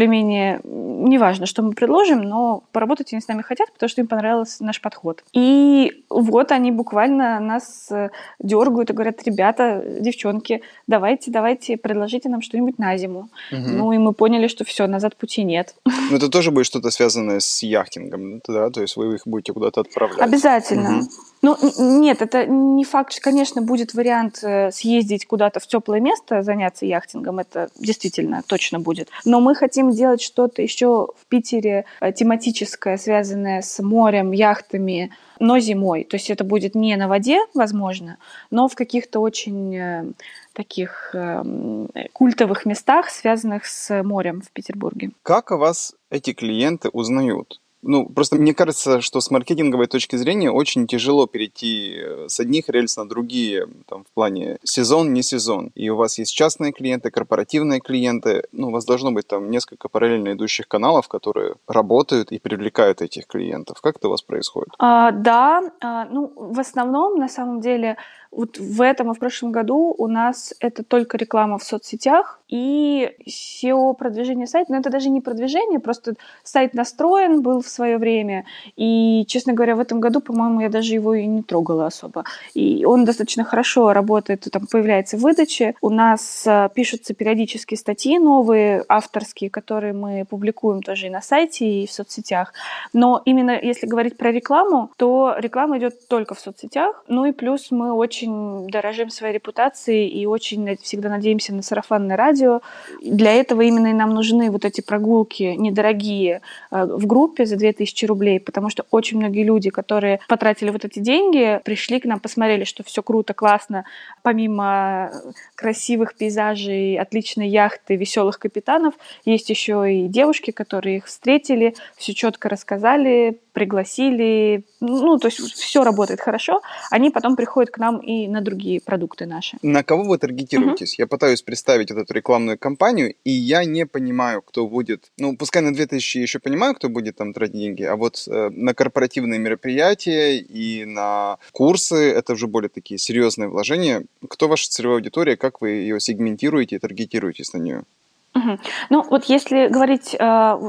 более-менее 0.00 0.60
неважно, 0.64 1.46
что 1.46 1.62
мы 1.62 1.72
предложим, 1.72 2.22
но 2.22 2.62
поработать 2.72 3.12
они 3.12 3.20
с 3.20 3.28
нами 3.28 3.42
хотят, 3.42 3.72
потому 3.72 3.88
что 3.88 4.00
им 4.00 4.06
понравился 4.06 4.64
наш 4.64 4.80
подход. 4.80 5.22
И 5.32 6.04
вот 6.08 6.52
они 6.52 6.72
буквально 6.72 7.40
нас 7.40 7.88
э, 7.90 8.10
дергают 8.38 8.90
и 8.90 8.92
говорят, 8.92 9.22
ребята, 9.24 9.82
девчонки, 10.00 10.62
давайте, 10.86 11.30
давайте, 11.30 11.76
предложите 11.76 12.28
нам 12.28 12.42
что-нибудь 12.42 12.78
на 12.78 12.96
зиму. 12.96 13.28
Мгм. 13.50 13.76
Ну 13.76 13.92
и 13.92 13.98
мы 13.98 14.12
поняли, 14.12 14.48
что 14.48 14.64
все, 14.64 14.86
назад 14.86 15.16
пути 15.16 15.42
нет. 15.42 15.74
Но 16.10 16.16
это 16.16 16.28
тоже 16.28 16.50
будет 16.50 16.66
что-то 16.66 16.90
связанное 16.90 17.40
с 17.40 17.62
яхтингом, 17.62 18.40
да? 18.46 18.70
То 18.70 18.80
есть 18.80 18.96
вы 18.96 19.14
их 19.14 19.26
будете 19.26 19.52
куда-то 19.52 19.82
отправлять. 19.82 20.20
Обязательно. 20.20 20.90
Мгм. 20.90 21.08
Ну, 21.42 21.56
нет, 21.78 22.20
это 22.20 22.46
не 22.46 22.84
факт. 22.84 23.18
Конечно, 23.20 23.62
будет 23.62 23.94
вариант 23.94 24.40
э, 24.42 24.70
съездить 24.72 25.26
куда-то 25.26 25.58
в 25.58 25.66
теплое 25.66 26.00
место, 26.00 26.42
заняться 26.42 26.84
яхтингом. 26.84 27.38
Это 27.38 27.70
действительно 27.76 28.42
точно 28.46 28.78
будет. 28.78 29.08
Но 29.24 29.40
мы 29.40 29.54
хотим 29.54 29.90
делать 29.90 30.20
что-то 30.20 30.60
еще 30.60 31.08
в 31.18 31.26
Питере 31.28 31.86
э, 32.00 32.12
тематическое, 32.12 32.98
связанное 32.98 33.62
с 33.62 33.82
морем, 33.82 34.32
яхтами, 34.32 35.12
но 35.38 35.58
зимой. 35.58 36.04
То 36.04 36.16
есть 36.16 36.28
это 36.28 36.44
будет 36.44 36.74
не 36.74 36.94
на 36.96 37.08
воде, 37.08 37.38
возможно, 37.54 38.18
но 38.50 38.68
в 38.68 38.74
каких-то 38.74 39.20
очень 39.20 39.74
э, 39.74 40.04
таких 40.52 41.14
эм, 41.14 41.88
культовых 42.12 42.66
местах, 42.66 43.08
связанных 43.08 43.64
с 43.64 44.02
морем 44.02 44.42
в 44.42 44.50
Петербурге. 44.50 45.10
Как 45.22 45.52
о 45.52 45.56
вас 45.56 45.94
эти 46.10 46.34
клиенты 46.34 46.90
узнают? 46.90 47.60
Ну, 47.82 48.06
просто 48.06 48.36
мне 48.36 48.54
кажется, 48.54 49.00
что 49.00 49.20
с 49.20 49.30
маркетинговой 49.30 49.86
точки 49.86 50.16
зрения 50.16 50.50
очень 50.50 50.86
тяжело 50.86 51.26
перейти 51.26 51.96
э, 51.96 52.26
с 52.28 52.38
одних 52.40 52.68
рельс 52.68 52.96
на 52.96 53.08
другие, 53.08 53.66
там, 53.88 54.04
в 54.04 54.12
плане 54.12 54.58
сезон, 54.62 55.12
не 55.12 55.22
сезон. 55.22 55.70
И 55.74 55.88
у 55.88 55.96
вас 55.96 56.18
есть 56.18 56.34
частные 56.34 56.72
клиенты, 56.72 57.10
корпоративные 57.10 57.80
клиенты. 57.80 58.44
Ну, 58.52 58.68
у 58.68 58.70
вас 58.70 58.84
должно 58.84 59.12
быть 59.12 59.26
там 59.26 59.50
несколько 59.50 59.88
параллельно 59.88 60.32
идущих 60.32 60.68
каналов, 60.68 61.08
которые 61.08 61.54
работают 61.66 62.32
и 62.32 62.38
привлекают 62.38 63.00
этих 63.00 63.26
клиентов. 63.26 63.80
Как 63.80 63.96
это 63.96 64.08
у 64.08 64.10
вас 64.10 64.22
происходит? 64.22 64.74
А, 64.78 65.10
да, 65.12 65.62
а, 65.80 66.04
ну, 66.04 66.32
в 66.36 66.60
основном, 66.60 67.18
на 67.18 67.28
самом 67.28 67.60
деле, 67.60 67.96
вот 68.32 68.58
в 68.58 68.80
этом 68.80 69.10
и 69.10 69.14
в 69.14 69.18
прошлом 69.18 69.50
году 69.50 69.94
у 69.96 70.06
нас 70.06 70.54
это 70.60 70.84
только 70.84 71.16
реклама 71.16 71.58
в 71.58 71.64
соцсетях 71.64 72.40
и 72.50 73.12
SEO-продвижение 73.26 74.46
сайта. 74.46 74.72
Но 74.72 74.78
это 74.78 74.90
даже 74.90 75.08
не 75.08 75.20
продвижение, 75.20 75.80
просто 75.80 76.14
сайт 76.42 76.74
настроен 76.74 77.42
был 77.42 77.60
в 77.60 77.68
свое 77.68 77.98
время. 77.98 78.44
И, 78.76 79.24
честно 79.26 79.52
говоря, 79.52 79.76
в 79.76 79.80
этом 79.80 80.00
году, 80.00 80.20
по-моему, 80.20 80.60
я 80.60 80.68
даже 80.68 80.94
его 80.94 81.14
и 81.14 81.26
не 81.26 81.42
трогала 81.42 81.86
особо. 81.86 82.24
И 82.54 82.84
он 82.84 83.04
достаточно 83.04 83.44
хорошо 83.44 83.92
работает, 83.92 84.46
там 84.52 84.66
появляется 84.66 85.16
выдача. 85.16 85.74
У 85.80 85.90
нас 85.90 86.44
а, 86.46 86.68
пишутся 86.68 87.14
периодически 87.14 87.74
статьи 87.76 88.18
новые, 88.18 88.84
авторские, 88.88 89.50
которые 89.50 89.92
мы 89.92 90.24
публикуем 90.28 90.82
тоже 90.82 91.06
и 91.06 91.10
на 91.10 91.22
сайте, 91.22 91.82
и 91.82 91.86
в 91.86 91.92
соцсетях. 91.92 92.52
Но 92.92 93.22
именно 93.24 93.58
если 93.60 93.86
говорить 93.86 94.16
про 94.16 94.32
рекламу, 94.32 94.90
то 94.96 95.34
реклама 95.38 95.78
идет 95.78 96.08
только 96.08 96.34
в 96.34 96.40
соцсетях. 96.40 97.04
Ну 97.08 97.24
и 97.24 97.32
плюс 97.32 97.70
мы 97.70 97.92
очень 97.92 98.19
очень 98.20 98.68
дорожим 98.68 99.10
своей 99.10 99.34
репутацией 99.34 100.08
и 100.08 100.26
очень 100.26 100.76
всегда 100.82 101.08
надеемся 101.08 101.54
на 101.54 101.62
сарафанное 101.62 102.16
радио. 102.16 102.60
Для 103.02 103.32
этого 103.32 103.62
именно 103.62 103.88
и 103.88 103.92
нам 103.92 104.10
нужны 104.10 104.50
вот 104.50 104.64
эти 104.64 104.80
прогулки 104.80 105.54
недорогие 105.56 106.42
э, 106.70 106.84
в 106.84 107.06
группе 107.06 107.46
за 107.46 107.56
2000 107.56 108.04
рублей, 108.06 108.40
потому 108.40 108.68
что 108.68 108.84
очень 108.90 109.18
многие 109.18 109.44
люди, 109.44 109.70
которые 109.70 110.20
потратили 110.28 110.70
вот 110.70 110.84
эти 110.84 110.98
деньги, 110.98 111.60
пришли 111.64 112.00
к 112.00 112.04
нам, 112.04 112.20
посмотрели, 112.20 112.64
что 112.64 112.82
все 112.82 113.02
круто, 113.02 113.32
классно. 113.32 113.84
Помимо 114.22 115.10
красивых 115.54 116.14
пейзажей, 116.14 116.98
отличной 116.98 117.48
яхты, 117.48 117.96
веселых 117.96 118.38
капитанов, 118.38 118.94
есть 119.24 119.48
еще 119.50 119.92
и 119.92 120.08
девушки, 120.08 120.50
которые 120.50 120.98
их 120.98 121.06
встретили, 121.06 121.74
все 121.96 122.14
четко 122.14 122.48
рассказали, 122.48 123.40
пригласили, 123.52 124.64
ну, 124.80 125.18
то 125.18 125.28
есть 125.28 125.38
все 125.38 125.82
работает 125.82 126.20
хорошо, 126.20 126.62
они 126.90 127.10
потом 127.10 127.36
приходят 127.36 127.70
к 127.70 127.78
нам 127.78 127.98
и 128.10 128.28
на 128.28 128.40
другие 128.40 128.80
продукты 128.80 129.26
наши. 129.26 129.56
На 129.62 129.84
кого 129.84 130.02
вы 130.02 130.18
таргетируетесь? 130.18 130.94
Угу. 130.94 131.02
Я 131.02 131.06
пытаюсь 131.06 131.42
представить 131.42 131.90
вот 131.92 132.00
эту 132.00 132.12
рекламную 132.12 132.58
кампанию, 132.58 133.14
и 133.24 133.30
я 133.30 133.64
не 133.64 133.86
понимаю, 133.86 134.42
кто 134.42 134.66
будет, 134.66 135.12
ну, 135.16 135.36
пускай 135.36 135.62
на 135.62 135.72
2000 135.72 136.18
еще 136.18 136.40
понимаю, 136.40 136.74
кто 136.74 136.88
будет 136.88 137.16
там 137.16 137.32
тратить 137.32 137.54
деньги, 137.54 137.84
а 137.84 137.94
вот 137.94 138.24
э, 138.26 138.50
на 138.50 138.74
корпоративные 138.74 139.38
мероприятия 139.38 140.38
и 140.38 140.84
на 140.84 141.38
курсы, 141.52 141.94
это 141.94 142.32
уже 142.32 142.48
более 142.48 142.68
такие 142.68 142.98
серьезные 142.98 143.48
вложения. 143.48 144.02
Кто 144.28 144.48
ваша 144.48 144.68
целевая 144.68 144.96
аудитория, 144.96 145.36
как 145.36 145.60
вы 145.60 145.70
ее 145.70 146.00
сегментируете 146.00 146.76
и 146.76 146.78
таргетируетесь 146.80 147.52
на 147.52 147.58
нее? 147.58 147.84
Угу. 148.32 148.58
Ну, 148.90 149.04
вот 149.10 149.24
если 149.24 149.66
говорить 149.66 150.14
э, 150.14 150.18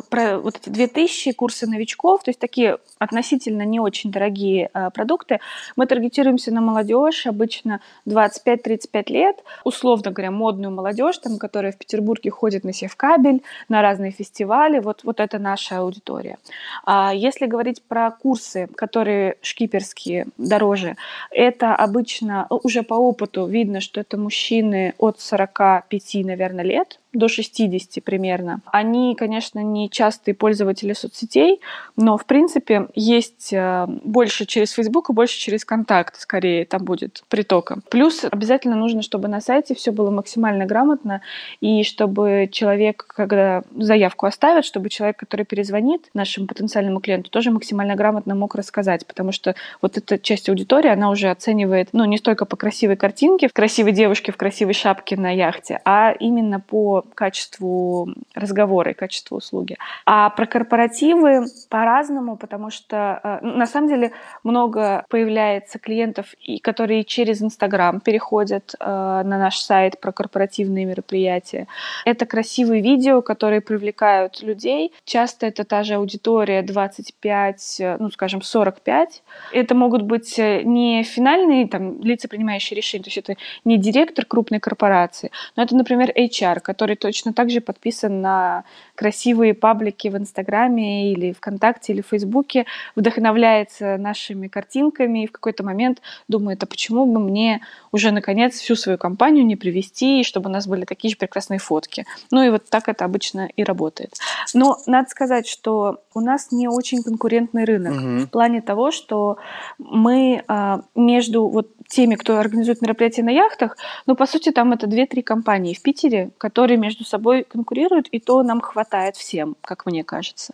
про 0.10 0.40
вот 0.40 0.56
эти 0.58 0.70
2000 0.70 1.34
курсы 1.34 1.68
новичков, 1.68 2.24
то 2.24 2.30
есть 2.30 2.40
такие 2.40 2.80
относительно 2.98 3.62
не 3.62 3.80
очень 3.80 4.12
дорогие 4.12 4.72
э, 4.74 4.90
продукты, 4.90 5.40
мы 5.76 5.86
таргетируемся 5.86 6.52
на 6.52 6.60
молодежь, 6.62 7.28
обычно 7.28 7.80
25-35 8.08 9.12
лет, 9.12 9.44
условно 9.64 10.10
говоря, 10.10 10.32
модную 10.32 10.72
молодежь, 10.72 11.20
там, 11.20 11.38
которая 11.38 11.72
в 11.72 11.78
Петербурге 11.78 12.32
ходит 12.32 12.64
на 12.64 12.74
севкабель, 12.74 13.44
на 13.70 13.84
разные 13.84 14.10
фестивали, 14.12 14.80
вот, 14.80 15.04
вот 15.04 15.20
это 15.20 15.38
наша 15.38 15.78
аудитория. 15.78 16.40
А 16.84 17.14
если 17.14 17.46
говорить 17.46 17.84
про 17.84 18.10
курсы, 18.10 18.70
которые 18.74 19.36
шкиперские, 19.44 20.26
дороже, 20.40 20.96
это 21.30 21.76
обычно, 21.76 22.48
уже 22.50 22.82
по 22.82 22.96
опыту 22.96 23.46
видно, 23.46 23.82
что 23.82 24.02
это 24.02 24.18
мужчины 24.18 24.96
от 24.98 25.20
45, 25.20 26.26
наверное, 26.26 26.66
лет, 26.66 26.98
до 27.14 27.28
60 27.28 28.04
примерно. 28.04 28.62
Они, 28.66 29.16
конечно, 29.16 29.60
не 29.60 29.90
частые 29.90 30.34
пользователи 30.34 30.94
соцсетей, 30.94 31.60
но, 31.98 32.18
в 32.18 32.26
принципе, 32.26 32.88
есть 32.96 33.52
э, 33.52 33.86
больше 34.04 34.46
через 34.46 34.72
Facebook 34.72 35.10
и 35.10 35.14
больше 35.14 35.38
через 35.38 35.66
контакт, 35.66 36.20
скорее, 36.20 36.66
там 36.66 36.84
будет 36.84 37.24
притоком. 37.28 37.84
Плюс 37.90 38.24
обязательно 38.30 38.76
нужно, 38.76 39.02
чтобы 39.02 39.28
на 39.28 39.42
сайте 39.42 39.76
все 39.76 39.92
было 39.92 40.10
максимально 40.10 40.66
грамотно, 40.66 41.22
и 41.60 41.84
чтобы 41.84 42.50
человек, 42.52 43.06
когда 43.08 43.64
заявку 43.76 44.26
оставит, 44.26 44.66
чтобы 44.66 44.90
человек, 44.90 45.18
который 45.18 45.46
перезвонит 45.46 46.10
нашему 46.14 46.48
потенциальному 46.48 47.02
клиенту, 47.02 47.30
тоже 47.30 47.52
максимально 47.52 47.96
грамотно 47.96 48.36
мог 48.36 48.56
рассказать, 48.56 49.06
потому 49.06 49.32
что 49.32 49.56
вот 49.82 49.98
эта 49.98 50.18
часть 50.18 50.48
аудитории, 50.50 50.90
она 50.90 51.10
уже 51.10 51.30
оценивает, 51.30 51.90
ну, 51.92 52.06
не 52.06 52.18
столько 52.18 52.46
по 52.46 52.56
красивой 52.56 52.96
картинке, 52.96 53.48
в 53.48 53.54
красивой 53.54 53.92
девушке 53.92 54.32
в 54.32 54.38
красивой 54.38 54.74
шапке 54.74 55.18
на 55.18 55.32
яхте, 55.32 55.82
а 55.86 56.12
именно 56.12 56.60
по 56.60 57.01
качеству 57.16 58.10
разговора 58.34 58.92
и 58.92 58.94
качеству 58.94 59.38
услуги. 59.38 59.78
А 60.06 60.30
про 60.30 60.46
корпоративы 60.46 61.46
по-разному, 61.70 62.38
потому 62.38 62.70
что 62.70 63.20
э, 63.24 63.40
на 63.46 63.66
самом 63.66 63.90
деле 63.90 64.12
много 64.44 65.06
появляется 65.10 65.80
клиентов, 65.80 66.28
которые 66.62 67.04
через 67.04 67.42
Инстаграм 67.42 68.00
переходят 68.00 68.76
э, 68.80 68.86
на 68.86 69.38
наш 69.38 69.60
сайт 69.60 70.00
про 70.00 70.12
корпоративные 70.12 70.86
мероприятия. 70.86 71.68
Это 72.06 72.26
красивые 72.26 72.82
видео, 72.82 73.22
которые 73.22 73.62
привлекают 73.62 74.42
людей. 74.42 74.94
Часто 75.06 75.48
это 75.48 75.64
та 75.64 75.84
же 75.84 75.96
аудитория 75.96 76.62
25, 76.62 77.78
э, 77.80 77.98
ну, 78.00 78.10
скажем, 78.12 78.42
45. 78.42 79.24
Это 79.54 79.76
могут 79.76 80.04
быть 80.04 80.38
не 80.38 81.04
финальные 81.04 81.68
там, 81.68 82.02
лица, 82.02 82.28
принимающие 82.28 82.76
решения, 82.76 83.04
то 83.04 83.10
есть 83.10 83.18
это 83.18 83.36
не 83.66 83.78
директор 83.78 84.26
крупной 84.26 84.60
корпорации, 84.60 85.32
но 85.56 85.64
это, 85.64 85.76
например, 85.76 86.12
HR, 86.16 86.60
который 86.60 86.91
который 86.92 86.96
точно 86.96 87.34
так 87.34 87.50
же 87.50 87.62
подписан 87.62 88.22
на 88.22 88.64
красивые 88.96 89.54
паблики 89.54 90.10
в 90.10 90.18
Инстаграме 90.18 91.12
или 91.12 91.32
ВКонтакте 91.32 91.94
или 91.94 92.02
Фейсбуке, 92.02 92.66
вдохновляется 92.96 93.98
нашими 93.98 94.48
картинками 94.48 95.24
и 95.24 95.28
в 95.28 95.32
какой-то 95.32 95.64
момент 95.64 96.02
думает, 96.28 96.64
а 96.64 96.66
почему 96.66 97.06
бы 97.06 97.20
мне 97.20 97.62
уже 97.92 98.12
наконец 98.12 98.56
всю 98.56 98.76
свою 98.76 98.98
компанию 98.98 99.46
не 99.46 99.56
привести, 99.56 100.24
чтобы 100.24 100.50
у 100.50 100.54
нас 100.54 100.68
были 100.68 100.86
такие 100.86 101.12
же 101.12 101.18
прекрасные 101.18 101.60
фотки. 101.60 102.06
Ну 102.32 102.44
и 102.44 102.50
вот 102.50 102.64
так 102.70 102.88
это 102.88 103.06
обычно 103.06 103.50
и 103.58 103.64
работает. 103.64 104.14
Но 104.54 104.78
надо 104.88 105.10
сказать, 105.10 105.48
что 105.48 106.02
у 106.14 106.20
нас 106.20 106.52
не 106.52 106.68
очень 106.68 107.04
конкурентный 107.04 107.66
рынок 107.66 107.94
угу. 107.94 108.26
в 108.26 108.30
плане 108.30 108.62
того, 108.62 108.92
что 108.92 109.38
мы 109.80 110.44
а, 110.48 110.82
между 110.96 111.48
вот 111.48 111.68
теми, 111.88 112.16
кто 112.16 112.38
организует 112.38 112.82
мероприятия 112.82 113.24
на 113.24 113.32
яхтах, 113.32 113.78
ну, 114.08 114.16
по 114.16 114.26
сути, 114.26 114.52
там 114.52 114.72
это 114.72 114.88
две-три 114.88 115.22
компании 115.22 115.74
в 115.74 115.82
Питере, 115.82 116.32
которые 116.38 116.78
между 116.82 117.06
собой 117.06 117.44
конкурируют, 117.44 118.08
и 118.12 118.20
то 118.20 118.44
нам 118.44 118.60
хватает 118.62 119.16
всем, 119.16 119.56
как 119.62 119.86
мне 119.86 120.04
кажется. 120.04 120.54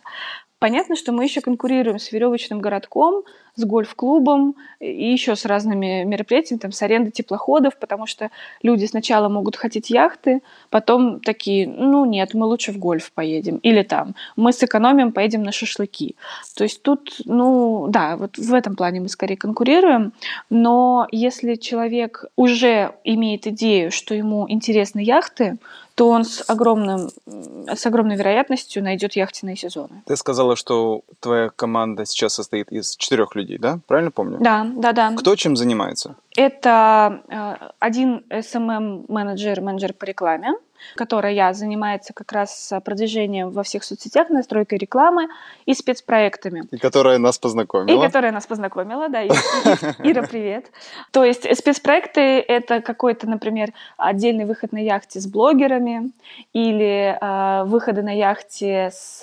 Понятно, 0.58 0.96
что 0.96 1.12
мы 1.12 1.22
еще 1.22 1.40
конкурируем 1.40 2.00
с 2.00 2.10
веревочным 2.10 2.60
городком, 2.60 3.22
с 3.54 3.64
гольф-клубом 3.64 4.56
и 4.80 5.12
еще 5.12 5.36
с 5.36 5.44
разными 5.44 6.02
мероприятиями, 6.04 6.58
там, 6.58 6.72
с 6.72 6.82
арендой 6.82 7.12
теплоходов, 7.12 7.78
потому 7.78 8.06
что 8.06 8.30
люди 8.62 8.84
сначала 8.86 9.28
могут 9.28 9.56
хотеть 9.56 9.90
яхты, 9.90 10.42
потом 10.70 11.20
такие, 11.20 11.68
ну 11.68 12.04
нет, 12.04 12.34
мы 12.34 12.46
лучше 12.46 12.72
в 12.72 12.78
гольф 12.78 13.12
поедем. 13.12 13.58
Или 13.58 13.82
там, 13.82 14.16
мы 14.34 14.52
сэкономим, 14.52 15.12
поедем 15.12 15.44
на 15.44 15.52
шашлыки. 15.52 16.16
То 16.56 16.64
есть 16.64 16.82
тут, 16.82 17.20
ну 17.24 17.86
да, 17.88 18.16
вот 18.16 18.36
в 18.36 18.52
этом 18.52 18.74
плане 18.74 19.00
мы 19.00 19.08
скорее 19.08 19.36
конкурируем, 19.36 20.12
но 20.50 21.06
если 21.12 21.54
человек 21.54 22.24
уже 22.34 22.94
имеет 23.04 23.46
идею, 23.46 23.92
что 23.92 24.14
ему 24.14 24.44
интересны 24.48 25.00
яхты, 25.00 25.58
то 25.98 26.10
он 26.10 26.24
с, 26.24 26.44
огромным, 26.48 27.10
с 27.26 27.84
огромной 27.84 28.14
вероятностью 28.14 28.84
найдет 28.84 29.16
яхтенные 29.16 29.56
сезоны. 29.56 30.04
Ты 30.06 30.16
сказала, 30.16 30.54
что 30.54 31.02
твоя 31.18 31.50
команда 31.50 32.06
сейчас 32.06 32.34
состоит 32.34 32.70
из 32.70 32.94
четырех 32.94 33.34
людей, 33.34 33.58
да? 33.58 33.80
Правильно 33.88 34.12
помню? 34.12 34.38
Да, 34.38 34.64
да, 34.76 34.92
да. 34.92 35.12
Кто 35.16 35.34
чем 35.34 35.56
занимается? 35.56 36.14
Это 36.36 37.22
э, 37.28 37.70
один 37.80 38.22
SMM-менеджер, 38.30 39.60
менеджер 39.60 39.92
по 39.92 40.04
рекламе, 40.04 40.54
которая 40.94 41.52
занимается 41.52 42.12
как 42.12 42.32
раз 42.32 42.72
продвижением 42.84 43.50
во 43.50 43.62
всех 43.62 43.84
соцсетях, 43.84 44.30
настройкой 44.30 44.78
рекламы 44.78 45.28
и 45.66 45.74
спецпроектами. 45.74 46.64
И 46.70 46.78
которая 46.78 47.18
нас 47.18 47.38
познакомила. 47.38 47.98
И 47.98 48.06
которая 48.06 48.32
нас 48.32 48.46
познакомила, 48.46 49.08
да. 49.08 49.24
Ира, 49.24 50.22
привет. 50.22 50.70
То 51.10 51.24
есть 51.24 51.44
спецпроекты— 51.56 52.20
это 52.48 52.80
какой-то, 52.80 53.28
например, 53.28 53.72
отдельный 53.96 54.44
выход 54.44 54.72
на 54.72 54.78
яхте 54.78 55.20
с 55.20 55.26
блогерами 55.26 56.10
или 56.52 57.18
э, 57.20 57.64
выходы 57.64 58.02
на 58.02 58.16
яхте 58.16 58.90
с 58.92 59.22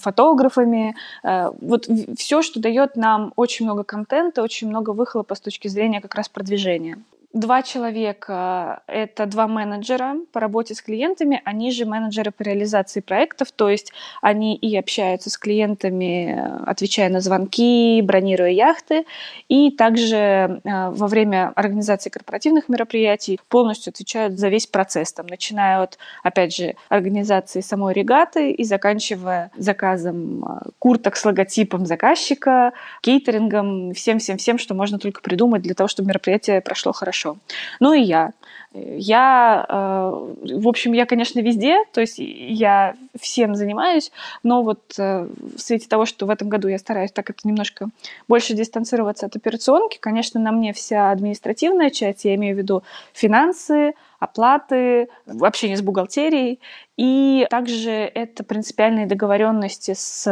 фотографами. 0.00 0.94
Э, 1.22 1.50
вот 1.60 1.88
все, 2.16 2.42
что 2.42 2.60
дает 2.60 2.96
нам 2.96 3.32
очень 3.36 3.66
много 3.66 3.84
контента, 3.84 4.42
очень 4.42 4.68
много 4.68 4.90
выхлопа 4.90 5.34
с 5.34 5.40
точки 5.40 5.68
зрения 5.68 6.00
как 6.00 6.14
раз 6.14 6.28
продвижения. 6.28 6.98
Два 7.32 7.62
человека— 7.62 8.82
это 8.86 9.24
два 9.24 9.48
менеджера 9.48 10.16
по 10.32 10.40
работе 10.40 10.74
с 10.74 10.82
клиентами, 10.82 11.40
они 11.46 11.70
же 11.70 11.86
менеджеры 11.86 12.30
по 12.30 12.42
реализации 12.42 13.00
проектов, 13.00 13.52
то 13.52 13.70
есть 13.70 13.90
они 14.20 14.54
и 14.54 14.76
общаются 14.76 15.30
с 15.30 15.38
клиентами, 15.38 16.38
отвечая 16.66 17.08
на 17.08 17.20
звонки, 17.20 18.02
бронируя 18.02 18.50
яхты, 18.50 19.06
и 19.48 19.70
также 19.70 20.60
э, 20.62 20.90
во 20.90 21.06
время 21.06 21.52
организации 21.56 22.10
корпоративных 22.10 22.68
мероприятий 22.68 23.40
полностью 23.48 23.92
отвечают 23.92 24.38
за 24.38 24.48
весь 24.48 24.66
процесс, 24.66 25.14
там, 25.14 25.24
начиная 25.26 25.80
от, 25.80 25.96
опять 26.22 26.54
же, 26.54 26.74
организации 26.90 27.62
самой 27.62 27.94
регаты 27.94 28.50
и 28.50 28.62
заканчивая 28.62 29.50
заказом 29.56 30.44
э, 30.44 30.70
курток 30.78 31.16
с 31.16 31.24
логотипом 31.24 31.86
заказчика, 31.86 32.74
кейтерингом, 33.00 33.94
всем-всем-всем, 33.94 34.58
что 34.58 34.74
можно 34.74 34.98
только 34.98 35.22
придумать 35.22 35.62
для 35.62 35.72
того, 35.72 35.88
чтобы 35.88 36.10
мероприятие 36.10 36.60
прошло 36.60 36.92
хорошо 36.92 37.21
хорошо. 37.22 37.38
Ну 37.80 37.92
и 37.92 38.02
я. 38.02 38.32
Я, 38.74 39.66
э, 39.68 40.54
в 40.56 40.66
общем, 40.68 40.94
я, 40.94 41.04
конечно, 41.04 41.40
везде, 41.40 41.76
то 41.92 42.00
есть 42.00 42.14
я 42.18 42.94
всем 43.20 43.54
занимаюсь, 43.54 44.10
но 44.42 44.62
вот 44.62 44.80
э, 44.98 45.28
в 45.56 45.60
свете 45.60 45.88
того, 45.88 46.06
что 46.06 46.24
в 46.24 46.30
этом 46.30 46.48
году 46.48 46.68
я 46.68 46.78
стараюсь 46.78 47.12
так 47.12 47.28
это 47.28 47.40
немножко 47.44 47.88
больше 48.28 48.54
дистанцироваться 48.54 49.26
от 49.26 49.36
операционки, 49.36 49.98
конечно, 50.00 50.40
на 50.40 50.52
мне 50.52 50.72
вся 50.72 51.10
административная 51.10 51.90
часть, 51.90 52.24
я 52.24 52.34
имею 52.34 52.54
в 52.54 52.58
виду 52.58 52.82
финансы, 53.12 53.92
оплаты, 54.22 55.08
общение 55.40 55.76
с 55.76 55.82
бухгалтерией. 55.82 56.60
И 56.98 57.46
также 57.50 57.90
это 57.90 58.44
принципиальные 58.44 59.06
договоренности 59.06 59.94
с 59.94 60.28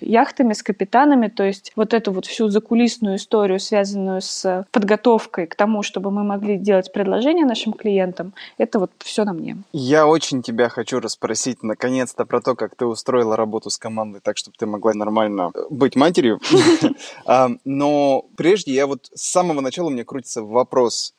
яхтами, 0.00 0.52
с 0.52 0.62
капитанами, 0.62 1.26
то 1.26 1.42
есть 1.42 1.72
вот 1.76 1.92
эту 1.92 2.12
вот 2.12 2.26
всю 2.26 2.48
закулисную 2.48 3.16
историю, 3.16 3.58
связанную 3.58 4.20
с 4.20 4.64
подготовкой 4.70 5.46
к 5.46 5.56
тому, 5.56 5.82
чтобы 5.82 6.10
мы 6.10 6.22
могли 6.22 6.56
делать 6.56 6.92
предложения 6.92 7.44
нашим 7.44 7.72
клиентам, 7.72 8.32
это 8.56 8.78
вот 8.78 8.92
все 8.98 9.24
на 9.24 9.32
мне. 9.32 9.58
Я 9.72 10.06
очень 10.06 10.42
тебя 10.42 10.68
хочу 10.68 11.00
расспросить 11.00 11.62
наконец-то 11.62 12.24
про 12.24 12.40
то, 12.40 12.54
как 12.54 12.76
ты 12.76 12.86
устроила 12.86 13.36
работу 13.36 13.68
с 13.68 13.76
командой 13.76 14.20
так, 14.22 14.36
чтобы 14.36 14.56
ты 14.56 14.66
могла 14.66 14.94
нормально 14.94 15.50
быть 15.70 15.96
матерью. 15.96 16.40
А, 17.26 17.48
но 17.64 18.24
прежде 18.36 18.72
я 18.72 18.86
вот 18.86 19.10
с 19.14 19.30
самого 19.30 19.60
начала 19.60 19.88
у 19.88 19.90
меня 19.90 20.04
крутится 20.04 20.42
вопрос, 20.42 21.14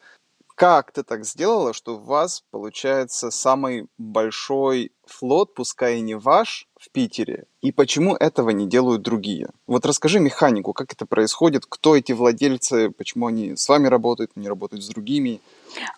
как 0.62 0.92
ты 0.92 1.02
так 1.02 1.26
сделала, 1.26 1.74
что 1.74 1.96
у 1.96 1.98
вас 1.98 2.44
получается 2.52 3.32
самый 3.32 3.88
большой 3.98 4.92
флот, 5.08 5.56
пускай 5.56 5.98
и 5.98 6.02
не 6.02 6.14
ваш, 6.14 6.68
в 6.80 6.92
Питере, 6.92 7.46
и 7.62 7.72
почему 7.72 8.16
этого 8.16 8.52
не 8.52 8.68
делают 8.68 9.02
другие? 9.02 9.50
Вот 9.66 9.88
расскажи 9.88 10.20
механику, 10.20 10.74
как 10.74 10.94
это 10.94 11.08
происходит, 11.08 11.64
кто 11.68 11.96
эти 11.96 12.12
владельцы, 12.12 12.92
почему 12.92 13.26
они 13.26 13.56
с 13.56 13.68
вами 13.68 13.88
работают, 13.88 14.36
не 14.36 14.48
работают 14.48 14.84
с 14.84 14.88
другими? 14.90 15.42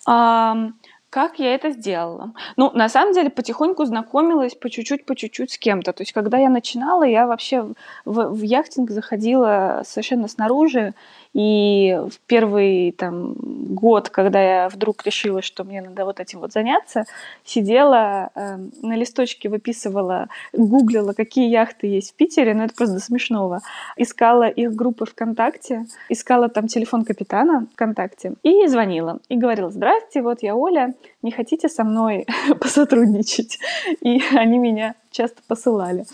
Um... 0.07 0.71
Как 1.13 1.37
я 1.37 1.53
это 1.53 1.69
сделала? 1.69 2.33
Ну, 2.57 2.71
на 2.71 2.89
самом 2.89 3.13
деле, 3.13 3.29
потихоньку 3.29 3.85
знакомилась 3.85 4.55
по 4.55 4.67
чуть-чуть, 4.67 5.05
по 5.05 5.15
чуть-чуть 5.15 5.51
с 5.51 5.59
кем-то. 5.59 5.93
То 5.93 6.01
есть, 6.01 6.11
когда 6.11 6.39
я 6.39 6.49
начинала, 6.49 7.03
я 7.03 7.27
вообще 7.27 7.67
в, 8.03 8.29
в 8.29 8.41
яхтинг 8.41 8.89
заходила 8.89 9.83
совершенно 9.85 10.27
снаружи, 10.27 10.95
и 11.33 11.99
в 12.09 12.19
первый 12.27 12.91
там, 12.91 13.33
год, 13.35 14.09
когда 14.09 14.41
я 14.41 14.69
вдруг 14.69 15.03
решила, 15.05 15.41
что 15.41 15.63
мне 15.63 15.81
надо 15.81 16.05
вот 16.05 16.19
этим 16.19 16.39
вот 16.39 16.53
заняться, 16.53 17.05
сидела 17.43 18.29
э, 18.35 18.57
на 18.81 18.95
листочке, 18.95 19.49
выписывала, 19.49 20.27
гуглила, 20.53 21.13
какие 21.13 21.49
яхты 21.49 21.87
есть 21.87 22.11
в 22.11 22.15
Питере, 22.15 22.53
ну 22.53 22.63
это 22.63 22.75
просто 22.75 22.99
смешного. 22.99 23.61
Искала 23.97 24.47
их 24.47 24.75
группы 24.75 25.05
ВКонтакте, 25.05 25.85
искала 26.09 26.49
там 26.49 26.67
телефон 26.67 27.03
капитана 27.03 27.67
ВКонтакте 27.73 28.33
и 28.43 28.67
звонила. 28.67 29.19
И 29.27 29.35
говорила, 29.35 29.71
здрасте, 29.71 30.21
вот 30.21 30.43
я 30.43 30.55
Оля, 30.55 30.93
не 31.23 31.31
хотите 31.31 31.67
со 31.67 31.83
мной 31.83 32.27
посотрудничать? 32.59 33.59
И 34.01 34.21
они 34.35 34.59
меня 34.59 34.95
часто 35.13 35.41
посылали. 35.47 36.05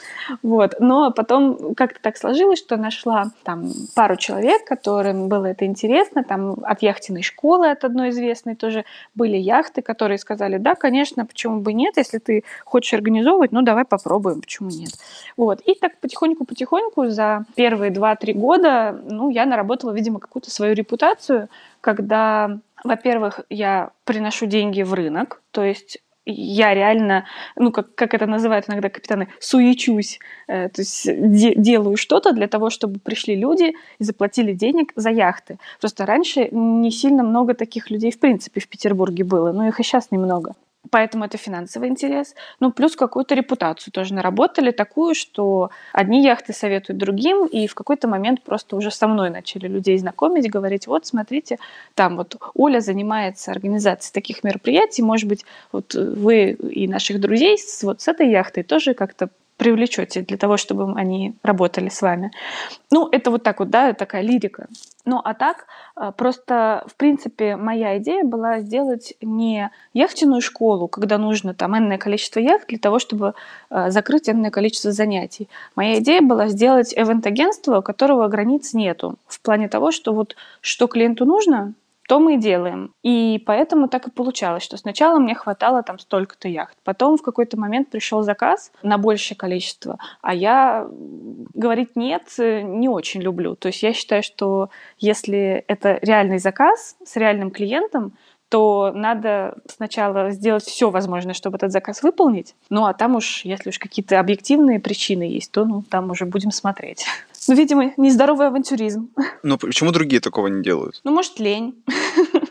Вот. 0.43 0.75
Но 0.79 1.11
потом 1.11 1.73
как-то 1.75 1.99
так 2.01 2.17
сложилось, 2.17 2.59
что 2.59 2.77
нашла 2.77 3.31
там 3.43 3.71
пару 3.95 4.15
человек, 4.15 4.65
которым 4.65 5.27
было 5.27 5.47
это 5.47 5.65
интересно. 5.65 6.23
Там 6.23 6.57
от 6.63 6.81
яхтенной 6.81 7.23
школы, 7.23 7.71
от 7.71 7.83
одной 7.83 8.09
известной 8.09 8.55
тоже 8.55 8.85
были 9.15 9.37
яхты, 9.37 9.81
которые 9.81 10.17
сказали, 10.17 10.57
да, 10.57 10.75
конечно, 10.75 11.25
почему 11.25 11.61
бы 11.61 11.73
нет, 11.73 11.97
если 11.97 12.19
ты 12.19 12.43
хочешь 12.65 12.93
организовывать, 12.93 13.51
ну 13.51 13.61
давай 13.61 13.85
попробуем, 13.85 14.41
почему 14.41 14.69
нет. 14.69 14.91
Вот. 15.37 15.61
И 15.61 15.73
так 15.73 15.99
потихоньку-потихоньку 15.99 17.07
за 17.07 17.45
первые 17.55 17.91
2-3 17.91 18.33
года, 18.33 18.99
ну, 19.09 19.29
я 19.29 19.45
наработала, 19.45 19.91
видимо, 19.91 20.19
какую-то 20.19 20.51
свою 20.51 20.75
репутацию, 20.75 21.49
когда 21.81 22.59
во-первых, 22.83 23.41
я 23.49 23.91
приношу 24.05 24.45
деньги 24.45 24.81
в 24.83 24.93
рынок, 24.93 25.41
то 25.51 25.63
есть 25.63 25.99
я 26.25 26.73
реально, 26.73 27.25
ну, 27.55 27.71
как, 27.71 27.95
как 27.95 28.13
это 28.13 28.25
называют 28.27 28.69
иногда 28.69 28.89
капитаны, 28.89 29.27
суечусь, 29.39 30.19
э, 30.47 30.69
то 30.69 30.81
есть 30.81 31.05
де, 31.05 31.55
делаю 31.55 31.97
что-то 31.97 32.31
для 32.33 32.47
того, 32.47 32.69
чтобы 32.69 32.99
пришли 32.99 33.35
люди 33.35 33.75
и 33.99 34.03
заплатили 34.03 34.53
денег 34.53 34.91
за 34.95 35.09
яхты. 35.09 35.59
Просто 35.79 36.05
раньше 36.05 36.49
не 36.51 36.91
сильно 36.91 37.23
много 37.23 37.53
таких 37.53 37.89
людей 37.89 38.11
в 38.11 38.19
принципе 38.19 38.59
в 38.61 38.67
Петербурге 38.67 39.23
было, 39.23 39.51
но 39.51 39.67
их 39.67 39.79
и 39.79 39.83
сейчас 39.83 40.11
немного. 40.11 40.53
Поэтому 40.91 41.25
это 41.25 41.37
финансовый 41.37 41.89
интерес. 41.89 42.33
Ну, 42.59 42.71
плюс 42.71 42.95
какую-то 42.95 43.35
репутацию 43.35 43.91
тоже 43.91 44.13
наработали, 44.13 44.71
такую, 44.71 45.13
что 45.13 45.71
одни 45.93 46.23
яхты 46.23 46.53
советуют 46.53 46.97
другим, 46.97 47.45
и 47.45 47.67
в 47.67 47.75
какой-то 47.75 48.07
момент 48.07 48.43
просто 48.43 48.75
уже 48.75 48.89
со 48.89 49.07
мной 49.07 49.29
начали 49.29 49.67
людей 49.67 49.97
знакомить, 49.97 50.49
говорить, 50.49 50.87
вот, 50.87 51.05
смотрите, 51.05 51.57
там 51.95 52.15
вот 52.15 52.37
Оля 52.55 52.79
занимается 52.79 53.51
организацией 53.51 54.13
таких 54.13 54.43
мероприятий, 54.43 55.01
может 55.03 55.27
быть, 55.27 55.45
вот 55.71 55.93
вы 55.93 56.51
и 56.51 56.87
наших 56.87 57.19
друзей 57.19 57.57
вот 57.83 58.01
с 58.01 58.07
этой 58.07 58.29
яхтой 58.29 58.63
тоже 58.63 58.93
как-то 58.93 59.29
привлечете 59.59 60.21
для 60.21 60.37
того, 60.37 60.57
чтобы 60.57 60.99
они 60.99 61.33
работали 61.43 61.89
с 61.89 62.01
вами. 62.01 62.31
Ну, 62.91 63.09
это 63.11 63.29
вот 63.29 63.43
так 63.43 63.59
вот, 63.59 63.69
да, 63.69 63.93
такая 63.93 64.23
лирика. 64.23 64.67
Ну, 65.05 65.19
а 65.23 65.33
так, 65.33 65.65
э, 65.95 66.11
просто, 66.15 66.83
в 66.87 66.95
принципе, 66.95 67.57
моя 67.57 67.97
идея 67.97 68.23
была 68.23 68.61
сделать 68.61 69.13
не 69.21 69.69
яхтенную 69.93 70.41
школу, 70.41 70.87
когда 70.87 71.17
нужно 71.17 71.53
там 71.53 71.77
энное 71.77 71.97
количество 71.97 72.39
яхт 72.39 72.67
для 72.67 72.79
того, 72.79 72.99
чтобы 72.99 73.33
э, 73.69 73.91
закрыть 73.91 74.29
энное 74.29 74.49
количество 74.49 74.91
занятий. 74.91 75.49
Моя 75.75 75.99
идея 75.99 76.21
была 76.21 76.47
сделать 76.47 76.93
эвент-агентство, 76.95 77.79
у 77.79 77.81
которого 77.81 78.27
границ 78.29 78.73
нету. 78.73 79.15
В 79.27 79.41
плане 79.41 79.67
того, 79.67 79.91
что 79.91 80.13
вот 80.13 80.35
что 80.61 80.87
клиенту 80.87 81.25
нужно, 81.25 81.73
то 82.09 82.19
мы 82.19 82.37
делаем. 82.37 82.95
И 83.03 83.41
поэтому 83.45 83.87
так 83.87 84.07
и 84.07 84.11
получалось, 84.11 84.63
что 84.63 84.77
сначала 84.77 85.19
мне 85.19 85.35
хватало 85.35 85.83
там 85.83 85.99
столько-то 85.99 86.47
яхт. 86.47 86.75
Потом 86.83 87.17
в 87.17 87.21
какой-то 87.21 87.55
момент 87.55 87.91
пришел 87.91 88.23
заказ 88.23 88.71
на 88.81 88.97
большее 88.97 89.37
количество, 89.37 89.99
а 90.23 90.33
я 90.33 90.87
говорить 91.53 91.95
нет 91.95 92.23
не 92.39 92.89
очень 92.89 93.21
люблю. 93.21 93.55
То 93.55 93.67
есть 93.67 93.83
я 93.83 93.93
считаю, 93.93 94.23
что 94.23 94.71
если 94.97 95.63
это 95.67 95.99
реальный 96.01 96.39
заказ 96.39 96.95
с 97.05 97.15
реальным 97.15 97.51
клиентом, 97.51 98.13
то 98.49 98.91
надо 98.95 99.59
сначала 99.67 100.31
сделать 100.31 100.63
все 100.63 100.89
возможное, 100.89 101.35
чтобы 101.35 101.57
этот 101.57 101.71
заказ 101.71 102.01
выполнить. 102.01 102.55
Ну 102.71 102.85
а 102.85 102.93
там 102.93 103.15
уж, 103.15 103.45
если 103.45 103.69
уж 103.69 103.77
какие-то 103.77 104.19
объективные 104.19 104.79
причины 104.79 105.23
есть, 105.23 105.51
то 105.51 105.63
ну, 105.63 105.83
там 105.83 106.09
уже 106.09 106.25
будем 106.25 106.49
смотреть. 106.49 107.05
Ну, 107.49 107.55
видимо, 107.55 107.93
нездоровый 107.97 108.47
авантюризм. 108.47 109.09
Но 109.41 109.57
почему 109.57 109.91
другие 109.91 110.21
такого 110.21 110.47
не 110.47 110.61
делают? 110.61 111.01
Ну, 111.03 111.11
может, 111.11 111.39
лень. 111.39 111.73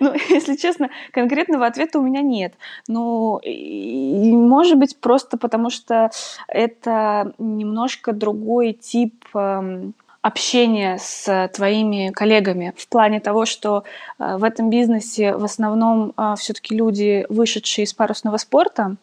Ну, 0.00 0.14
если 0.28 0.54
честно, 0.54 0.88
конкретного 1.10 1.66
ответа 1.66 1.98
у 1.98 2.02
меня 2.02 2.20
нет. 2.20 2.54
Ну, 2.86 3.40
может 3.44 4.78
быть, 4.78 4.96
просто 5.00 5.36
потому 5.36 5.68
что 5.70 6.10
это 6.46 7.32
немножко 7.38 8.12
другой 8.12 8.74
тип 8.74 9.24
эм, 9.34 9.94
общения 10.22 10.98
с 11.00 11.50
твоими 11.54 12.10
коллегами 12.10 12.72
в 12.76 12.86
плане 12.88 13.18
того, 13.18 13.46
что 13.46 13.82
э, 14.18 14.36
в 14.36 14.44
этом 14.44 14.70
бизнесе 14.70 15.34
в 15.34 15.42
основном 15.42 16.12
э, 16.16 16.34
все-таки 16.38 16.76
люди, 16.76 17.26
вышедшие 17.28 17.84
из 17.84 17.94
парусного 17.94 18.36
спорта. 18.36 18.96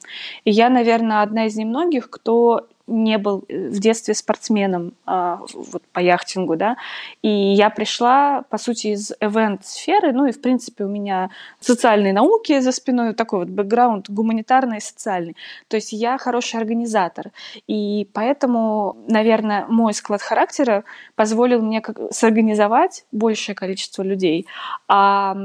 И 0.46 0.52
я, 0.52 0.70
наверное, 0.70 1.22
одна 1.22 1.48
из 1.48 1.56
немногих, 1.58 2.10
кто 2.10 2.68
не 2.88 3.18
был 3.18 3.46
э, 3.48 3.70
в 3.70 3.80
детстве 3.80 4.14
спортсменом 4.14 4.94
а, 5.06 5.42
вот 5.54 5.84
по 5.92 6.00
яхтингу, 6.00 6.56
да, 6.56 6.78
и 7.22 7.30
я 7.30 7.70
пришла, 7.70 8.44
по 8.50 8.58
сути, 8.58 8.88
из 8.88 9.12
эвент-сферы, 9.20 10.14
ну 10.14 10.26
и, 10.26 10.32
в 10.32 10.42
принципе, 10.42 10.84
у 10.84 10.88
меня 10.88 11.30
социальные 11.60 12.14
науки 12.14 12.60
за 12.60 12.72
спиной, 12.72 13.14
такой 13.14 13.40
вот 13.40 13.50
бэкграунд 13.50 14.10
гуманитарный 14.10 14.78
и 14.78 14.82
социальный, 14.82 15.36
то 15.68 15.78
есть 15.78 15.94
я 15.94 16.18
хороший 16.18 16.60
организатор, 16.60 17.32
и 17.68 18.08
поэтому, 18.14 18.98
наверное, 19.08 19.66
мой 19.68 19.94
склад 19.94 20.22
характера 20.22 20.84
позволил 21.16 21.62
мне 21.62 21.82
сорганизовать 22.12 23.06
большее 23.12 23.56
количество 23.56 24.04
людей, 24.04 24.46
а 24.88 25.36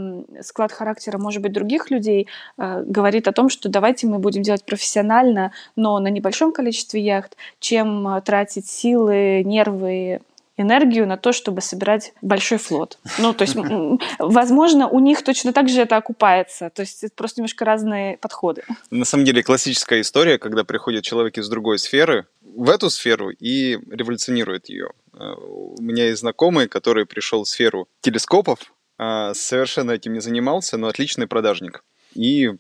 склад 0.43 0.73
характера, 0.73 1.19
может 1.19 1.43
быть, 1.43 1.53
других 1.53 1.91
людей 1.91 2.29
э, 2.59 2.83
говорит 2.85 3.29
о 3.29 3.33
том, 3.33 3.49
что 3.49 3.69
давайте 3.69 4.07
мы 4.07 4.19
будем 4.19 4.43
делать 4.43 4.65
профессионально, 4.65 5.53
но 5.77 5.99
на 5.99 6.09
небольшом 6.09 6.53
количестве 6.53 7.01
яхт, 7.01 7.30
проект, 7.31 7.37
чем 7.59 8.09
э, 8.09 8.21
тратить 8.23 8.69
силы, 8.69 9.43
нервы, 9.45 10.21
энергию 10.57 11.07
на 11.07 11.17
то, 11.17 11.33
чтобы 11.33 11.63
собирать 11.63 12.13
большой 12.21 12.59
флот. 12.59 12.99
Ну, 13.19 13.33
то 13.33 13.45
есть, 13.45 13.57
возможно, 14.19 14.89
у 14.89 15.01
них 15.01 15.25
точно 15.25 15.53
так 15.53 15.69
же 15.69 15.81
это 15.81 15.97
окупается. 15.97 16.69
То 16.71 16.83
есть, 16.83 17.03
это 17.05 17.15
просто 17.15 17.41
немножко 17.41 17.65
разные 17.65 18.19
подходы. 18.19 18.65
На 18.91 19.07
самом 19.07 19.25
деле, 19.25 19.43
классическая 19.43 20.03
история, 20.03 20.39
когда 20.39 20.65
приходит 20.65 21.05
человек 21.05 21.39
из 21.39 21.49
другой 21.49 21.79
сферы 21.79 22.27
в 22.43 22.69
эту 22.69 22.91
сферу 22.91 23.31
и 23.31 23.79
революционирует 23.91 24.69
ее. 24.69 24.91
Э, 25.15 25.33
у 25.39 25.81
меня 25.81 26.09
есть 26.09 26.21
знакомый, 26.21 26.69
который 26.69 27.07
пришел 27.07 27.45
в 27.45 27.49
сферу 27.49 27.89
телескопов, 28.03 28.59
а, 28.99 29.33
совершенно 29.33 29.93
этим 29.93 30.13
не 30.13 30.21
занимался, 30.21 30.77
но 30.77 30.89
отличный 30.89 31.27
продажник. 31.27 31.83
И 32.13 32.51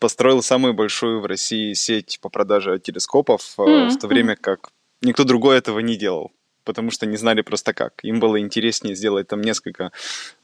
построил 0.00 0.42
самую 0.42 0.74
большую 0.74 1.20
в 1.20 1.26
России 1.26 1.74
сеть 1.74 2.18
по 2.20 2.28
продаже 2.28 2.80
телескопов 2.80 3.54
mm-hmm. 3.56 3.90
в 3.90 3.98
то 3.98 4.08
время 4.08 4.34
как 4.34 4.70
никто 5.02 5.24
другой 5.24 5.58
этого 5.58 5.78
не 5.78 5.96
делал. 5.96 6.32
Потому 6.70 6.92
что 6.92 7.06
не 7.06 7.16
знали 7.16 7.42
просто 7.42 7.72
как. 7.74 7.94
Им 8.04 8.20
было 8.20 8.38
интереснее 8.38 8.94
сделать 8.94 9.26
там 9.26 9.40
несколько 9.40 9.90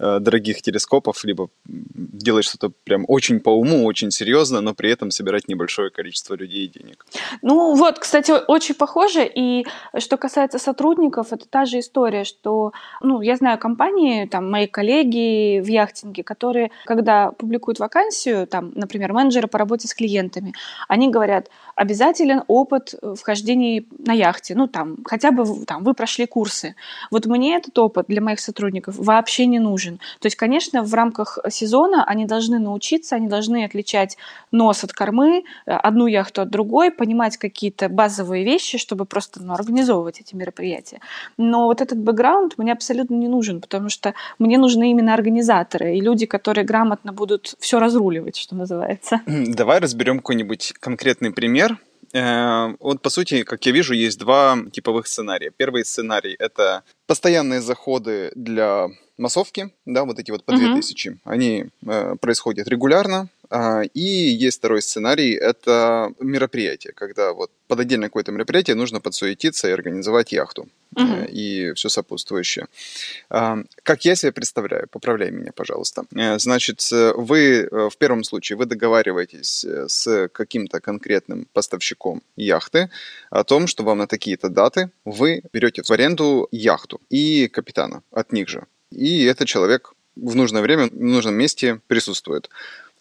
э, 0.01 0.19
дорогих 0.19 0.61
телескопов, 0.61 1.25
либо 1.25 1.51
делать 1.67 2.45
что-то 2.45 2.73
прям 2.83 3.05
очень 3.07 3.39
по 3.39 3.51
уму, 3.51 3.85
очень 3.85 4.11
серьезно, 4.11 4.61
но 4.61 4.75
при 4.75 4.91
этом 4.91 5.13
собирать 5.13 5.47
небольшое 5.47 5.91
количество 5.91 6.35
людей 6.35 6.65
и 6.65 6.79
денег. 6.79 7.07
Ну 7.43 7.77
вот, 7.77 8.01
кстати, 8.01 8.33
очень 8.49 8.75
похоже. 8.75 9.31
И 9.33 9.67
что 9.99 10.17
касается 10.17 10.59
сотрудников, 10.59 11.33
это 11.33 11.47
та 11.49 11.65
же 11.65 11.79
история, 11.79 12.25
что, 12.25 12.73
ну, 13.01 13.21
я 13.21 13.37
знаю 13.37 13.59
компании, 13.59 14.27
там, 14.27 14.51
мои 14.51 14.67
коллеги 14.67 15.61
в 15.61 15.69
яхтинге, 15.69 16.25
которые, 16.25 16.71
когда 16.87 17.31
публикуют 17.31 17.79
вакансию, 17.79 18.49
там, 18.49 18.73
например, 18.75 19.13
менеджеры 19.13 19.47
по 19.47 19.59
работе 19.59 19.87
с 19.87 19.95
клиентами, 19.95 20.55
они 20.89 21.09
говорят, 21.09 21.51
обязателен 21.77 22.43
опыт 22.49 22.95
вхождения 23.15 23.85
на 23.99 24.13
яхте, 24.13 24.57
ну, 24.57 24.67
там, 24.67 24.97
хотя 25.05 25.31
бы 25.31 25.45
там, 25.67 25.85
вы 25.85 25.95
прошли 25.95 26.16
курсы. 26.25 26.75
Вот 27.11 27.27
мне 27.27 27.57
этот 27.57 27.79
опыт 27.79 28.07
для 28.09 28.23
моих 28.23 28.41
сотрудников 28.41 28.95
вообще 28.97 29.45
не 29.45 29.59
нужен. 29.59 29.99
То 30.21 30.27
есть, 30.27 30.37
конечно, 30.37 30.83
в 30.83 30.95
рамках 30.95 31.39
сезона 31.51 32.05
они 32.05 32.25
должны 32.25 32.59
научиться, 32.59 33.17
они 33.17 33.29
должны 33.29 33.65
отличать 33.65 34.17
нос 34.51 34.85
от 34.85 34.93
кормы, 34.93 35.45
одну 35.67 36.07
яхту 36.07 36.43
от 36.43 36.51
другой, 36.51 36.91
понимать 36.91 37.37
какие-то 37.37 37.89
базовые 37.89 38.45
вещи, 38.45 38.79
чтобы 38.79 39.05
просто 39.05 39.43
ну, 39.43 39.53
организовывать 39.53 40.21
эти 40.21 40.35
мероприятия. 40.35 41.01
Но 41.37 41.67
вот 41.67 41.81
этот 41.81 41.99
бэкграунд 41.99 42.57
мне 42.57 42.73
абсолютно 42.73 43.15
не 43.15 43.29
нужен, 43.29 43.61
потому 43.61 43.89
что 43.89 44.15
мне 44.39 44.59
нужны 44.59 44.91
именно 44.91 45.13
организаторы 45.13 45.97
и 45.97 46.01
люди, 46.01 46.27
которые 46.27 46.65
грамотно 46.65 47.13
будут 47.13 47.55
все 47.59 47.79
разруливать, 47.79 48.37
что 48.37 48.55
называется. 48.55 49.21
Давай 49.27 49.81
разберем 49.81 50.19
какой-нибудь 50.19 50.75
конкретный 50.81 51.33
пример, 51.33 51.79
вот, 52.81 53.03
по 53.03 53.11
сути, 53.11 53.43
как 53.43 53.65
я 53.67 53.73
вижу, 53.73 53.95
есть 53.95 54.19
два 54.19 54.59
типовых 54.73 55.07
сценария. 55.07 55.51
Первый 55.57 55.85
сценарий— 55.85 56.35
это 56.39 56.83
постоянные 57.07 57.61
заходы 57.61 58.33
для 58.35 58.89
массовки, 59.19 59.71
да, 59.87 60.05
вот 60.05 60.19
эти 60.19 60.31
вот 60.31 60.45
по 60.45 60.55
2000. 60.55 61.09
Угу. 61.09 61.19
Они 61.25 61.67
э, 61.87 62.17
происходят 62.21 62.69
регулярно, 62.69 63.29
и 63.95 64.01
есть 64.01 64.59
второй 64.59 64.83
сценарий, 64.83 65.33
это 65.35 66.13
мероприятие, 66.21 66.93
когда 66.93 67.33
вот 67.33 67.51
под 67.69 67.81
отдельное 67.81 68.09
какое-то 68.09 68.33
мероприятие 68.33 68.77
нужно 68.77 69.01
подсуетиться 69.01 69.69
и 69.69 69.73
организовать 69.73 70.33
яхту 70.33 70.69
угу. 70.95 71.25
и 71.29 71.73
все 71.75 71.89
сопутствующее. 71.89 72.67
А, 73.31 73.59
как 73.83 74.05
я 74.05 74.15
себе 74.15 74.33
представляю, 74.33 74.89
поправляй 74.89 75.31
меня, 75.31 75.53
пожалуйста. 75.53 76.05
Э, 76.15 76.39
значит, 76.39 76.89
вы 76.91 77.41
э, 77.41 77.89
в 77.91 77.97
первом 77.99 78.25
случае 78.25 78.57
вы 78.57 78.67
договариваетесь 78.67 79.65
с 79.65 80.29
каким-то 80.29 80.81
конкретным 80.81 81.47
поставщиком 81.53 82.23
яхты 82.37 82.91
о 83.31 83.45
том, 83.45 83.67
что 83.67 83.85
вам 83.85 83.99
на 83.99 84.07
такие-то 84.07 84.49
даты 84.49 84.91
вы 85.05 85.43
берете 85.53 85.83
в 85.83 85.91
аренду 85.91 86.49
яхту 86.51 87.01
и 87.11 87.49
капитана 87.49 88.03
от 88.11 88.33
них 88.33 88.49
же. 88.49 88.67
И 88.91 89.25
этот 89.25 89.49
человек 89.49 89.93
в 90.17 90.35
нужное 90.35 90.63
время, 90.63 90.87
в 90.87 90.95
нужном 90.95 91.35
месте 91.35 91.81
присутствует. 91.87 92.49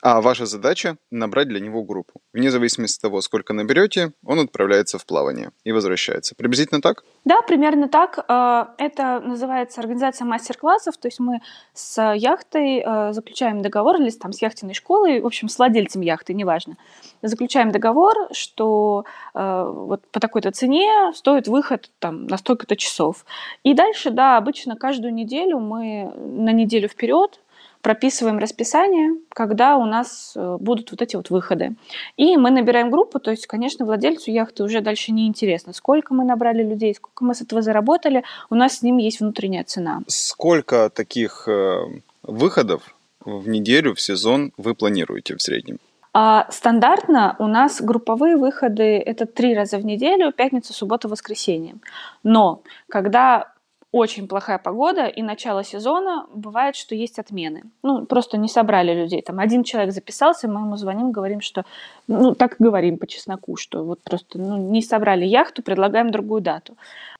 А 0.07 0.21
ваша 0.21 0.45
задача– 0.45 0.97
набрать 1.11 1.47
для 1.47 1.59
него 1.59 1.81
группу. 1.81 2.21
Вне 2.31 2.51
зависимости 2.51 2.99
от 2.99 3.01
того, 3.01 3.21
сколько 3.21 3.53
наберете, 3.53 4.11
он 4.23 4.39
отправляется 4.39 4.99
в 4.99 5.05
плавание 5.07 5.49
и 5.63 5.71
возвращается. 5.71 6.35
Приблизительно 6.35 6.79
так? 6.79 7.03
Да, 7.23 7.41
примерно 7.41 7.89
так. 7.89 8.23
Э, 8.29 8.65
это 8.77 9.19
называется 9.19 9.81
организация 9.81 10.25
мастер-классов. 10.25 10.97
То 10.97 11.07
есть 11.07 11.19
мы 11.19 11.39
с 11.73 11.99
яхтой 12.13 12.83
э, 12.85 13.13
заключаем 13.13 13.63
договор, 13.63 13.95
или 13.95 14.11
там 14.11 14.31
с 14.31 14.43
яхтенной 14.43 14.75
школой, 14.75 15.21
в 15.21 15.25
общем, 15.25 15.49
с 15.49 15.57
владельцем 15.57 16.01
яхты, 16.01 16.35
неважно. 16.35 16.77
Заключаем 17.23 17.71
договор, 17.71 18.13
что 18.31 19.05
э, 19.33 19.71
вот 19.73 20.05
по 20.11 20.19
такой-то 20.19 20.51
цене 20.51 21.13
стоит 21.15 21.47
выход 21.47 21.89
там 21.97 22.27
на 22.27 22.37
столько-то 22.37 22.75
часов. 22.75 23.25
И 23.63 23.73
дальше, 23.73 24.11
да, 24.11 24.37
обычно 24.37 24.75
каждую 24.75 25.15
неделю 25.15 25.57
мы 25.57 26.13
на 26.15 26.51
неделю 26.51 26.89
вперед 26.89 27.39
прописываем 27.85 28.39
расписание, 28.39 29.11
когда 29.29 29.77
у 29.77 29.85
нас 29.85 30.33
э, 30.35 30.57
будут 30.59 30.89
вот 30.89 31.03
эти 31.03 31.15
вот 31.15 31.29
выходы. 31.29 31.75
И 32.17 32.35
мы 32.35 32.49
набираем 32.49 32.89
группу, 32.89 33.19
то 33.19 33.29
есть, 33.29 33.45
конечно, 33.45 33.85
владельцу 33.85 34.31
яхты 34.31 34.63
уже 34.63 34.81
дальше 34.81 35.11
не 35.11 35.27
интересно, 35.27 35.71
сколько 35.71 36.15
мы 36.15 36.23
набрали 36.25 36.63
людей, 36.63 36.95
сколько 36.95 37.23
мы 37.23 37.35
с 37.35 37.43
этого 37.43 37.61
заработали, 37.61 38.23
у 38.49 38.55
нас 38.55 38.79
с 38.79 38.81
ним 38.81 38.97
есть 38.97 39.19
внутренняя 39.19 39.63
цена. 39.63 40.01
Сколько 40.07 40.89
таких 40.89 41.47
э, 41.47 41.77
выходов 42.23 42.95
в 43.23 43.47
неделю, 43.47 43.93
в 43.93 44.01
сезон 44.01 44.51
вы 44.57 44.73
планируете 44.73 45.35
в 45.35 45.41
среднем? 45.43 45.77
А 46.11 46.47
стандартно 46.49 47.35
у 47.37 47.45
нас 47.45 47.81
групповые 47.81 48.35
выходы 48.35 48.97
это 48.97 49.27
три 49.27 49.53
раза 49.53 49.77
в 49.77 49.85
неделю, 49.85 50.31
пятница, 50.31 50.73
суббота, 50.73 51.07
воскресенье. 51.07 51.75
Но 52.23 52.63
когда 52.89 53.53
очень 53.95 54.27
плохая 54.27 54.57
погода 54.57 55.05
и 55.05 55.23
начало 55.23 55.63
сезона, 55.63 56.25
бывает, 56.33 56.75
что 56.75 56.95
есть 56.95 57.17
отмены. 57.17 57.63
Ну, 57.81 58.05
просто 58.05 58.37
не 58.37 58.49
собрали 58.49 58.93
людей. 58.93 59.21
Там 59.21 59.39
один 59.39 59.63
человек 59.63 59.93
записался, 59.93 60.49
мы 60.49 60.59
ему 60.59 60.75
звоним, 60.75 61.13
говорим, 61.13 61.39
что, 61.39 61.63
ну, 62.07 62.35
так 62.35 62.59
и 62.59 62.63
говорим 62.63 62.97
по 62.97 63.07
чесноку, 63.07 63.55
что 63.55 63.85
вот 63.85 64.01
просто 64.03 64.37
ну, 64.37 64.57
не 64.57 64.81
собрали 64.81 65.23
яхту, 65.23 65.63
предлагаем 65.63 66.11
другую 66.11 66.41
дату. 66.41 66.75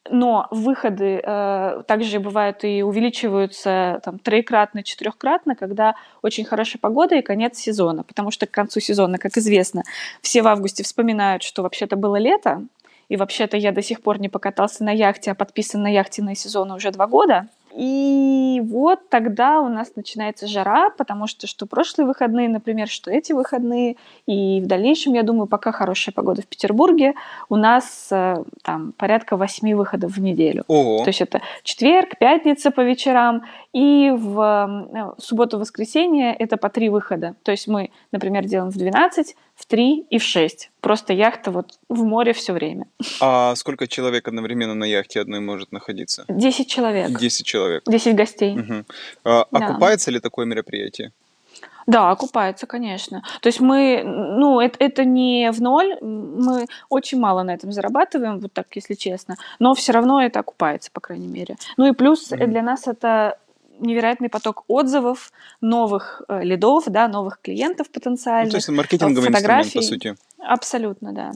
Но 0.10 0.48
выходы 0.52 1.22
э, 1.24 1.84
также 1.88 2.20
бывают 2.20 2.66
и 2.66 2.84
увеличиваются 2.84 4.02
там 4.04 4.20
троекратно, 4.20 4.84
четырехкратно, 4.84 5.56
когда 5.56 5.96
очень 6.22 6.44
хорошая 6.44 6.82
погода 6.82 7.16
и 7.16 7.22
конец 7.22 7.58
сезона. 7.58 8.04
Потому 8.04 8.32
что 8.32 8.48
к 8.48 8.52
концу 8.52 8.82
сезона, 8.82 9.18
как 9.18 9.38
известно, 9.38 9.84
все 10.22 10.42
в 10.42 10.48
августе 10.48 10.84
вспоминают, 10.84 11.42
что 11.42 11.64
вообще-то 11.64 11.96
было 11.96 12.18
лето, 12.18 12.66
и 13.10 13.18
вообще-то 13.18 13.58
я 13.58 13.72
до 13.72 13.82
сих 13.82 14.02
пор 14.02 14.20
не 14.20 14.30
покатался 14.30 14.84
на 14.84 14.92
яхте, 14.92 15.32
а 15.32 15.36
подписан 15.36 15.82
на 15.82 15.92
яхтенные 15.92 16.36
сезоны 16.36 16.76
уже 16.76 16.92
два 16.92 17.08
года. 17.08 17.48
И 17.76 18.62
вот 18.64 19.10
тогда 19.10 19.60
у 19.60 19.68
нас 19.68 19.98
начинается 19.98 20.48
жара, 20.48 20.92
потому 20.92 21.28
что 21.28 21.46
что 21.46 21.66
прошлые 21.66 22.08
выходные, 22.08 22.48
например, 22.48 22.88
что 22.88 23.12
эти 23.12 23.34
выходные, 23.34 23.98
и 24.26 24.62
в 24.62 24.68
дальнейшем, 24.68 25.14
я 25.14 25.24
думаю, 25.24 25.48
пока 25.48 25.74
хорошая 25.74 26.14
погода 26.14 26.42
в 26.42 26.48
Петербурге, 26.48 27.16
у 27.50 27.58
нас 27.58 28.08
э, 28.12 28.44
там 28.64 28.94
порядка 28.94 29.36
восьми 29.36 29.74
выходов 29.74 30.14
в 30.14 30.22
неделю. 30.22 30.64
Ого. 30.68 31.04
То 31.04 31.10
есть 31.10 31.20
это 31.20 31.42
четверг, 31.64 32.18
пятница 32.18 32.72
по 32.72 32.80
вечерам, 32.80 33.44
и 33.74 34.10
в 34.16 34.86
э, 34.94 35.22
субботу-воскресенье 35.22 36.34
это 36.34 36.56
по 36.56 36.70
три 36.70 36.88
выхода. 36.88 37.36
То 37.44 37.52
есть 37.52 37.68
мы, 37.68 37.92
например, 38.14 38.46
делаем 38.46 38.72
в 38.72 38.78
12, 38.78 39.36
в 39.56 39.66
3 39.66 40.06
и 40.10 40.18
в 40.18 40.24
6. 40.24 40.72
Просто 40.82 41.14
яхта 41.14 41.52
вот 41.52 41.80
в 41.90 42.04
море 42.04 42.34
все 42.34 42.54
время. 42.54 42.88
А 43.22 43.56
сколько 43.56 43.88
человек 43.88 44.28
одновременно 44.28 44.76
на 44.76 44.86
яхте 44.86 45.22
одной 45.22 45.40
может 45.40 45.72
находиться? 45.72 46.26
10 46.28 46.70
человек. 46.70 47.18
10 47.18 47.46
человек. 47.46 47.84
10 47.88 48.16
гостей. 48.16 48.60
Угу. 48.60 48.84
А, 49.24 49.46
да. 49.52 49.66
Окупается 49.66 50.12
ли 50.12 50.20
такое 50.20 50.46
мероприятие? 50.46 51.12
Да, 51.88 52.10
окупается, 52.10 52.66
конечно. 52.66 53.24
То 53.42 53.48
есть 53.48 53.60
мы, 53.60 54.02
ну, 54.04 54.60
это, 54.60 54.76
это 54.80 55.06
не 55.06 55.52
в 55.52 55.62
ноль, 55.62 55.98
мы 56.02 56.66
очень 56.90 57.20
мало 57.20 57.44
на 57.44 57.54
этом 57.54 57.72
зарабатываем, 57.72 58.40
вот 58.40 58.54
так, 58.54 58.68
если 58.76 58.96
честно, 58.96 59.38
но 59.60 59.76
все 59.76 59.92
равно 59.92 60.22
это 60.22 60.40
окупается, 60.40 60.90
по 60.92 61.00
крайней 61.00 61.28
мере. 61.28 61.58
Ну 61.78 61.88
и 61.88 61.94
плюс 61.94 62.32
mm-hmm. 62.32 62.48
для 62.48 62.64
нас 62.64 62.88
это 62.88 63.38
невероятный 63.80 64.30
поток 64.30 64.64
отзывов, 64.68 65.32
новых 65.62 66.22
э, 66.28 66.44
лидов, 66.44 66.86
да, 66.88 67.08
новых 67.08 67.40
клиентов 67.42 67.90
потенциальных. 67.90 68.48
Ну, 68.48 68.52
то 68.52 68.58
есть 68.58 68.70
маркетинговый 68.70 69.30
инструмент, 69.30 69.74
по 69.74 69.82
сути. 69.82 70.16
Абсолютно, 70.40 71.12
да. 71.12 71.32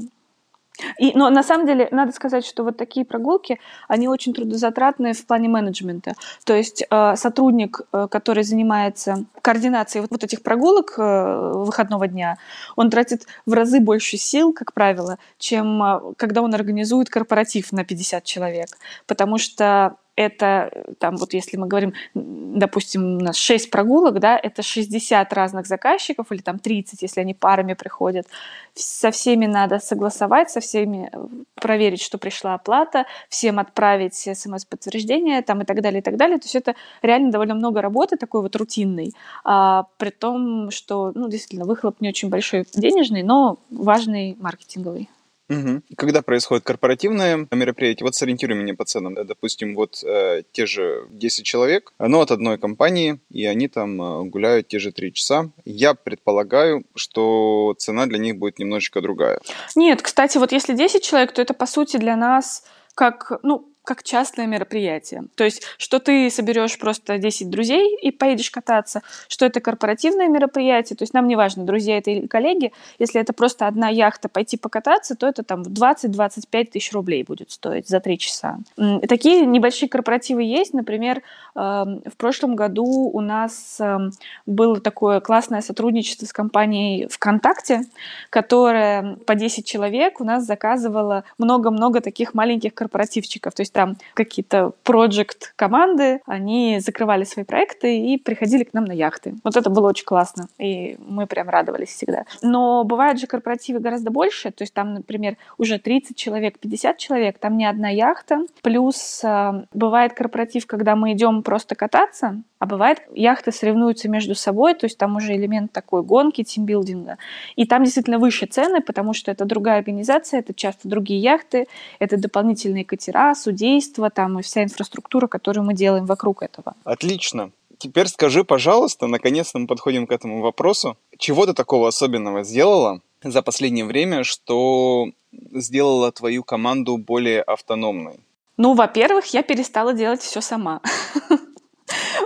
И, 0.98 1.12
но 1.16 1.30
на 1.30 1.44
самом 1.44 1.68
деле 1.68 1.88
надо 1.92 2.12
сказать, 2.12 2.46
что 2.46 2.64
вот 2.64 2.78
такие 2.78 3.06
прогулки, 3.06 3.60
они 3.88 4.08
очень 4.08 4.34
трудозатратные 4.34 5.14
в 5.14 5.26
плане 5.26 5.50
менеджмента. 5.50 6.14
То 6.46 6.56
есть 6.56 6.84
э, 6.90 7.16
сотрудник, 7.16 7.82
э, 7.92 8.08
который 8.10 8.44
занимается 8.44 9.26
координацией 9.42 10.02
вот, 10.02 10.12
вот 10.12 10.24
этих 10.24 10.42
прогулок 10.42 10.96
э, 10.98 11.52
выходного 11.66 12.08
дня, 12.08 12.38
он 12.76 12.90
тратит 12.90 13.28
в 13.46 13.54
разы 13.54 13.80
больше 13.80 14.18
сил, 14.18 14.54
как 14.54 14.74
правило, 14.74 15.18
чем 15.38 15.82
э, 15.84 16.14
когда 16.18 16.42
он 16.42 16.54
организует 16.54 17.10
корпоратив 17.10 17.72
на 17.72 17.84
50 17.84 18.24
человек. 18.24 18.70
Потому 19.06 19.38
что 19.38 19.98
это, 20.20 20.70
там, 21.00 21.16
вот 21.16 21.34
если 21.34 21.56
мы 21.56 21.68
говорим, 21.68 21.94
допустим, 22.14 23.16
у 23.16 23.20
нас 23.22 23.38
6 23.38 23.72
прогулок, 23.72 24.20
да, 24.20 24.38
это 24.38 24.62
60 24.62 25.32
разных 25.32 25.66
заказчиков, 25.66 26.30
или 26.32 26.42
там 26.42 26.60
30, 26.60 27.02
если 27.02 27.22
они 27.22 27.34
парами 27.34 27.74
приходят. 27.74 28.28
Со 28.74 29.12
всеми 29.12 29.46
надо 29.46 29.80
согласовать, 29.80 30.50
со 30.50 30.60
всеми 30.60 31.10
э, 31.10 31.18
проверить, 31.56 32.02
что 32.02 32.18
пришла 32.18 32.56
оплата, 32.56 33.06
всем 33.30 33.60
отправить 33.60 34.16
смс-подтверждение, 34.16 35.42
там, 35.42 35.62
и 35.62 35.66
так 35.66 35.82
далее, 35.82 36.02
и 36.02 36.04
так 36.04 36.18
далее. 36.18 36.38
То 36.38 36.46
есть 36.46 36.56
это 36.56 36.76
реально 37.02 37.32
довольно 37.32 37.56
много 37.56 37.82
работы, 37.82 38.18
такой 38.18 38.42
вот 38.42 38.58
рутинной, 38.58 39.14
а, 39.46 39.86
при 39.98 40.10
том, 40.10 40.70
что, 40.70 41.14
ну, 41.16 41.30
действительно, 41.30 41.66
выхлоп 41.66 42.02
не 42.02 42.10
очень 42.10 42.30
большой 42.30 42.66
денежный, 42.74 43.24
но 43.24 43.58
важный 43.70 44.36
маркетинговый. 44.38 45.10
Угу. 45.50 45.82
Когда 45.98 46.22
происходит 46.22 46.64
корпоративное 46.64 47.48
мероприятие, 47.52 48.06
вот 48.06 48.16
сориентируй 48.16 48.56
меня 48.56 48.76
по 48.76 48.86
ценам. 48.86 49.16
Допустим, 49.16 49.76
вот 49.76 50.04
э, 50.04 50.44
те 50.52 50.66
же 50.66 51.08
10 51.10 51.46
человек, 51.46 51.94
но 51.98 52.22
от 52.22 52.32
одной 52.32 52.58
компании, 52.58 53.20
и 53.32 53.46
они 53.46 53.68
там 53.68 54.02
э, 54.02 54.24
гуляют 54.26 54.68
те 54.68 54.80
же 54.80 54.92
3 54.92 55.14
часа. 55.14 55.50
Я 55.66 55.96
предполагаю, 55.96 56.84
что 56.96 57.76
цена 57.78 58.06
для 58.06 58.20
них 58.20 58.38
будет 58.38 58.60
немножечко 58.60 59.02
другая. 59.02 59.40
Нет, 59.76 60.02
кстати, 60.02 60.38
вот 60.38 60.52
если 60.52 60.76
10 60.76 61.04
человек, 61.04 61.32
то 61.32 61.42
это 61.42 61.54
по 61.54 61.66
сути 61.66 61.98
для 61.98 62.16
нас 62.16 62.64
как, 62.94 63.32
ну, 63.44 63.70
как 63.90 64.04
частное 64.04 64.46
мероприятие. 64.46 65.24
То 65.34 65.44
есть, 65.44 65.64
что 65.80 65.98
ты 65.98 66.30
соберешь 66.30 66.78
просто 66.78 67.18
10 67.18 67.50
друзей 67.50 67.98
и 68.00 68.12
поедешь 68.12 68.52
кататься, 68.52 69.02
что 69.28 69.48
это 69.48 69.62
корпоративное 69.62 70.28
мероприятие, 70.28 70.96
то 70.96 71.02
есть 71.02 71.16
нам 71.16 71.28
не 71.28 71.36
важно, 71.36 71.64
друзья 71.64 71.98
это 71.98 72.12
или 72.12 72.28
коллеги, 72.28 72.72
если 73.00 73.20
это 73.20 73.34
просто 73.34 73.66
одна 73.66 73.90
яхта 73.90 74.30
пойти 74.30 74.58
покататься, 74.58 75.16
то 75.16 75.26
это 75.26 75.42
там 75.42 75.64
20-25 75.64 76.66
тысяч 76.66 76.94
рублей 76.94 77.24
будет 77.24 77.50
стоить 77.50 77.88
за 77.88 78.00
3 78.00 78.20
часа. 78.20 78.60
Такие 79.08 79.48
небольшие 79.48 79.90
корпоративы 79.90 80.44
есть, 80.44 80.76
например, 80.76 81.24
эм, 81.56 82.04
в 82.06 82.16
прошлом 82.16 82.56
году 82.56 83.10
у 83.12 83.22
нас 83.22 83.78
эм, 83.80 84.12
было 84.46 84.80
такое 84.80 85.20
классное 85.20 85.62
сотрудничество 85.62 86.28
с 86.28 86.32
компанией 86.32 87.08
ВКонтакте, 87.08 87.86
которая 88.30 89.16
по 89.26 89.34
10 89.34 89.66
человек 89.66 90.22
у 90.22 90.24
нас 90.24 90.46
заказывала 90.46 91.24
много-много 91.40 92.02
таких 92.02 92.36
маленьких 92.36 92.76
корпоративчиков. 92.76 93.56
То 93.56 93.64
есть 93.64 93.74
там 93.80 93.96
какие-то 94.14 94.74
проект 94.84 95.54
команды, 95.56 96.20
они 96.26 96.82
закрывали 96.82 97.24
свои 97.24 97.46
проекты 97.46 97.98
и 97.98 98.18
приходили 98.18 98.66
к 98.66 98.74
нам 98.74 98.84
на 98.84 98.92
яхты. 98.92 99.36
Вот 99.46 99.56
это 99.56 99.70
было 99.70 99.88
очень 99.88 100.04
классно, 100.04 100.50
и 100.58 100.98
мы 101.00 101.28
прям 101.28 101.48
радовались 101.48 101.88
всегда. 101.88 102.26
Но 102.42 102.84
бывают 102.84 103.22
же 103.22 103.28
корпоративы 103.28 103.80
гораздо 103.80 104.12
больше, 104.12 104.52
то 104.52 104.64
есть 104.64 104.74
там, 104.74 104.96
например, 104.96 105.38
уже 105.58 105.80
30 105.80 106.18
человек, 106.18 106.60
50 106.60 106.98
человек, 106.98 107.38
там 107.40 107.56
не 107.56 107.66
одна 107.66 107.88
яхта, 107.88 108.40
плюс 108.62 109.22
э, 109.24 109.64
бывает 109.74 110.14
корпоратив, 110.14 110.68
когда 110.68 110.98
мы 110.98 111.14
идем 111.14 111.42
просто 111.42 111.76
кататься, 111.76 112.44
а 112.60 112.66
бывает, 112.66 113.00
яхты 113.14 113.54
соревнуются 113.54 114.10
между 114.10 114.36
собой, 114.36 114.74
то 114.74 114.86
есть 114.86 114.98
там 114.98 115.16
уже 115.16 115.34
элемент 115.34 115.72
такой 115.72 116.04
гонки, 116.04 116.44
тимбилдинга. 116.44 117.18
И 117.56 117.66
там 117.66 117.86
действительно 117.86 118.20
выше 118.20 118.48
цены, 118.48 118.82
потому 118.82 119.14
что 119.14 119.32
это 119.32 119.46
другая 119.46 119.78
организация, 119.78 120.42
это 120.42 120.54
часто 120.54 120.90
другие 120.90 121.22
яхты, 121.22 121.68
это 122.00 122.18
дополнительные 122.18 122.84
катера, 122.84 123.34
судейство, 123.60 124.10
там 124.10 124.40
и 124.40 124.42
вся 124.42 124.64
инфраструктура, 124.64 125.28
которую 125.28 125.66
мы 125.66 125.74
делаем 125.74 126.06
вокруг 126.06 126.44
этого. 126.44 126.74
Отлично. 126.84 127.52
Теперь 127.78 128.08
скажи, 128.08 128.44
пожалуйста, 128.44 129.08
наконец-то 129.08 129.60
мы 129.60 129.68
подходим 129.68 130.08
к 130.08 130.12
этому 130.12 130.42
вопросу. 130.42 130.98
Чего 131.18 131.46
ты 131.46 131.54
такого 131.54 131.88
особенного 131.88 132.44
сделала 132.44 133.02
за 133.24 133.42
последнее 133.42 133.86
время, 133.86 134.24
что 134.24 135.08
сделала 135.54 136.12
твою 136.12 136.44
команду 136.44 136.98
более 136.98 137.42
автономной? 137.42 138.20
Ну, 138.58 138.74
во-первых, 138.74 139.34
я 139.34 139.44
перестала 139.44 139.94
делать 139.94 140.22
все 140.22 140.42
сама. 140.42 140.82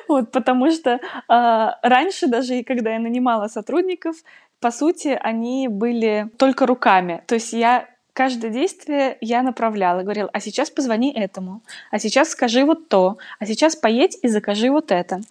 Вот, 0.09 0.31
потому 0.31 0.69
что 0.71 0.89
э, 0.89 0.99
раньше 1.81 2.27
даже, 2.27 2.63
когда 2.63 2.93
я 2.93 2.99
нанимала 2.99 3.47
сотрудников, 3.47 4.17
по 4.59 4.71
сути, 4.71 5.17
они 5.23 5.69
были 5.69 6.29
только 6.37 6.65
руками. 6.65 7.23
То 7.27 7.35
есть 7.35 7.53
я 7.53 7.87
каждое 8.13 8.51
действие 8.51 9.17
я 9.21 9.41
направляла, 9.41 10.03
говорила, 10.03 10.29
а 10.31 10.39
сейчас 10.39 10.69
позвони 10.69 11.11
этому, 11.11 11.61
а 11.91 11.99
сейчас 11.99 12.29
скажи 12.29 12.63
вот 12.63 12.87
то, 12.87 13.17
а 13.39 13.45
сейчас 13.45 13.75
поедь 13.75 14.17
и 14.21 14.27
закажи 14.27 14.69
вот 14.69 14.91
это. 14.91 15.21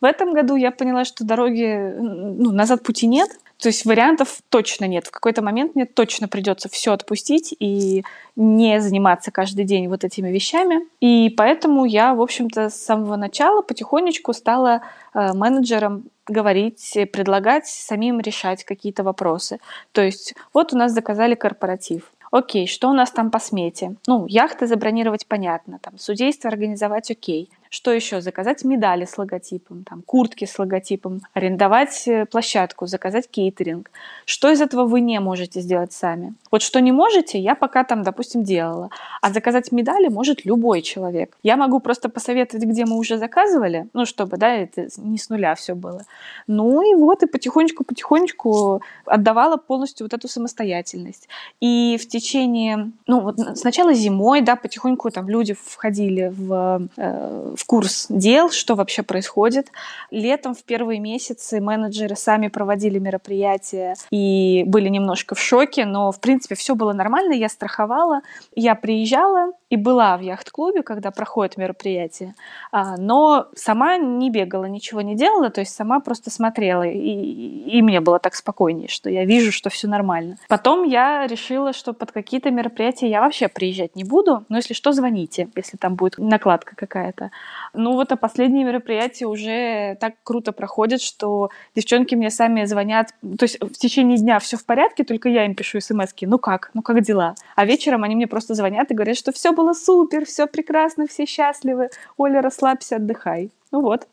В 0.00 0.04
этом 0.04 0.32
году 0.32 0.54
я 0.54 0.70
поняла, 0.70 1.04
что 1.04 1.24
дороги, 1.24 1.92
ну, 1.98 2.52
назад 2.52 2.84
пути 2.84 3.08
нет, 3.08 3.30
то 3.58 3.68
есть 3.68 3.84
вариантов 3.84 4.38
точно 4.48 4.84
нет. 4.84 5.08
В 5.08 5.10
какой-то 5.10 5.42
момент 5.42 5.74
мне 5.74 5.86
точно 5.86 6.28
придется 6.28 6.68
все 6.68 6.92
отпустить 6.92 7.52
и 7.58 8.04
не 8.36 8.80
заниматься 8.80 9.32
каждый 9.32 9.64
день 9.64 9.88
вот 9.88 10.04
этими 10.04 10.28
вещами. 10.28 10.86
И 11.00 11.34
поэтому 11.36 11.84
я, 11.84 12.14
в 12.14 12.20
общем-то, 12.20 12.70
с 12.70 12.76
самого 12.76 13.16
начала 13.16 13.62
потихонечку 13.62 14.32
стала 14.32 14.82
э, 15.12 15.32
менеджером 15.32 16.04
говорить, 16.28 16.96
предлагать 17.12 17.66
самим 17.66 18.20
решать 18.20 18.62
какие-то 18.62 19.02
вопросы. 19.02 19.58
То 19.90 20.02
есть 20.02 20.34
вот 20.54 20.72
у 20.72 20.76
нас 20.76 20.92
заказали 20.92 21.34
корпоратив. 21.34 22.12
Окей, 22.30 22.66
что 22.66 22.90
у 22.90 22.92
нас 22.92 23.10
там 23.10 23.30
по 23.30 23.38
смете? 23.38 23.96
Ну, 24.06 24.26
яхты 24.26 24.66
забронировать 24.66 25.26
понятно, 25.26 25.78
там, 25.78 25.98
судейство 25.98 26.50
организовать 26.50 27.10
окей. 27.10 27.50
Что 27.70 27.92
еще? 27.92 28.20
Заказать 28.20 28.64
медали 28.64 29.04
с 29.04 29.18
логотипом, 29.18 29.84
там, 29.84 30.02
куртки 30.02 30.44
с 30.44 30.58
логотипом, 30.58 31.20
арендовать 31.34 32.08
э, 32.08 32.26
площадку, 32.26 32.86
заказать 32.86 33.28
кейтеринг. 33.28 33.90
Что 34.24 34.50
из 34.50 34.60
этого 34.60 34.84
вы 34.84 35.00
не 35.00 35.20
можете 35.20 35.60
сделать 35.60 35.92
сами? 35.92 36.34
Вот 36.50 36.62
что 36.62 36.80
не 36.80 36.92
можете, 36.92 37.38
я 37.38 37.54
пока 37.54 37.84
там, 37.84 38.02
допустим, 38.02 38.42
делала. 38.42 38.90
А 39.20 39.30
заказать 39.30 39.72
медали 39.72 40.08
может 40.08 40.44
любой 40.44 40.82
человек. 40.82 41.36
Я 41.42 41.56
могу 41.56 41.80
просто 41.80 42.08
посоветовать, 42.08 42.64
где 42.64 42.86
мы 42.86 42.96
уже 42.96 43.18
заказывали, 43.18 43.88
ну, 43.92 44.06
чтобы, 44.06 44.36
да, 44.36 44.54
это 44.54 44.88
не 44.96 45.18
с 45.18 45.28
нуля 45.28 45.54
все 45.54 45.74
было. 45.74 46.04
Ну 46.46 46.82
и 46.82 46.94
вот, 46.94 47.22
и 47.22 47.26
потихонечку-потихонечку 47.26 48.82
отдавала 49.04 49.56
полностью 49.56 50.06
вот 50.06 50.14
эту 50.14 50.28
самостоятельность. 50.28 51.28
И 51.60 51.98
в 52.00 52.08
течение, 52.08 52.90
ну, 53.06 53.20
вот 53.20 53.36
сначала 53.56 53.92
зимой, 53.92 54.40
да, 54.40 54.56
потихоньку 54.56 55.10
там 55.10 55.28
люди 55.28 55.54
входили 55.54 56.32
в 56.34 56.88
э, 56.96 57.54
в 57.58 57.66
курс 57.66 58.06
дел, 58.08 58.50
что 58.50 58.74
вообще 58.74 59.02
происходит. 59.02 59.68
Летом 60.10 60.54
в 60.54 60.62
первые 60.62 61.00
месяцы 61.00 61.60
менеджеры 61.60 62.16
сами 62.16 62.48
проводили 62.48 62.98
мероприятия 62.98 63.94
и 64.10 64.64
были 64.66 64.88
немножко 64.88 65.34
в 65.34 65.40
шоке, 65.40 65.84
но 65.84 66.12
в 66.12 66.20
принципе 66.20 66.54
все 66.54 66.74
было 66.74 66.92
нормально, 66.92 67.32
я 67.32 67.48
страховала, 67.48 68.20
я 68.54 68.74
приезжала 68.74 69.52
и 69.70 69.76
была 69.76 70.16
в 70.16 70.20
яхт-клубе, 70.20 70.82
когда 70.82 71.10
проходит 71.10 71.56
мероприятие, 71.56 72.34
а, 72.72 72.96
но 72.96 73.48
сама 73.54 73.98
не 73.98 74.30
бегала, 74.30 74.64
ничего 74.64 75.02
не 75.02 75.14
делала, 75.14 75.50
то 75.50 75.60
есть 75.60 75.74
сама 75.74 76.00
просто 76.00 76.30
смотрела, 76.30 76.84
и, 76.84 76.98
и 76.98 77.82
мне 77.82 78.00
было 78.00 78.18
так 78.18 78.34
спокойнее, 78.34 78.88
что 78.88 79.10
я 79.10 79.24
вижу, 79.24 79.52
что 79.52 79.68
все 79.68 79.86
нормально. 79.86 80.36
Потом 80.48 80.84
я 80.84 81.26
решила, 81.26 81.72
что 81.72 81.92
под 81.92 82.12
какие-то 82.12 82.50
мероприятия 82.50 83.08
я 83.08 83.20
вообще 83.20 83.48
приезжать 83.48 83.94
не 83.94 84.04
буду, 84.04 84.44
но 84.48 84.56
если 84.56 84.72
что, 84.72 84.92
звоните, 84.92 85.48
если 85.54 85.76
там 85.76 85.96
будет 85.96 86.16
накладка 86.18 86.74
какая-то. 86.74 87.30
Ну 87.74 87.92
вот, 87.92 88.10
а 88.12 88.16
последние 88.16 88.64
мероприятия 88.64 89.26
уже 89.26 89.96
так 90.00 90.14
круто 90.24 90.52
проходят, 90.52 91.02
что 91.02 91.50
девчонки 91.76 92.14
мне 92.14 92.30
сами 92.30 92.64
звонят, 92.64 93.08
то 93.38 93.44
есть 93.44 93.60
в 93.60 93.74
течение 93.74 94.16
дня 94.16 94.38
все 94.38 94.56
в 94.56 94.64
порядке, 94.64 95.04
только 95.04 95.28
я 95.28 95.44
им 95.44 95.54
пишу 95.54 95.80
смс 95.80 96.12
ну 96.22 96.38
как, 96.38 96.70
ну 96.72 96.80
как 96.80 97.02
дела? 97.02 97.34
А 97.54 97.64
вечером 97.64 98.02
они 98.02 98.16
мне 98.16 98.26
просто 98.26 98.54
звонят 98.54 98.90
и 98.90 98.94
говорят, 98.94 99.16
что 99.16 99.30
все 99.30 99.52
было 99.58 99.72
супер, 99.72 100.24
все 100.24 100.46
прекрасно, 100.46 101.06
все 101.06 101.26
счастливы, 101.26 101.90
Оля, 102.16 102.40
расслабься, 102.40 102.96
отдыхай. 102.96 103.50
Ну 103.72 103.82
вот. 103.82 104.06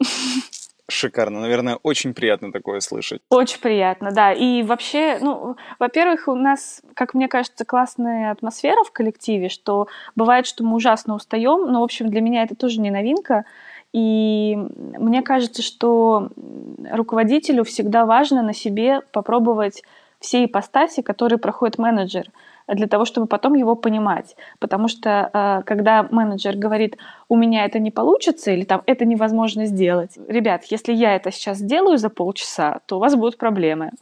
Шикарно, 0.87 1.41
наверное, 1.41 1.79
очень 1.81 2.13
приятно 2.13 2.51
такое 2.51 2.79
слышать. 2.79 3.21
Очень 3.29 3.59
приятно, 3.59 4.11
да. 4.11 4.33
И 4.33 4.61
вообще, 4.63 5.17
ну, 5.19 5.55
во-первых, 5.79 6.27
у 6.27 6.35
нас, 6.35 6.81
как 6.93 7.15
мне 7.15 7.27
кажется, 7.27 7.65
классная 7.65 8.31
атмосфера 8.31 8.83
в 8.83 8.91
коллективе, 8.91 9.49
что 9.49 9.87
бывает, 10.15 10.45
что 10.45 10.63
мы 10.63 10.75
ужасно 10.75 11.15
устаем, 11.15 11.71
но, 11.71 11.81
в 11.81 11.83
общем, 11.83 12.09
для 12.09 12.21
меня 12.21 12.43
это 12.43 12.55
тоже 12.55 12.79
не 12.81 12.91
новинка. 12.91 13.45
И 13.93 14.55
мне 14.55 15.23
кажется, 15.23 15.63
что 15.63 16.29
руководителю 16.91 17.63
всегда 17.63 18.05
важно 18.05 18.43
на 18.43 18.53
себе 18.53 19.01
попробовать 19.11 19.81
все 20.19 20.45
ипостаси, 20.45 21.01
которые 21.01 21.39
проходит 21.39 21.77
менеджер 21.79 22.27
для 22.67 22.87
того, 22.87 23.05
чтобы 23.05 23.27
потом 23.27 23.53
его 23.53 23.75
понимать. 23.75 24.35
Потому 24.59 24.87
что 24.87 25.29
э, 25.33 25.61
когда 25.65 26.03
менеджер 26.03 26.55
говорит, 26.55 26.97
у 27.29 27.35
меня 27.35 27.65
это 27.65 27.79
не 27.79 27.91
получится, 27.91 28.51
или 28.51 28.63
там 28.63 28.81
это 28.85 29.05
невозможно 29.05 29.65
сделать, 29.65 30.17
ребят, 30.27 30.63
если 30.65 30.93
я 30.93 31.15
это 31.15 31.31
сейчас 31.31 31.57
сделаю 31.57 31.97
за 31.97 32.09
полчаса, 32.09 32.79
то 32.85 32.97
у 32.97 32.99
вас 32.99 33.15
будут 33.15 33.37
проблемы. 33.37 33.91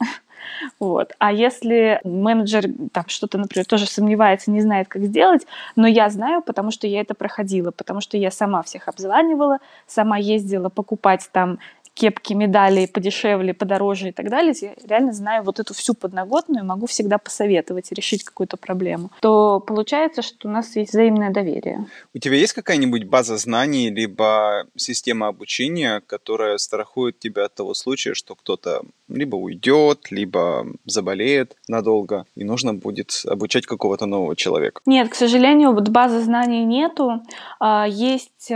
Вот. 0.78 1.12
А 1.18 1.32
если 1.32 2.00
менеджер 2.04 2.64
там 2.92 3.04
что-то, 3.06 3.38
например, 3.38 3.64
тоже 3.64 3.86
сомневается, 3.86 4.50
не 4.50 4.60
знает, 4.60 4.88
как 4.88 5.02
сделать, 5.04 5.46
но 5.74 5.86
я 5.86 6.10
знаю, 6.10 6.42
потому 6.42 6.70
что 6.70 6.86
я 6.86 7.00
это 7.00 7.14
проходила, 7.14 7.70
потому 7.70 8.02
что 8.02 8.18
я 8.18 8.30
сама 8.30 8.62
всех 8.62 8.88
обзванивала, 8.88 9.58
сама 9.86 10.18
ездила 10.18 10.68
покупать 10.68 11.28
там 11.32 11.58
кепки, 11.94 12.34
медали 12.34 12.86
подешевле, 12.86 13.54
подороже 13.54 14.08
и 14.08 14.12
так 14.12 14.28
далее, 14.28 14.54
я 14.60 14.74
реально 14.84 15.12
знаю 15.12 15.44
вот 15.44 15.60
эту 15.60 15.74
всю 15.74 15.94
подноготную 15.94 16.64
и 16.64 16.66
могу 16.66 16.86
всегда 16.86 17.18
посоветовать 17.18 17.92
решить 17.92 18.24
какую-то 18.24 18.56
проблему, 18.56 19.10
то 19.20 19.60
получается, 19.60 20.22
что 20.22 20.48
у 20.48 20.50
нас 20.50 20.76
есть 20.76 20.90
взаимное 20.90 21.30
доверие. 21.30 21.86
У 22.12 22.18
тебя 22.18 22.36
есть 22.36 22.52
какая-нибудь 22.52 23.04
база 23.04 23.36
знаний, 23.36 23.90
либо 23.90 24.66
система 24.76 25.28
обучения, 25.28 26.02
которая 26.06 26.58
страхует 26.58 27.18
тебя 27.18 27.44
от 27.44 27.54
того 27.54 27.74
случая, 27.74 28.14
что 28.14 28.34
кто-то 28.34 28.82
либо 29.08 29.36
уйдет, 29.36 30.10
либо 30.10 30.66
заболеет 30.84 31.56
надолго, 31.68 32.26
и 32.34 32.44
нужно 32.44 32.74
будет 32.74 33.22
обучать 33.26 33.66
какого-то 33.66 34.06
нового 34.06 34.34
человека? 34.34 34.80
Нет, 34.86 35.10
к 35.10 35.14
сожалению, 35.14 35.72
вот 35.72 35.88
базы 35.88 36.20
знаний 36.20 36.64
нету. 36.64 37.22
А, 37.60 37.86
есть 37.88 38.50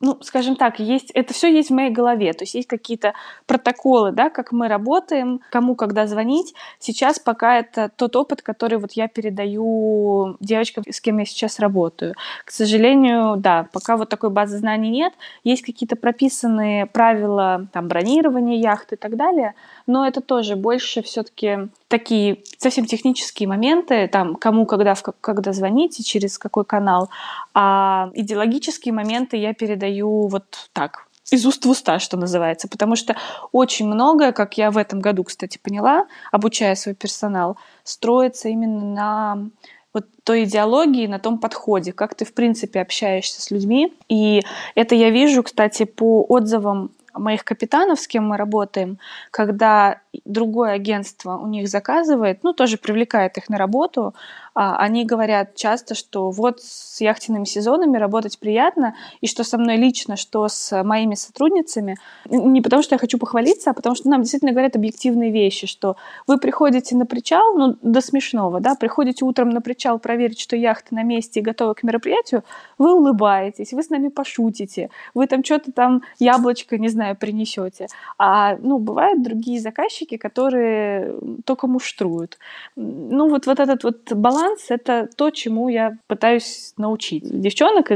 ну, 0.00 0.18
скажем 0.22 0.56
так, 0.56 0.80
есть, 0.80 1.10
это 1.10 1.34
все 1.34 1.52
есть 1.52 1.70
в 1.70 1.74
моей 1.74 1.90
голове, 1.90 2.32
то 2.32 2.44
есть 2.44 2.54
есть 2.54 2.68
какие-то 2.68 3.12
протоколы, 3.46 4.12
да, 4.12 4.30
как 4.30 4.50
мы 4.50 4.66
работаем, 4.68 5.40
кому 5.50 5.74
когда 5.74 6.06
звонить. 6.06 6.54
Сейчас 6.78 7.18
пока 7.18 7.58
это 7.58 7.90
тот 7.94 8.16
опыт, 8.16 8.40
который 8.40 8.78
вот 8.78 8.92
я 8.92 9.08
передаю 9.08 10.36
девочкам, 10.40 10.84
с 10.90 11.00
кем 11.00 11.18
я 11.18 11.26
сейчас 11.26 11.58
работаю. 11.60 12.14
К 12.46 12.50
сожалению, 12.50 13.36
да, 13.36 13.68
пока 13.72 13.98
вот 13.98 14.08
такой 14.08 14.30
базы 14.30 14.58
знаний 14.58 14.90
нет. 14.90 15.12
Есть 15.44 15.62
какие-то 15.62 15.96
прописанные 15.96 16.86
правила 16.86 17.66
там 17.72 17.86
бронирования 17.88 18.58
яхты 18.58 18.94
и 18.94 18.98
так 18.98 19.16
далее, 19.16 19.54
но 19.86 20.06
это 20.06 20.22
тоже 20.22 20.56
больше 20.56 21.02
все-таки 21.02 21.68
такие 21.90 22.38
совсем 22.56 22.86
технические 22.86 23.48
моменты, 23.48 24.08
там, 24.08 24.36
кому, 24.36 24.64
когда, 24.64 24.94
в, 24.94 25.02
когда 25.02 25.52
звонить 25.52 25.98
и 25.98 26.04
через 26.04 26.38
какой 26.38 26.64
канал, 26.64 27.10
а 27.52 28.10
идеологические 28.14 28.94
моменты 28.94 29.36
я 29.36 29.52
передаю 29.52 30.28
вот 30.28 30.70
так, 30.72 31.08
из 31.32 31.44
уст 31.46 31.64
в 31.64 31.70
уста, 31.70 31.98
что 31.98 32.16
называется, 32.16 32.68
потому 32.68 32.96
что 32.96 33.16
очень 33.52 33.86
многое, 33.86 34.32
как 34.32 34.56
я 34.56 34.70
в 34.70 34.78
этом 34.78 35.00
году, 35.00 35.24
кстати, 35.24 35.58
поняла, 35.58 36.06
обучая 36.32 36.74
свой 36.76 36.94
персонал, 36.94 37.56
строится 37.84 38.48
именно 38.48 38.84
на 38.84 39.50
вот 39.92 40.06
той 40.22 40.44
идеологии, 40.44 41.08
на 41.08 41.18
том 41.18 41.38
подходе, 41.38 41.92
как 41.92 42.14
ты, 42.14 42.24
в 42.24 42.32
принципе, 42.34 42.80
общаешься 42.80 43.42
с 43.42 43.50
людьми. 43.50 43.92
И 44.08 44.42
это 44.76 44.94
я 44.94 45.10
вижу, 45.10 45.42
кстати, 45.42 45.84
по 45.84 46.24
отзывам 46.28 46.92
моих 47.14 47.44
капитанов, 47.44 48.00
с 48.00 48.06
кем 48.08 48.26
мы 48.28 48.36
работаем, 48.36 48.98
когда 49.30 50.00
другое 50.24 50.72
агентство 50.72 51.36
у 51.36 51.46
них 51.46 51.68
заказывает, 51.68 52.42
ну, 52.44 52.52
тоже 52.52 52.78
привлекает 52.78 53.36
их 53.38 53.48
на 53.48 53.58
работу, 53.58 54.14
они 54.54 55.04
говорят 55.04 55.54
часто, 55.54 55.94
что 55.94 56.30
вот 56.30 56.60
с 56.60 57.00
яхтенными 57.00 57.44
сезонами 57.44 57.96
работать 57.96 58.38
приятно, 58.38 58.94
и 59.20 59.26
что 59.26 59.44
со 59.44 59.58
мной 59.58 59.76
лично, 59.76 60.16
что 60.16 60.48
с 60.48 60.82
моими 60.82 61.14
сотрудницами, 61.14 61.96
не 62.28 62.60
потому 62.60 62.82
что 62.82 62.94
я 62.94 62.98
хочу 62.98 63.18
похвалиться, 63.18 63.70
а 63.70 63.74
потому 63.74 63.94
что 63.94 64.08
нам 64.08 64.22
действительно 64.22 64.52
говорят 64.52 64.76
объективные 64.76 65.30
вещи, 65.30 65.66
что 65.66 65.96
вы 66.26 66.38
приходите 66.38 66.96
на 66.96 67.06
причал, 67.06 67.56
ну, 67.56 67.76
до 67.82 68.00
смешного, 68.00 68.60
да, 68.60 68.74
приходите 68.74 69.24
утром 69.24 69.50
на 69.50 69.60
причал 69.60 69.98
проверить, 69.98 70.40
что 70.40 70.56
яхта 70.56 70.94
на 70.94 71.02
месте 71.02 71.40
и 71.40 71.42
готова 71.42 71.74
к 71.74 71.82
мероприятию, 71.82 72.44
вы 72.78 72.94
улыбаетесь, 72.94 73.72
вы 73.72 73.82
с 73.82 73.90
нами 73.90 74.08
пошутите, 74.08 74.90
вы 75.14 75.26
там 75.26 75.44
что-то 75.44 75.72
там 75.72 76.02
яблочко, 76.18 76.78
не 76.78 76.88
знаю, 76.88 77.16
принесете. 77.16 77.86
А, 78.18 78.56
ну, 78.56 78.78
бывают 78.78 79.22
другие 79.22 79.60
заказчики, 79.60 80.16
которые 80.16 81.14
только 81.44 81.66
муштруют. 81.66 82.38
Ну, 82.76 83.28
вот, 83.28 83.46
вот 83.46 83.60
этот 83.60 83.84
вот 83.84 84.12
баланс 84.12 84.39
баланс— 84.40 84.66
это 84.68 85.08
то, 85.16 85.30
чему 85.30 85.68
я 85.68 85.96
пытаюсь 86.06 86.72
научить 86.76 87.22
девчонок, 87.24 87.90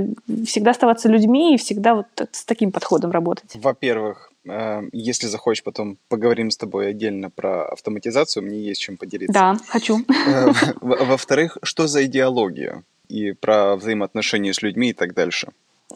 всегда 0.47 0.71
оставаться 0.71 1.09
людьми 1.09 1.55
и 1.55 1.59
всегда 1.59 1.95
вот 1.95 2.07
с 2.33 2.45
таким 2.45 2.73
подходом 2.73 3.11
работать. 3.11 3.51
Во-первых, 3.55 4.31
э, 4.49 4.83
если 4.93 5.27
захочешь, 5.27 5.65
потом 5.65 5.99
поговорим 6.09 6.51
с 6.51 6.57
тобой 6.57 6.89
отдельно 6.89 7.31
про 7.31 7.67
автоматизацию, 7.67 8.43
мне 8.45 8.59
есть 8.59 8.81
чем 8.81 8.97
поделиться. 8.97 9.33
Да, 9.33 9.57
хочу. 9.69 9.99
Э, 10.27 10.53
во-вторых, 10.81 11.59
что 11.63 11.87
за 11.87 12.05
идеология? 12.05 12.83
И 13.09 13.33
про 13.33 13.77
взаимоотношения 13.77 14.53
с 14.53 14.63
людьми 14.63 14.91
и 14.91 14.93
так 14.93 15.15
дальше. 15.15 15.49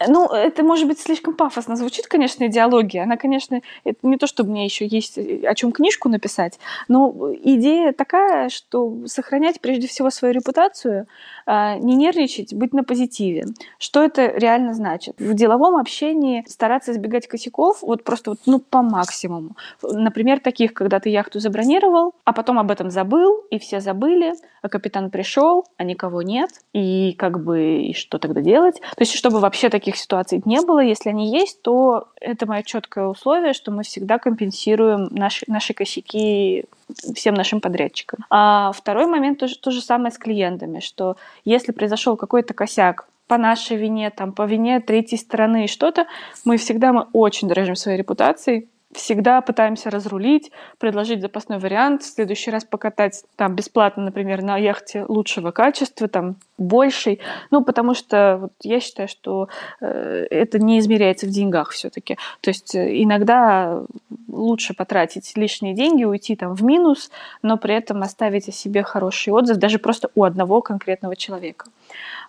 Ну, 0.07 0.27
это 0.27 0.63
может 0.63 0.87
быть 0.87 1.01
слишком 1.01 1.35
пафосно 1.35 1.77
звучит, 1.77 2.07
конечно, 2.07 2.47
идеология. 2.47 3.03
Она, 3.03 3.17
конечно, 3.17 3.61
это 3.85 3.99
не 4.07 4.17
то, 4.17 4.27
чтобы 4.27 4.51
мне 4.51 4.65
еще 4.65 4.87
есть 4.87 5.19
э, 5.19 5.47
о 5.47 5.55
чем 5.55 5.73
книжку 5.73 6.09
написать, 6.09 6.59
но 6.89 7.33
идея 7.43 7.93
такая, 7.93 8.49
что 8.49 9.07
сохранять 9.07 9.61
прежде 9.61 9.89
всего 9.89 10.11
свою 10.11 10.35
репутацию, 10.35 11.07
не 11.49 11.97
нервничать, 11.97 12.55
быть 12.55 12.75
на 12.75 12.85
позитиве. 12.85 13.47
Что 13.79 14.03
это 14.03 14.27
реально 14.27 14.75
значит? 14.75 15.19
В 15.19 15.35
деловом 15.35 15.77
общении 15.77 16.45
стараться 16.47 16.93
избегать 16.93 17.27
косяков 17.27 17.83
вот 17.83 18.05
просто 18.05 18.31
вот, 18.31 18.41
ну, 18.47 18.59
по 18.59 18.83
максимуму. 18.83 19.57
Например, 19.83 20.41
таких, 20.41 20.75
когда 20.75 21.01
ты 21.01 21.09
яхту 21.09 21.41
забронировал, 21.41 22.15
а 22.25 22.33
потом 22.33 22.59
об 22.59 22.71
этом 22.71 22.91
забыл, 22.91 23.45
и 23.51 23.59
все 23.59 23.81
забыли, 23.81 24.35
а 24.61 24.69
капитан 24.69 25.11
пришел, 25.11 25.65
а 25.77 25.85
никого 25.85 26.23
нет, 26.23 26.51
и 26.73 27.15
как 27.17 27.43
бы 27.43 27.79
и 27.79 27.95
что 27.95 28.19
тогда 28.19 28.41
делать? 28.41 28.81
То 28.81 29.01
есть, 29.03 29.15
чтобы 29.15 29.41
вообще 29.41 29.71
таких 29.71 29.97
ситуаций 29.97 30.43
не 30.45 30.61
было, 30.61 30.81
если 30.81 31.09
они 31.09 31.33
есть, 31.33 31.63
то 31.63 32.09
это 32.21 32.47
мое 32.47 32.63
четкое 32.63 33.07
условие, 33.07 33.53
что 33.53 33.71
мы 33.71 33.85
всегда 33.85 34.19
компенсируем 34.19 35.09
наши, 35.11 35.45
наши 35.49 35.75
косяки 35.75 36.67
всем 37.15 37.35
нашим 37.35 37.61
подрядчикам. 37.61 38.25
А 38.31 38.73
второй 38.73 39.07
момент 39.07 39.39
тоже 39.39 39.59
то 39.59 39.71
же 39.71 39.81
самое 39.81 40.11
с 40.11 40.19
клиентами, 40.19 40.81
что 40.81 41.17
если 41.45 41.73
произошел 41.73 42.17
какой-то 42.17 42.55
косяк 42.55 43.09
по 43.27 43.37
нашей 43.39 43.77
вине, 43.77 44.11
там, 44.11 44.33
по 44.33 44.47
вине 44.47 44.81
третьей 44.81 45.19
стороны 45.19 45.65
и 45.65 45.69
что-то, 45.69 46.07
мы 46.45 46.57
всегда 46.57 46.93
мы 46.93 47.07
очень 47.13 47.49
дорожим 47.49 47.77
своей 47.77 47.99
репутацией, 47.99 48.69
всегда 48.93 49.41
пытаемся 49.41 49.91
разрулить, 49.91 50.51
предложить 50.79 51.21
запасной 51.21 51.59
вариант, 51.59 52.03
в 52.03 52.07
следующий 52.07 52.51
раз 52.51 52.65
покатать 52.65 53.25
там 53.37 53.55
бесплатно, 53.55 54.05
например, 54.05 54.43
на 54.43 54.57
яхте 54.57 55.05
лучшего 55.07 55.51
качества, 55.51 56.09
там 56.09 56.37
большей, 56.57 57.21
ну, 57.51 57.63
потому 57.63 57.95
что 57.95 58.39
вот, 58.41 58.53
я 58.63 58.81
считаю, 58.81 59.09
что 59.09 59.49
э, 59.81 60.27
это 60.31 60.59
не 60.59 60.79
измеряется 60.79 61.27
в 61.27 61.31
деньгах 61.31 61.71
все-таки. 61.71 62.17
То 62.41 62.49
есть 62.49 62.75
э, 62.75 63.03
иногда 63.03 63.83
лучше 64.29 64.75
потратить 64.75 65.37
лишние 65.37 65.75
деньги, 65.75 66.05
уйти 66.05 66.35
там 66.35 66.55
в 66.55 66.65
минус, 66.65 67.11
но 67.43 67.59
при 67.59 67.75
этом 67.75 68.03
оставить 68.03 68.49
о 68.49 68.53
себе 68.53 68.83
хороший 68.83 69.33
отзыв 69.33 69.59
даже 69.59 69.79
просто 69.79 70.11
у 70.15 70.25
одного 70.25 70.63
конкретного 70.63 71.15
человека. 71.15 71.67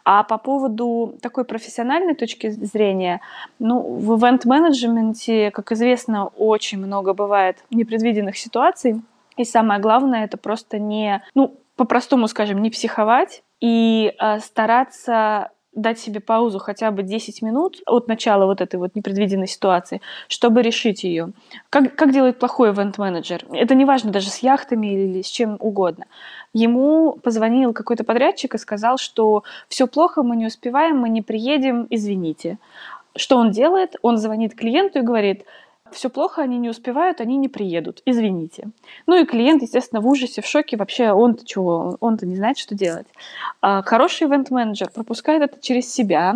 А 0.04 0.24
по 0.24 0.38
поводу 0.38 1.16
такой 1.22 1.46
профессиональной 1.46 2.16
точки 2.16 2.50
зрения, 2.50 3.22
ну, 3.60 3.82
в 3.82 4.18
ивент-менеджменте, 4.18 5.52
как 5.52 5.72
известно, 5.72 6.28
очень 6.28 6.80
много 6.80 7.14
бывает 7.14 7.58
непредвиденных 7.70 8.38
ситуаций. 8.38 9.02
И 9.38 9.46
самое 9.46 9.80
главное, 9.80 10.26
это 10.26 10.38
просто 10.38 10.80
не, 10.80 11.24
ну, 11.36 11.56
по-простому 11.76 12.28
скажем, 12.28 12.62
не 12.62 12.70
психовать 12.70 13.44
и 13.62 14.14
э, 14.20 14.40
стараться 14.40 15.52
дать 15.74 16.00
себе 16.00 16.20
паузу 16.20 16.60
хотя 16.60 16.92
бы 16.92 17.04
10 17.04 17.42
минут 17.42 17.82
от 17.86 18.08
начала 18.08 18.46
вот 18.46 18.62
этой 18.62 18.78
вот 18.78 18.96
непредвиденной 18.96 19.48
ситуации, 19.48 20.02
чтобы 20.28 20.62
решить 20.62 21.04
ее. 21.04 21.32
Как, 21.70 21.96
как 21.96 22.12
делает 22.12 22.40
плохой 22.40 22.72
ивент-менеджер? 22.72 23.46
Это 23.52 23.76
не 23.76 23.86
важно 23.86 24.12
даже 24.12 24.30
с 24.30 24.40
яхтами 24.40 24.88
или 24.88 25.22
с 25.22 25.28
чем 25.28 25.58
угодно. 25.60 26.06
Ему 26.54 27.14
позвонил 27.24 27.74
какой-то 27.74 28.04
подрядчик 28.04 28.56
и 28.56 28.58
сказал, 28.58 28.98
что 28.98 29.44
все 29.68 29.88
плохо, 29.88 30.24
мы 30.24 30.36
не 30.36 30.48
успеваем, 30.48 30.98
мы 30.98 31.10
не 31.10 31.22
приедем, 31.22 31.88
извините. 31.90 32.58
Что 33.16 33.38
он 33.38 33.52
делает? 33.52 33.96
Он 34.02 34.18
звонит 34.18 34.56
клиенту 34.56 35.00
и 35.00 35.04
говорит, 35.04 35.46
все 35.92 36.10
плохо, 36.10 36.42
они 36.42 36.58
не 36.58 36.70
успевают, 36.70 37.22
они 37.22 37.38
не 37.38 37.48
приедут, 37.48 38.02
извините. 38.06 38.70
Ну 39.08 39.16
и 39.16 39.26
клиент, 39.26 39.62
естественно, 39.62 40.02
в 40.02 40.08
ужасе, 40.08 40.42
в 40.42 40.46
шоке, 40.46 40.78
вообще 40.78 41.12
он-то 41.12 41.46
чего, 41.46 41.98
он-то 42.00 42.26
не 42.26 42.36
знает, 42.36 42.58
что 42.58 42.76
делать. 42.76 43.08
А 43.62 43.82
хороший 43.82 44.28
ивент-менеджер 44.28 44.90
пропускает 44.92 45.44
это 45.44 45.62
через 45.62 45.92
себя, 45.92 46.36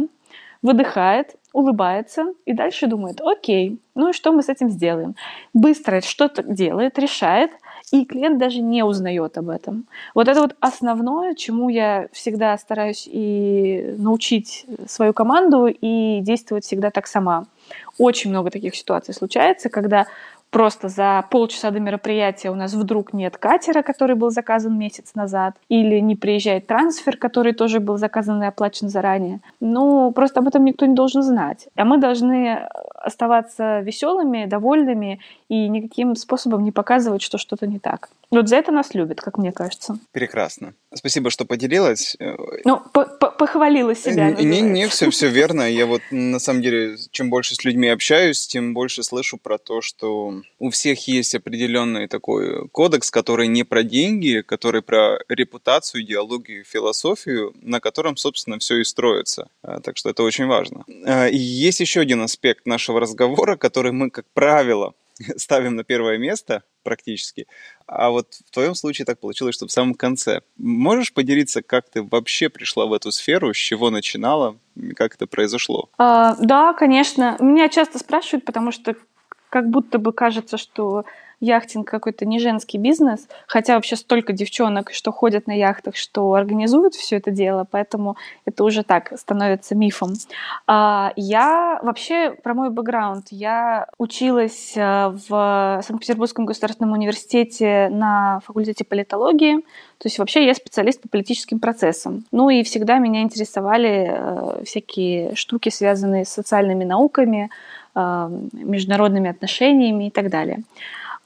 выдыхает, 0.61 1.35
улыбается 1.51 2.33
и 2.45 2.53
дальше 2.53 2.87
думает, 2.87 3.21
окей, 3.21 3.79
ну 3.95 4.09
и 4.09 4.13
что 4.13 4.31
мы 4.31 4.41
с 4.41 4.49
этим 4.49 4.69
сделаем? 4.69 5.15
Быстро 5.53 6.01
что-то 6.01 6.41
делает, 6.41 6.97
решает, 6.97 7.51
и 7.93 8.05
клиент 8.05 8.39
даже 8.39 8.59
не 8.59 8.83
узнает 8.83 9.37
об 9.37 9.49
этом. 9.49 9.85
Вот 10.15 10.27
это 10.27 10.41
вот 10.41 10.55
основное, 10.59 11.35
чему 11.35 11.69
я 11.69 12.07
всегда 12.11 12.57
стараюсь 12.57 13.07
и 13.09 13.95
научить 13.99 14.65
свою 14.87 15.13
команду 15.13 15.67
и 15.67 16.19
действовать 16.21 16.65
всегда 16.65 16.89
так 16.89 17.05
сама. 17.05 17.45
Очень 17.99 18.31
много 18.31 18.49
таких 18.49 18.75
ситуаций 18.75 19.13
случается, 19.13 19.69
когда 19.69 20.07
просто 20.49 20.87
за 20.87 21.23
полчаса 21.29 21.69
до 21.69 21.79
мероприятия 21.79 22.49
у 22.49 22.55
нас 22.55 22.73
вдруг 22.73 23.13
нет 23.13 23.37
катера, 23.37 23.83
который 23.83 24.15
был 24.15 24.31
заказан 24.31 24.77
месяц 24.77 25.13
назад, 25.13 25.55
или 25.69 25.99
не 25.99 26.15
приезжает 26.15 26.65
трансфер, 26.65 27.17
который 27.17 27.53
тоже 27.53 27.79
был 27.79 27.97
заказан 27.97 28.41
и 28.41 28.47
оплачен 28.47 28.89
заранее. 28.89 29.39
Ну, 29.59 30.11
просто 30.11 30.39
об 30.39 30.47
этом 30.47 30.65
никто 30.65 30.87
не 30.87 30.95
должен 30.95 31.21
знать. 31.21 31.67
А 31.75 31.85
мы 31.85 31.99
должны 31.99 32.67
оставаться 33.03 33.81
веселыми, 33.81 34.45
довольными 34.45 35.19
и 35.49 35.67
никаким 35.67 36.15
способом 36.15 36.63
не 36.63 36.71
показывать, 36.71 37.21
что 37.21 37.37
что-то 37.37 37.67
не 37.67 37.79
так. 37.79 38.09
Вот 38.31 38.49
за 38.49 38.55
это 38.55 38.71
нас 38.71 38.95
любят, 38.95 39.21
как 39.21 39.37
мне 39.37 39.51
кажется. 39.51 39.99
Прекрасно. 40.11 40.73
Спасибо, 40.93 41.29
что 41.29 41.45
поделилась. 41.45 42.17
Ну, 42.65 42.79
похвалила 42.79 43.93
себя. 43.95 44.31
Не, 44.31 44.61
не, 44.61 44.87
все, 44.87 45.09
все 45.11 45.27
верно. 45.27 45.61
Я 45.63 45.85
вот 45.85 46.01
на 46.09 46.39
самом 46.39 46.61
деле, 46.61 46.97
чем 47.11 47.29
больше 47.29 47.55
с 47.55 47.63
людьми 47.63 47.87
общаюсь, 47.89 48.47
тем 48.47 48.73
больше 48.73 49.03
слышу 49.03 49.37
про 49.37 49.57
то, 49.57 49.81
что 49.81 50.41
у 50.59 50.69
всех 50.69 51.07
есть 51.07 51.35
определенный 51.35 52.07
такой 52.07 52.67
кодекс, 52.69 53.11
который 53.11 53.47
не 53.47 53.63
про 53.63 53.83
деньги, 53.83 54.41
который 54.41 54.81
про 54.81 55.19
репутацию, 55.29 56.01
идеологию, 56.03 56.63
философию, 56.63 57.53
на 57.61 57.79
котором, 57.79 58.17
собственно, 58.17 58.57
все 58.57 58.77
и 58.77 58.83
строится. 58.83 59.49
А, 59.61 59.79
так 59.79 59.97
что 59.97 60.09
это 60.09 60.23
очень 60.23 60.47
важно. 60.47 60.85
А, 61.05 61.27
и 61.27 61.37
есть 61.37 61.79
еще 61.81 61.99
один 61.99 62.21
аспект 62.21 62.65
нашего 62.65 62.92
разговора, 62.99 63.55
который 63.55 63.91
мы, 63.91 64.09
как 64.09 64.25
правило, 64.33 64.93
ставим 65.37 65.75
на 65.75 65.83
первое 65.83 66.17
место 66.17 66.63
практически. 66.83 67.47
А 67.87 68.09
вот 68.09 68.33
в 68.33 68.51
твоем 68.51 68.75
случае 68.75 69.05
так 69.05 69.19
получилось, 69.19 69.55
что 69.55 69.67
в 69.67 69.71
самом 69.71 69.93
конце. 69.93 70.41
Можешь 70.57 71.13
поделиться, 71.13 71.61
как 71.61 71.89
ты 71.89 72.03
вообще 72.03 72.49
пришла 72.49 72.85
в 72.85 72.93
эту 72.93 73.11
сферу, 73.11 73.53
с 73.53 73.57
чего 73.57 73.89
начинала, 73.89 74.57
как 74.95 75.15
это 75.15 75.27
произошло? 75.27 75.89
А, 75.97 76.35
да, 76.39 76.73
конечно. 76.73 77.37
Меня 77.39 77.69
часто 77.69 77.99
спрашивают, 77.99 78.45
потому 78.45 78.71
что 78.71 78.95
как 79.49 79.69
будто 79.69 79.99
бы 79.99 80.13
кажется, 80.13 80.57
что 80.57 81.05
яхтинг 81.43 81.87
какой-то 81.87 82.25
не 82.25 82.39
женский 82.39 82.77
бизнес, 82.77 83.27
хотя 83.47 83.75
вообще 83.75 83.95
столько 83.95 84.33
девчонок, 84.33 84.91
что 84.93 85.11
ходят 85.11 85.45
на 85.45 85.51
яхтах, 85.51 85.95
что 85.95 86.33
организуют 86.33 86.95
все 86.95 87.17
это 87.17 87.31
дело, 87.31 87.67
поэтому 87.69 88.15
это 88.45 88.63
уже 88.63 88.83
так 88.83 89.13
становится 89.17 89.75
мифом. 89.75 90.13
А, 90.67 91.11
я 91.15 91.79
вообще 91.83 92.31
про 92.31 92.53
мой 92.53 92.69
бэкграунд. 92.69 93.27
Я 93.31 93.87
училась 93.97 94.73
э, 94.75 95.13
в 95.27 95.81
Санкт-Петербургском 95.83 96.45
государственном 96.45 96.93
университете 96.93 97.89
на 97.91 98.39
факультете 98.45 98.85
политологии, 98.85 99.57
то 99.57 100.07
есть 100.07 100.19
вообще 100.19 100.45
я 100.45 100.53
специалист 100.53 101.01
по 101.01 101.09
политическим 101.09 101.59
процессам. 101.59 102.25
Ну 102.31 102.49
и 102.49 102.63
всегда 102.63 102.99
меня 102.99 103.21
интересовали 103.21 104.11
э, 104.11 104.63
всякие 104.65 105.35
штуки, 105.35 105.69
связанные 105.69 106.25
с 106.25 106.29
социальными 106.29 106.85
науками, 106.85 107.49
э, 107.95 108.39
международными 108.53 109.29
отношениями 109.29 110.07
и 110.07 110.09
так 110.09 110.29
далее. 110.29 110.63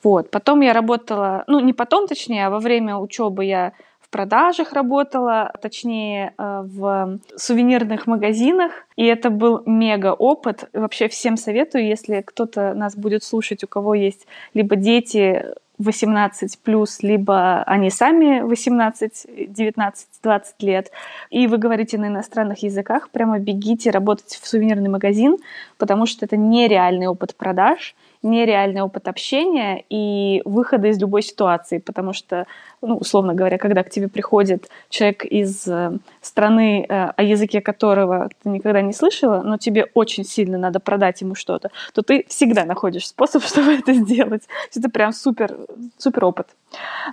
Вот. 0.03 0.29
Потом 0.29 0.61
я 0.61 0.73
работала, 0.73 1.43
ну 1.47 1.59
не 1.59 1.73
потом, 1.73 2.07
точнее, 2.07 2.47
а 2.47 2.49
во 2.49 2.59
время 2.59 2.97
учебы 2.97 3.45
я 3.45 3.73
в 3.99 4.09
продажах 4.09 4.71
работала, 4.71 5.51
точнее 5.61 6.33
э, 6.37 6.63
в 6.65 7.19
сувенирных 7.35 8.07
магазинах. 8.07 8.71
И 8.95 9.05
это 9.05 9.29
был 9.29 9.63
мега 9.65 10.13
опыт. 10.13 10.69
Вообще 10.71 11.09
всем 11.09 11.35
советую, 11.35 11.85
если 11.85 12.21
кто-то 12.21 12.73
нас 12.73 12.95
будет 12.95 13.23
слушать, 13.23 13.63
у 13.63 13.67
кого 13.67 13.95
есть 13.95 14.25
либо 14.53 14.77
дети 14.77 15.45
18 15.79 16.59
плюс, 16.59 17.03
либо 17.03 17.63
они 17.63 17.89
сами 17.89 18.41
18, 18.41 19.27
19, 19.49 20.07
20 20.23 20.63
лет, 20.63 20.91
и 21.29 21.45
вы 21.45 21.57
говорите 21.57 21.97
на 21.99 22.07
иностранных 22.07 22.63
языках, 22.63 23.09
прямо 23.11 23.37
бегите 23.37 23.91
работать 23.91 24.39
в 24.41 24.47
сувенирный 24.47 24.89
магазин, 24.89 25.37
потому 25.77 26.07
что 26.07 26.25
это 26.25 26.35
нереальный 26.35 27.07
опыт 27.07 27.35
продаж– 27.35 27.95
нереальный 28.27 28.81
опыт 28.81 29.07
общения 29.07 29.83
и 29.89 30.41
выхода 30.45 30.87
из 30.87 30.99
любой 30.99 31.21
ситуации, 31.21 31.79
потому 31.79 32.13
что, 32.13 32.45
ну, 32.81 32.97
условно 32.97 33.33
говоря, 33.33 33.57
когда 33.57 33.83
к 33.83 33.89
тебе 33.89 34.07
приходит 34.07 34.69
человек 34.89 35.25
из 35.25 35.67
э, 35.67 35.97
страны, 36.21 36.85
э, 36.87 37.11
о 37.15 37.23
языке 37.23 37.61
которого 37.61 38.29
ты 38.43 38.49
никогда 38.49 38.81
не 38.81 38.93
слышала, 38.93 39.41
но 39.41 39.57
тебе 39.57 39.87
очень 39.93 40.25
сильно 40.25 40.57
надо 40.57 40.79
продать 40.79 41.21
ему 41.21 41.35
что-то, 41.35 41.71
то 41.93 42.01
ты 42.01 42.25
всегда 42.27 42.65
находишь 42.65 43.07
способ, 43.07 43.43
чтобы 43.45 43.73
это 43.73 43.93
сделать. 43.93 44.43
Это 44.75 44.89
прям 44.89 45.13
супер, 45.13 45.57
супер 45.97 46.25
опыт. 46.25 46.47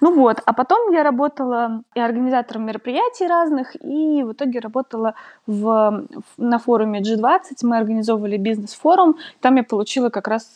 Ну 0.00 0.14
вот, 0.14 0.42
а 0.44 0.52
потом 0.52 0.92
я 0.92 1.02
работала 1.02 1.82
и 1.94 2.00
организатором 2.00 2.66
мероприятий 2.66 3.26
разных, 3.26 3.76
и 3.76 4.22
в 4.24 4.32
итоге 4.32 4.58
работала 4.58 5.14
в, 5.46 6.04
на 6.36 6.58
форуме 6.58 7.00
G20, 7.00 7.40
мы 7.62 7.76
организовывали 7.76 8.36
бизнес-форум, 8.36 9.16
там 9.40 9.56
я 9.56 9.62
получила 9.62 10.08
как 10.10 10.28
раз 10.28 10.54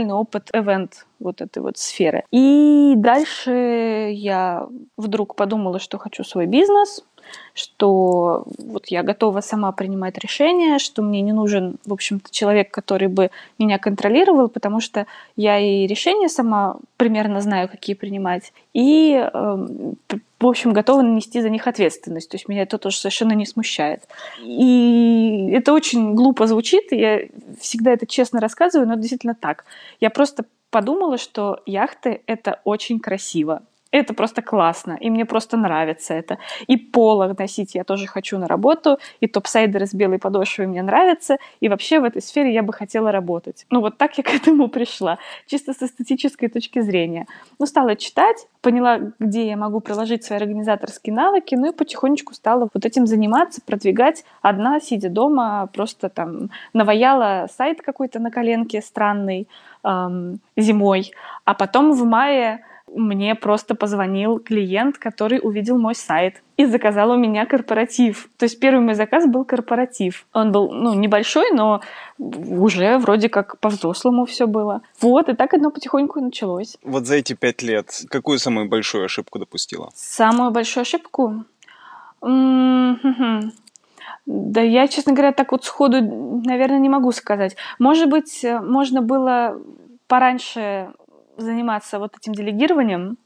максимальный 0.00 0.14
опыт 0.14 0.50
event 0.54 0.92
вот 1.18 1.40
этой 1.40 1.62
вот 1.62 1.76
сферы. 1.76 2.24
И 2.30 2.94
дальше 2.96 4.10
я 4.12 4.66
вдруг 4.96 5.36
подумала, 5.36 5.78
что 5.78 5.98
хочу 5.98 6.24
свой 6.24 6.46
бизнес, 6.46 7.04
что 7.54 8.44
вот 8.58 8.86
я 8.86 9.02
готова 9.02 9.40
сама 9.40 9.72
принимать 9.72 10.18
решения, 10.18 10.78
что 10.78 11.02
мне 11.02 11.20
не 11.20 11.32
нужен, 11.32 11.76
в 11.84 11.92
общем-то, 11.92 12.30
человек, 12.30 12.70
который 12.70 13.08
бы 13.08 13.30
меня 13.58 13.78
контролировал, 13.78 14.48
потому 14.48 14.80
что 14.80 15.06
я 15.36 15.58
и 15.58 15.86
решения 15.86 16.28
сама 16.28 16.76
примерно 16.96 17.40
знаю, 17.40 17.68
какие 17.68 17.94
принимать, 17.94 18.52
и, 18.72 19.12
эм, 19.12 19.96
в 20.38 20.46
общем, 20.46 20.72
готова 20.72 21.02
нести 21.02 21.42
за 21.42 21.50
них 21.50 21.66
ответственность. 21.66 22.30
То 22.30 22.36
есть 22.36 22.48
меня 22.48 22.62
это 22.62 22.78
тоже 22.78 22.96
совершенно 22.96 23.32
не 23.32 23.46
смущает. 23.46 24.04
И 24.42 25.50
это 25.52 25.72
очень 25.72 26.14
глупо 26.14 26.46
звучит, 26.46 26.92
и 26.92 26.96
я 26.96 27.20
всегда 27.60 27.92
это 27.92 28.06
честно 28.06 28.40
рассказываю, 28.40 28.88
но 28.88 28.94
действительно 28.94 29.34
так. 29.34 29.64
Я 30.00 30.10
просто 30.10 30.44
подумала, 30.70 31.18
что 31.18 31.60
яхты— 31.66 32.22
это 32.26 32.60
очень 32.64 33.00
красиво. 33.00 33.62
Это 33.92 34.14
просто 34.14 34.40
классно, 34.40 34.96
и 35.00 35.10
мне 35.10 35.24
просто 35.24 35.56
нравится 35.56 36.14
это. 36.14 36.38
И 36.68 36.76
поло 36.76 37.34
носить 37.36 37.74
я 37.74 37.82
тоже 37.82 38.06
хочу 38.06 38.38
на 38.38 38.46
работу, 38.46 38.98
и 39.18 39.26
топсайдеры 39.26 39.86
с 39.86 39.94
белой 39.94 40.18
подошвой 40.18 40.68
мне 40.68 40.82
нравятся, 40.82 41.38
и 41.58 41.68
вообще 41.68 41.98
в 41.98 42.04
этой 42.04 42.22
сфере 42.22 42.54
я 42.54 42.62
бы 42.62 42.72
хотела 42.72 43.10
работать. 43.10 43.66
Ну 43.70 43.80
вот 43.80 43.98
так 43.98 44.16
я 44.16 44.24
к 44.24 44.28
этому 44.28 44.68
пришла, 44.68 45.18
чисто 45.46 45.72
с 45.72 45.82
эстетической 45.82 46.48
точки 46.48 46.80
зрения. 46.80 47.26
Ну, 47.58 47.66
стала 47.66 47.96
читать, 47.96 48.46
поняла, 48.60 49.00
где 49.18 49.48
я 49.48 49.56
могу 49.56 49.80
приложить 49.80 50.22
свои 50.22 50.38
организаторские 50.38 51.14
навыки, 51.14 51.56
ну 51.56 51.70
и 51.70 51.74
потихонечку 51.74 52.34
стала 52.34 52.68
вот 52.72 52.86
этим 52.86 53.06
заниматься, 53.08 53.60
продвигать 53.60 54.24
одна, 54.40 54.78
сидя 54.80 55.08
дома, 55.08 55.68
просто 55.72 56.08
там 56.08 56.50
наваяла 56.72 57.48
сайт 57.56 57.82
какой-то 57.82 58.20
на 58.20 58.30
коленке 58.30 58.82
странный 58.82 59.48
эм, 59.82 60.38
зимой, 60.56 61.10
а 61.44 61.54
потом 61.54 61.92
в 61.92 62.04
мае 62.04 62.64
мне 62.94 63.34
просто 63.34 63.74
позвонил 63.74 64.38
клиент, 64.38 64.98
который 64.98 65.40
увидел 65.42 65.78
мой 65.78 65.94
сайт 65.94 66.42
и 66.56 66.66
заказал 66.66 67.10
у 67.10 67.16
меня 67.16 67.46
корпоратив. 67.46 68.28
То 68.36 68.44
есть 68.44 68.60
первый 68.60 68.80
мой 68.80 68.94
заказ 68.94 69.26
был 69.26 69.44
корпоратив. 69.44 70.26
Он 70.32 70.52
был, 70.52 70.70
ну, 70.72 70.94
небольшой, 70.94 71.52
но 71.52 71.80
уже 72.18 72.98
вроде 72.98 73.28
как 73.28 73.58
по-взрослому 73.60 74.26
все 74.26 74.46
было. 74.46 74.82
Вот, 75.00 75.28
и 75.28 75.34
так 75.34 75.54
одно 75.54 75.70
потихоньку 75.70 76.20
началось. 76.20 76.76
Вот 76.82 77.06
за 77.06 77.16
эти 77.16 77.34
пять 77.34 77.62
лет 77.62 78.02
какую 78.08 78.38
самую 78.38 78.68
большую 78.68 79.04
ошибку 79.04 79.38
допустила? 79.38 79.90
Самую 79.94 80.50
большую 80.50 80.82
ошибку? 80.82 81.44
Да 84.26 84.60
я, 84.60 84.86
честно 84.88 85.12
говоря, 85.12 85.32
так 85.32 85.52
вот 85.52 85.64
сходу, 85.64 86.02
наверное, 86.44 86.78
не 86.78 86.88
могу 86.88 87.10
сказать. 87.12 87.56
Может 87.78 88.08
быть, 88.10 88.44
можно 88.62 89.00
было 89.00 89.60
пораньше 90.06 90.90
заниматься 91.40 91.98
вот 91.98 92.16
этим 92.16 92.34
делегированием, 92.34 93.16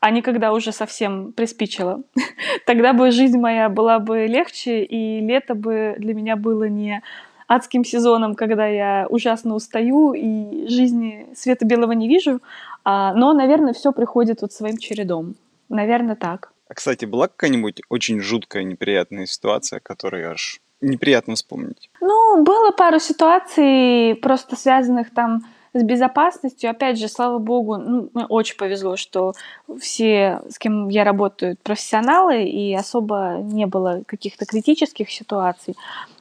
а 0.00 0.10
не 0.10 0.22
когда 0.22 0.52
уже 0.52 0.72
совсем 0.72 1.32
приспичило. 1.32 2.02
Тогда 2.66 2.92
бы 2.92 3.10
жизнь 3.10 3.38
моя 3.38 3.68
была 3.68 3.98
бы 3.98 4.26
легче, 4.26 4.84
и 4.84 5.20
лето 5.20 5.54
бы 5.54 5.94
для 5.98 6.14
меня 6.14 6.36
было 6.36 6.64
не 6.64 7.02
адским 7.46 7.84
сезоном, 7.84 8.34
когда 8.34 8.66
я 8.66 9.06
ужасно 9.08 9.54
устаю 9.54 10.14
и 10.14 10.66
жизни 10.68 11.26
света 11.34 11.66
белого 11.66 11.92
не 11.92 12.08
вижу. 12.08 12.40
А, 12.84 13.14
но, 13.14 13.32
наверное, 13.32 13.72
все 13.72 13.92
приходит 13.92 14.42
вот 14.42 14.52
своим 14.52 14.78
чередом. 14.78 15.34
Наверное, 15.68 16.16
так. 16.16 16.52
А, 16.68 16.74
кстати, 16.74 17.04
была 17.04 17.28
какая-нибудь 17.28 17.82
очень 17.88 18.20
жуткая, 18.20 18.64
неприятная 18.64 19.26
ситуация, 19.26 19.80
которую 19.80 20.30
аж 20.30 20.60
неприятно 20.80 21.34
вспомнить? 21.34 21.90
Ну, 22.00 22.42
было 22.42 22.70
пару 22.72 22.98
ситуаций, 22.98 24.14
просто 24.16 24.56
связанных 24.56 25.12
там 25.14 25.44
с 25.74 25.82
безопасностью, 25.82 26.70
опять 26.70 26.98
же, 26.98 27.08
слава 27.08 27.38
богу, 27.38 27.76
ну, 27.76 28.10
мне 28.12 28.26
очень 28.26 28.56
повезло, 28.56 28.96
что 28.96 29.32
все, 29.80 30.42
с 30.48 30.58
кем 30.58 30.88
я 30.88 31.04
работаю, 31.04 31.56
профессионалы, 31.62 32.44
и 32.44 32.74
особо 32.74 33.38
не 33.40 33.66
было 33.66 34.02
каких-то 34.06 34.44
критических 34.44 35.10
ситуаций. 35.10 35.74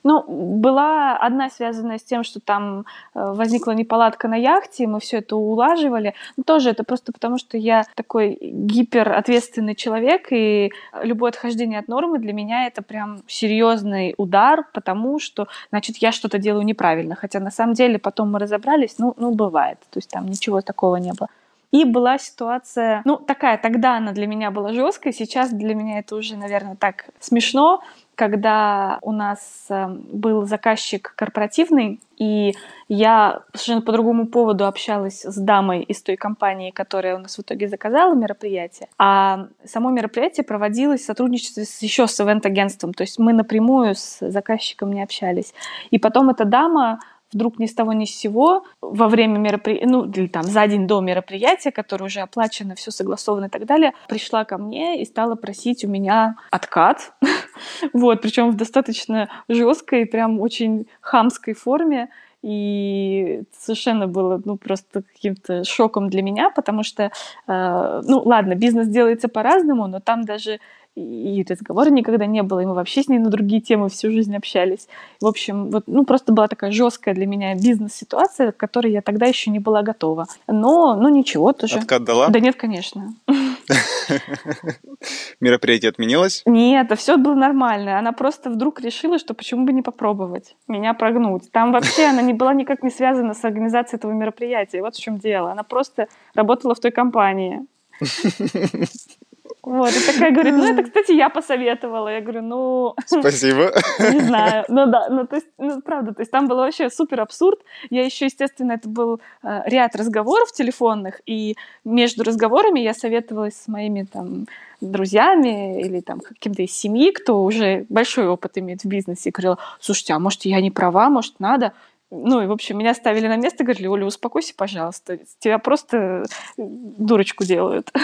Ну, 0.04 0.24
была 0.28 1.18
одна 1.18 1.50
связанная 1.50 2.00
с 2.00 2.04
тем, 2.04 2.24
что 2.24 2.40
там 2.40 2.86
э, 3.14 3.34
возникла 3.34 3.72
неполадка 3.72 4.28
на 4.28 4.36
яхте, 4.36 4.88
мы 4.88 5.00
все 5.00 5.18
это 5.18 5.36
улаживали. 5.36 6.16
Но 6.38 6.44
тоже 6.44 6.72
это 6.72 6.84
просто 6.84 7.12
потому, 7.12 7.38
что 7.38 7.58
я 7.58 7.86
такой 7.96 8.38
гиперответственный 8.42 9.76
человек, 9.76 10.28
и 10.32 10.72
любое 11.04 11.30
отхождение 11.30 11.80
от 11.80 11.88
нормы 11.88 12.18
для 12.18 12.34
меня 12.34 12.66
это 12.66 12.82
прям 12.82 13.22
серьезный 13.28 14.16
удар, 14.18 14.66
потому 14.74 15.20
что, 15.20 15.48
значит, 15.70 15.98
я 15.98 16.12
что-то 16.12 16.40
делаю 16.40 16.66
неправильно. 16.66 17.16
Хотя 17.16 17.40
на 17.40 17.52
самом 17.52 17.74
деле 17.74 18.00
потом 18.00 18.32
мы 18.32 18.40
разобрались, 18.40 18.96
ну, 18.98 19.14
ну 19.18 19.36
бывает. 19.46 19.78
То 19.90 19.98
есть 19.98 20.10
там 20.10 20.28
ничего 20.28 20.62
такого 20.62 20.98
не 20.98 21.14
было. 21.14 21.30
И 21.72 21.86
была 21.86 22.18
ситуация, 22.18 23.02
ну, 23.06 23.16
такая, 23.16 23.58
тогда 23.58 23.96
она 23.96 24.12
для 24.12 24.28
меня 24.28 24.52
была 24.52 24.74
жесткой, 24.74 25.14
сейчас 25.14 25.52
для 25.52 25.74
меня 25.74 26.00
это 26.00 26.18
уже, 26.18 26.36
наверное, 26.36 26.76
так 26.76 27.06
смешно, 27.22 27.82
когда 28.16 29.00
у 29.02 29.14
нас 29.14 29.68
эм, 29.70 30.06
был 30.12 30.46
заказчик 30.46 31.14
корпоративный, 31.16 32.02
и 32.18 32.54
я 32.90 33.44
совершенно 33.54 33.82
по 33.82 33.94
другому 33.94 34.28
поводу 34.28 34.68
общалась 34.68 35.22
с 35.22 35.38
дамой 35.38 35.82
из 35.84 36.04
той 36.04 36.18
компании, 36.18 36.72
которая 36.72 37.16
у 37.16 37.20
нас 37.20 37.38
в 37.38 37.42
итоге 37.42 37.70
заказала 37.70 38.14
мероприятие. 38.16 38.90
А 38.98 39.48
само 39.64 39.92
мероприятие 39.92 40.44
проводилось 40.44 41.02
в 41.02 41.06
сотрудничестве 41.06 41.64
с, 41.64 41.82
еще 41.82 42.06
с 42.06 42.20
ивент-агентством, 42.20 42.94
то 42.94 43.04
есть 43.04 43.18
мы 43.18 43.32
напрямую 43.32 43.96
с 43.96 44.20
заказчиком 44.20 44.92
не 44.92 45.02
общались. 45.02 45.54
И 45.90 45.98
потом 45.98 46.30
эта 46.30 46.44
дама 46.44 47.00
вдруг 47.34 47.60
ни 47.60 47.66
с 47.66 47.74
того 47.74 47.94
ни 47.94 48.06
с 48.06 48.16
сего 48.16 48.64
во 48.82 49.08
время 49.08 49.38
мероприятия, 49.38 49.88
ну, 49.88 50.06
или 50.06 50.28
там 50.28 50.44
за 50.44 50.68
день 50.68 50.88
до 50.88 51.02
мероприятия, 51.02 51.72
которое 51.72 52.06
уже 52.06 52.22
оплачено, 52.22 52.76
все 52.76 52.92
согласовано 52.92 53.46
и 53.46 53.50
так 53.50 53.66
далее, 53.66 53.94
пришла 54.08 54.46
ко 54.46 54.58
мне 54.58 55.02
и 55.02 55.06
стала 55.06 55.36
просить 55.36 55.84
у 55.86 55.88
меня 55.88 56.36
откат. 56.52 57.14
вот, 57.94 58.22
причем 58.22 58.52
в 58.52 58.56
достаточно 58.56 59.30
жесткой, 59.48 60.06
прям 60.06 60.40
очень 60.40 60.88
хамской 61.02 61.54
форме. 61.54 62.10
И 62.42 63.44
совершенно 63.58 64.08
было, 64.08 64.42
ну, 64.44 64.58
просто 64.58 65.04
каким-то 65.04 65.64
шоком 65.64 66.10
для 66.10 66.22
меня, 66.22 66.50
потому 66.50 66.84
что, 66.84 67.12
э, 67.48 68.02
ну, 68.04 68.22
ладно, 68.26 68.56
бизнес 68.56 68.88
делается 68.88 69.28
по-разному, 69.28 69.88
но 69.88 70.00
там 70.00 70.24
даже 70.24 70.60
и 70.96 71.46
разговора 71.48 71.90
никогда 71.90 72.26
не 72.26 72.44
было, 72.44 72.60
и 72.60 72.66
мы 72.66 72.74
вообще 72.74 73.02
с 73.02 73.08
ней 73.08 73.18
на 73.20 73.30
другие 73.30 73.62
темы 73.62 73.88
всю 73.88 74.12
жизнь 74.12 74.36
общались. 74.36 74.88
В 75.22 75.28
общем, 75.28 75.70
вот, 75.70 75.84
ну, 75.88 76.04
просто 76.04 76.34
была 76.34 76.48
такая 76.48 76.72
жесткая 76.72 77.16
для 77.16 77.26
меня 77.26 77.56
бизнес-ситуация, 77.56 78.52
к 78.52 78.58
которой 78.58 78.92
я 78.92 79.02
тогда 79.02 79.26
еще 79.26 79.52
не 79.52 79.60
была 79.60 79.84
готова. 79.84 80.28
Но, 80.48 80.96
ну, 80.96 81.08
ничего 81.08 81.54
тоже. 81.54 81.78
Откат 81.78 82.04
дала? 82.04 82.28
Да 82.28 82.40
нет, 82.40 82.56
конечно. 82.58 83.14
Мероприятие 85.40 85.90
отменилось? 85.90 86.44
Нет, 86.46 86.88
да 86.88 86.96
все 86.96 87.18
было 87.18 87.36
нормально. 87.36 88.00
Она 88.00 88.12
просто 88.12 88.50
вдруг 88.50 88.82
решила, 88.82 89.20
что 89.20 89.34
почему 89.34 89.66
бы 89.66 89.74
не 89.74 89.82
попробовать 89.82 90.56
меня 90.68 90.94
прогнуть. 90.94 91.52
Там 91.52 91.72
вообще 91.72 92.06
она 92.06 92.22
не 92.22 92.34
была 92.34 92.54
никак 92.54 92.84
не 92.84 92.90
связана 92.90 93.34
с 93.34 93.44
организацией 93.44 93.98
этого 93.98 94.12
мероприятия. 94.12 94.82
Вот 94.82 94.96
в 94.96 95.02
чем 95.02 95.18
дело. 95.18 95.52
Она 95.52 95.64
просто 95.64 96.08
работала 96.34 96.76
в 96.76 96.80
той 96.80 96.92
компании. 96.92 97.66
Вот, 99.64 99.92
и 99.92 100.12
такая 100.12 100.32
говорит, 100.32 100.56
ну 100.56 100.66
это, 100.66 100.84
кстати, 100.84 101.12
я 101.12 101.30
посоветовала. 101.30 102.10
Я 102.10 102.22
говорю, 102.22 102.42
ну... 102.42 102.96
Спасибо. 103.06 103.72
Не 104.00 104.20
знаю. 104.20 104.66
Ну 104.72 104.86
да, 104.88 105.08
ну 105.10 105.28
то 105.28 105.36
есть, 105.36 105.48
ну 105.58 105.82
правда, 105.82 106.14
то 106.14 106.22
есть 106.22 106.32
там 106.32 106.48
было 106.48 106.62
вообще 106.62 106.90
супер 106.90 107.22
абсурд. 107.22 107.60
Я 107.90 108.06
еще, 108.06 108.26
естественно, 108.26 108.74
это 108.74 108.90
был 108.90 109.20
э, 109.44 109.62
ряд 109.66 109.96
разговоров 109.96 110.52
телефонных, 110.52 111.22
и 111.26 111.56
между 111.84 112.24
разговорами 112.24 112.80
я 112.80 112.94
советовалась 112.94 113.56
с 113.56 113.68
моими 113.68 114.04
там 114.12 114.48
друзьями 114.82 115.82
или 115.82 116.00
там 116.00 116.20
каким-то 116.20 116.64
из 116.64 116.72
семьи, 116.72 117.12
кто 117.12 117.44
уже 117.44 117.86
большой 117.90 118.28
опыт 118.28 118.58
имеет 118.58 118.84
в 118.84 118.88
бизнесе, 118.88 119.30
и 119.30 119.32
говорила, 119.32 119.58
слушайте, 119.80 120.14
а 120.14 120.20
может 120.20 120.46
я 120.46 120.60
не 120.62 120.72
права, 120.72 121.10
может 121.10 121.40
надо? 121.40 121.74
Ну, 122.14 122.42
и, 122.42 122.46
в 122.46 122.52
общем, 122.52 122.78
меня 122.78 122.94
ставили 122.94 123.26
на 123.28 123.38
место, 123.38 123.64
говорили, 123.64 123.88
Оля, 123.88 124.06
успокойся, 124.06 124.54
пожалуйста, 124.54 125.20
тебя 125.40 125.60
просто 125.60 125.98
э, 125.98 126.24
дурочку 126.58 127.46
делают. 127.46 127.90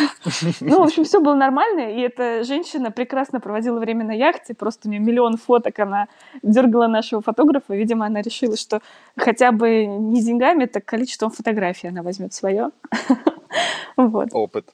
Ну, 0.61 0.79
в 0.79 0.83
общем, 0.83 1.03
все 1.03 1.19
было 1.19 1.35
нормально, 1.35 1.91
и 1.93 1.99
эта 1.99 2.43
женщина 2.43 2.89
прекрасно 2.89 3.39
проводила 3.39 3.79
время 3.79 4.05
на 4.05 4.13
яхте, 4.13 4.53
просто 4.53 4.87
у 4.87 4.91
нее 4.91 5.01
миллион 5.01 5.37
фоток, 5.37 5.77
она 5.79 6.07
дергала 6.41 6.87
нашего 6.87 7.21
фотографа, 7.21 7.75
видимо, 7.75 8.05
она 8.05 8.21
решила, 8.21 8.55
что 8.55 8.81
хотя 9.17 9.51
бы 9.51 9.85
не 9.85 10.23
деньгами, 10.23 10.65
так 10.65 10.85
количеством 10.85 11.31
фотографий 11.31 11.87
она 11.87 12.01
возьмет 12.01 12.33
свое. 12.33 12.71
Вот. 13.97 14.29
Опыт. 14.31 14.69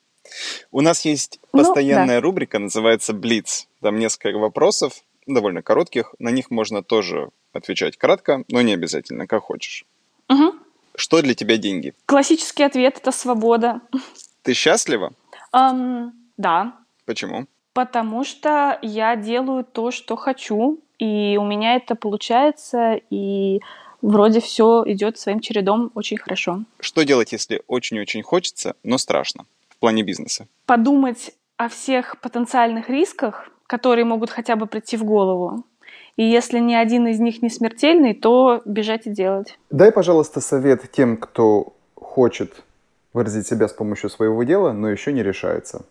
У 0.71 0.81
нас 0.81 1.05
есть 1.05 1.39
ну, 1.53 1.59
постоянная 1.59 2.19
рубрика, 2.19 2.59
называется 2.59 3.13
«Блиц». 3.13 3.69
Там 3.81 3.97
несколько 3.97 4.37
вопросов, 4.37 4.93
довольно 5.25 5.61
коротких, 5.61 6.13
на 6.19 6.29
них 6.29 6.51
можно 6.51 6.83
тоже 6.83 7.29
отвечать 7.53 7.97
кратко, 7.97 8.43
но 8.49 8.61
не 8.61 8.73
обязательно, 8.73 9.27
как 9.27 9.43
хочешь. 9.43 9.85
Угу. 10.29 10.55
Что 10.95 11.21
для 11.21 11.33
тебя 11.33 11.57
деньги? 11.57 11.93
Классический 12.05 12.63
ответ– 12.63 12.97
это 13.01 13.11
свобода. 13.11 13.81
Ты 14.43 14.53
счастлива? 14.53 15.13
Um, 15.53 16.11
да. 16.37 16.75
Почему? 17.05 17.47
Потому 17.73 18.23
что 18.23 18.77
я 18.81 19.15
делаю 19.15 19.63
то, 19.63 19.91
что 19.91 20.15
хочу, 20.15 20.79
и 20.99 21.37
у 21.39 21.45
меня 21.45 21.75
это 21.75 21.95
получается, 21.95 22.99
и 23.09 23.61
вроде 24.01 24.39
все 24.41 24.83
идет 24.85 25.17
своим 25.17 25.39
чередом 25.39 25.91
очень 25.95 26.17
хорошо. 26.17 26.63
Что 26.79 27.03
делать, 27.03 27.31
если 27.31 27.63
очень-очень 27.67 28.21
хочется, 28.21 28.75
но 28.83 28.97
страшно 28.99 29.45
в 29.69 29.77
плане 29.77 30.03
бизнеса? 30.03 30.47
Подумать 30.65 31.33
о 31.57 31.69
всех 31.69 32.19
потенциальных 32.21 32.89
рисках, 32.89 33.49
которые 33.65 34.05
могут 34.05 34.29
хотя 34.29 34.55
бы 34.55 34.67
прийти 34.67 34.97
в 34.97 35.03
голову, 35.03 35.65
и 36.15 36.23
если 36.23 36.59
ни 36.59 36.73
один 36.73 37.07
из 37.07 37.19
них 37.19 37.41
не 37.41 37.49
смертельный, 37.49 38.13
то 38.13 38.61
бежать 38.65 39.07
и 39.07 39.09
делать. 39.09 39.57
Дай, 39.71 39.91
пожалуйста, 39.91 40.41
совет 40.41 40.91
тем, 40.91 41.17
кто 41.17 41.73
хочет 41.95 42.63
выразить 43.13 43.47
себя 43.47 43.67
с 43.67 43.73
помощью 43.73 44.09
своего 44.09 44.43
дела, 44.43 44.71
но 44.73 44.89
еще 44.89 45.11
не 45.13 45.23
решается. 45.23 45.85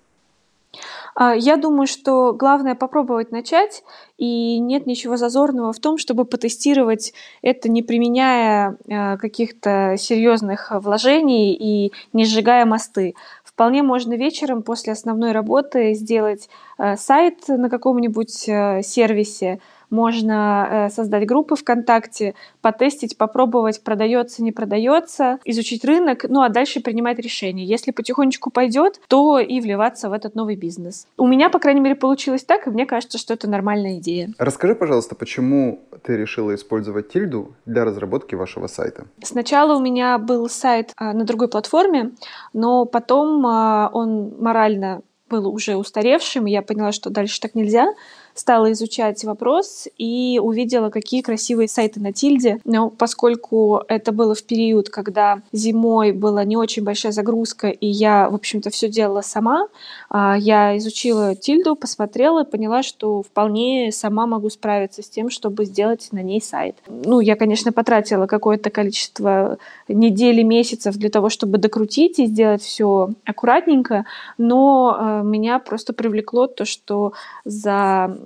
А, 1.14 1.34
я 1.34 1.56
думаю, 1.56 1.86
что 1.86 2.32
главное 2.32 2.74
попробовать 2.74 3.32
начать, 3.32 3.82
и 4.16 4.58
нет 4.58 4.86
ничего 4.86 5.16
зазорного 5.16 5.72
в 5.72 5.78
том, 5.78 5.98
чтобы 5.98 6.24
потестировать 6.24 7.12
это, 7.42 7.68
не 7.68 7.82
применяя 7.82 8.76
а, 8.88 9.16
каких-то 9.18 9.96
серьезных 9.98 10.70
вложений 10.70 11.54
и 11.54 11.92
не 12.12 12.24
сжигая 12.24 12.64
мосты. 12.64 13.14
Вполне 13.44 13.82
можно 13.82 14.14
вечером 14.14 14.62
после 14.62 14.94
основной 14.94 15.32
работы 15.32 15.92
сделать 15.94 16.48
а, 16.78 16.96
сайт 16.96 17.46
на 17.48 17.68
каком-нибудь 17.68 18.32
сервисе, 18.32 19.60
можно 19.92 20.68
э, 20.68 20.90
создать 20.90 21.26
группы 21.26 21.54
ВКонтакте, 21.54 22.34
потестить, 22.60 23.16
попробовать, 23.16 23.84
продается, 23.84 24.42
не 24.42 24.50
продается, 24.50 25.38
изучить 25.44 25.84
рынок, 25.84 26.24
ну 26.28 26.42
а 26.42 26.48
дальше 26.48 26.80
принимать 26.80 27.18
решение. 27.18 27.66
Если 27.66 27.92
потихонечку 27.92 28.50
пойдет, 28.50 29.00
то 29.06 29.38
и 29.38 29.60
вливаться 29.60 30.08
в 30.08 30.12
этот 30.12 30.34
новый 30.34 30.56
бизнес. 30.56 31.06
У 31.16 31.26
меня, 31.26 31.50
по 31.50 31.58
крайней 31.58 31.80
мере, 31.80 31.94
получилось 31.94 32.42
так, 32.42 32.66
и 32.66 32.70
мне 32.70 32.86
кажется, 32.86 33.18
что 33.18 33.34
это 33.34 33.48
нормальная 33.48 33.98
идея. 33.98 34.30
Расскажи, 34.38 34.74
пожалуйста, 34.74 35.14
почему 35.14 35.80
ты 36.02 36.16
решила 36.16 36.54
использовать 36.54 37.10
тильду 37.10 37.52
для 37.66 37.84
разработки 37.84 38.34
вашего 38.34 38.66
сайта? 38.66 39.04
Сначала 39.22 39.76
у 39.76 39.80
меня 39.80 40.18
был 40.18 40.48
сайт 40.48 40.92
а, 40.96 41.12
на 41.12 41.24
другой 41.24 41.48
платформе, 41.48 42.12
но 42.54 42.86
потом 42.86 43.46
а, 43.46 43.90
он 43.92 44.34
морально 44.38 45.02
был 45.28 45.48
уже 45.48 45.76
устаревшим, 45.76 46.46
и 46.46 46.50
я 46.50 46.62
поняла, 46.62 46.92
что 46.92 47.10
дальше 47.10 47.40
так 47.40 47.54
нельзя 47.54 47.94
стала 48.34 48.72
изучать 48.72 49.24
вопрос 49.24 49.88
и 49.98 50.40
увидела, 50.42 50.90
какие 50.90 51.22
красивые 51.22 51.68
сайты 51.68 52.00
на 52.00 52.12
Тильде. 52.12 52.58
Но 52.64 52.90
поскольку 52.90 53.82
это 53.88 54.12
было 54.12 54.34
в 54.34 54.42
период, 54.44 54.88
когда 54.88 55.40
зимой 55.52 56.12
была 56.12 56.44
не 56.44 56.56
очень 56.56 56.84
большая 56.84 57.12
загрузка, 57.12 57.68
и 57.68 57.86
я, 57.86 58.28
в 58.30 58.34
общем-то, 58.34 58.70
все 58.70 58.88
делала 58.88 59.22
сама, 59.22 59.68
а, 60.08 60.36
я 60.38 60.76
изучила 60.78 61.34
Тильду, 61.34 61.76
посмотрела 61.76 62.44
и 62.44 62.50
поняла, 62.50 62.82
что 62.82 63.22
вполне 63.22 63.90
сама 63.92 64.26
могу 64.26 64.50
справиться 64.50 65.02
с 65.02 65.08
тем, 65.08 65.30
чтобы 65.30 65.64
сделать 65.64 66.08
на 66.12 66.22
ней 66.22 66.40
сайт. 66.40 66.76
Ну, 66.88 67.20
я, 67.20 67.36
конечно, 67.36 67.72
потратила 67.72 68.26
какое-то 68.26 68.70
количество 68.70 69.58
недель, 69.88 70.42
месяцев 70.42 70.96
для 70.96 71.10
того, 71.10 71.28
чтобы 71.28 71.58
докрутить 71.58 72.18
и 72.18 72.26
сделать 72.26 72.62
все 72.62 73.10
аккуратненько, 73.24 74.06
но 74.38 74.96
а, 74.98 75.22
меня 75.22 75.58
просто 75.58 75.92
привлекло 75.92 76.46
то, 76.46 76.64
что 76.64 77.12
за 77.44 77.82
Э, 77.92 78.16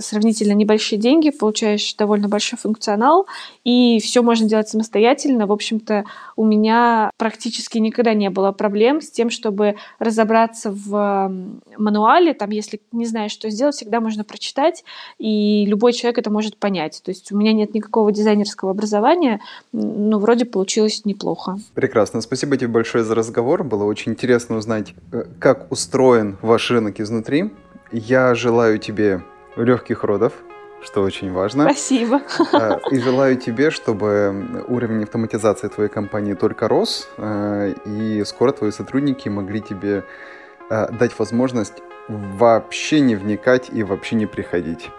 сравнительно 0.00 0.52
небольшие 0.52 0.98
деньги, 0.98 1.30
получаешь 1.30 1.94
довольно 1.94 2.28
большой 2.28 2.58
функционал, 2.58 3.26
и 3.64 4.00
все 4.00 4.22
можно 4.22 4.48
делать 4.48 4.68
самостоятельно. 4.68 5.46
В 5.46 5.52
общем-то, 5.52 6.04
у 6.36 6.44
меня 6.44 7.10
практически 7.16 7.78
никогда 7.78 8.14
не 8.14 8.30
было 8.30 8.52
проблем 8.52 9.00
с 9.00 9.10
тем, 9.10 9.30
чтобы 9.30 9.76
разобраться 9.98 10.70
в 10.70 11.30
мануале. 11.76 12.34
Там, 12.34 12.50
если 12.50 12.80
не 12.92 13.06
знаешь, 13.06 13.32
что 13.32 13.50
сделать, 13.50 13.74
всегда 13.74 14.00
можно 14.00 14.24
прочитать, 14.24 14.84
и 15.18 15.64
любой 15.66 15.92
человек 15.92 16.18
это 16.18 16.30
может 16.30 16.56
понять. 16.56 17.00
То 17.04 17.10
есть 17.10 17.32
у 17.32 17.36
меня 17.36 17.52
нет 17.52 17.74
никакого 17.74 18.12
дизайнерского 18.12 18.70
образования, 18.70 19.40
но 19.72 20.18
вроде 20.18 20.44
получилось 20.44 21.04
неплохо. 21.04 21.58
Прекрасно. 21.74 22.20
Спасибо 22.20 22.56
тебе 22.56 22.68
большое 22.68 23.04
за 23.04 23.14
разговор. 23.14 23.64
Было 23.64 23.84
очень 23.84 24.12
интересно 24.12 24.56
узнать, 24.56 24.94
э, 25.12 25.24
как 25.38 25.70
устроен 25.70 26.36
ваш 26.42 26.70
рынок 26.70 27.00
изнутри. 27.00 27.50
Я 27.90 28.34
желаю 28.34 28.78
тебе 28.78 29.22
легких 29.56 30.04
родов, 30.04 30.32
что 30.82 31.02
очень 31.02 31.32
важно. 31.32 31.64
Спасибо. 31.64 32.22
А, 32.52 32.78
и 32.90 32.98
желаю 32.98 33.36
тебе, 33.36 33.70
чтобы 33.70 34.64
уровень 34.68 35.04
автоматизации 35.04 35.68
твоей 35.68 35.90
компании 35.90 36.34
только 36.34 36.68
рос, 36.68 37.08
а, 37.18 37.68
и 37.84 38.24
скоро 38.24 38.52
твои 38.52 38.70
сотрудники 38.70 39.28
могли 39.28 39.60
тебе 39.60 40.04
а, 40.68 40.88
дать 40.88 41.18
возможность 41.18 41.82
вообще 42.08 43.00
не 43.00 43.14
вникать 43.14 43.68
и 43.72 43.82
вообще 43.84 44.16
не 44.16 44.26
приходить. 44.26 44.90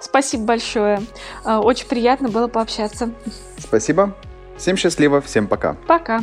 Спасибо 0.00 0.44
большое. 0.44 1.00
Очень 1.44 1.88
приятно 1.88 2.28
было 2.28 2.48
пообщаться. 2.48 3.10
Спасибо. 3.56 4.14
Всем 4.56 4.76
счастливо, 4.76 5.20
всем 5.20 5.46
пока. 5.46 5.76
Пока. 5.86 6.20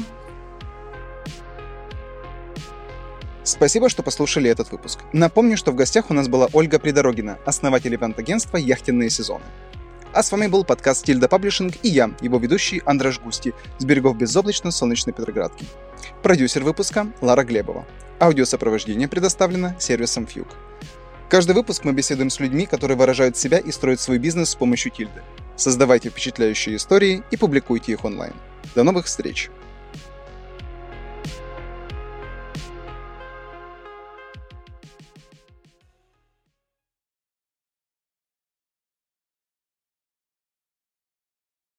Спасибо, 3.49 3.89
что 3.89 4.03
послушали 4.03 4.47
этот 4.47 4.71
выпуск. 4.71 4.99
Напомню, 5.11 5.57
что 5.57 5.71
в 5.71 5.75
гостях 5.75 6.11
у 6.11 6.13
нас 6.13 6.27
была 6.27 6.47
Ольга 6.53 6.77
Придорогина, 6.77 7.39
основатель 7.47 7.95
ивент-агентства 7.95 8.57
«Яхтенные 8.57 9.09
сезоны». 9.09 9.43
А 10.13 10.21
с 10.21 10.31
вами 10.31 10.45
был 10.45 10.63
подкаст 10.63 11.03
«Тильда 11.03 11.27
Паблишинг» 11.27 11.73
и 11.81 11.89
я, 11.89 12.11
его 12.21 12.37
ведущий 12.37 12.83
Андраш 12.85 13.19
Густи, 13.19 13.55
с 13.79 13.85
берегов 13.85 14.17
безоблачно-солнечной 14.17 15.13
Петроградки. 15.13 15.65
Продюсер 16.21 16.63
выпуска 16.63 17.11
Лара 17.21 17.43
Глебова. 17.43 17.87
Аудиосопровождение 18.19 19.07
предоставлено 19.07 19.73
сервисом 19.79 20.27
Фьюг. 20.27 20.49
Каждый 21.27 21.55
выпуск 21.55 21.85
мы 21.85 21.93
беседуем 21.93 22.29
с 22.29 22.39
людьми, 22.39 22.67
которые 22.67 22.97
выражают 22.97 23.35
себя 23.35 23.57
и 23.57 23.71
строят 23.71 23.99
свой 23.99 24.19
бизнес 24.19 24.51
с 24.51 24.55
помощью 24.55 24.91
Тильды. 24.91 25.23
Создавайте 25.55 26.09
впечатляющие 26.09 26.75
истории 26.75 27.23
и 27.31 27.37
публикуйте 27.37 27.93
их 27.93 28.05
онлайн. 28.05 28.33
До 28.75 28.83
новых 28.83 29.07
встреч! 29.07 29.49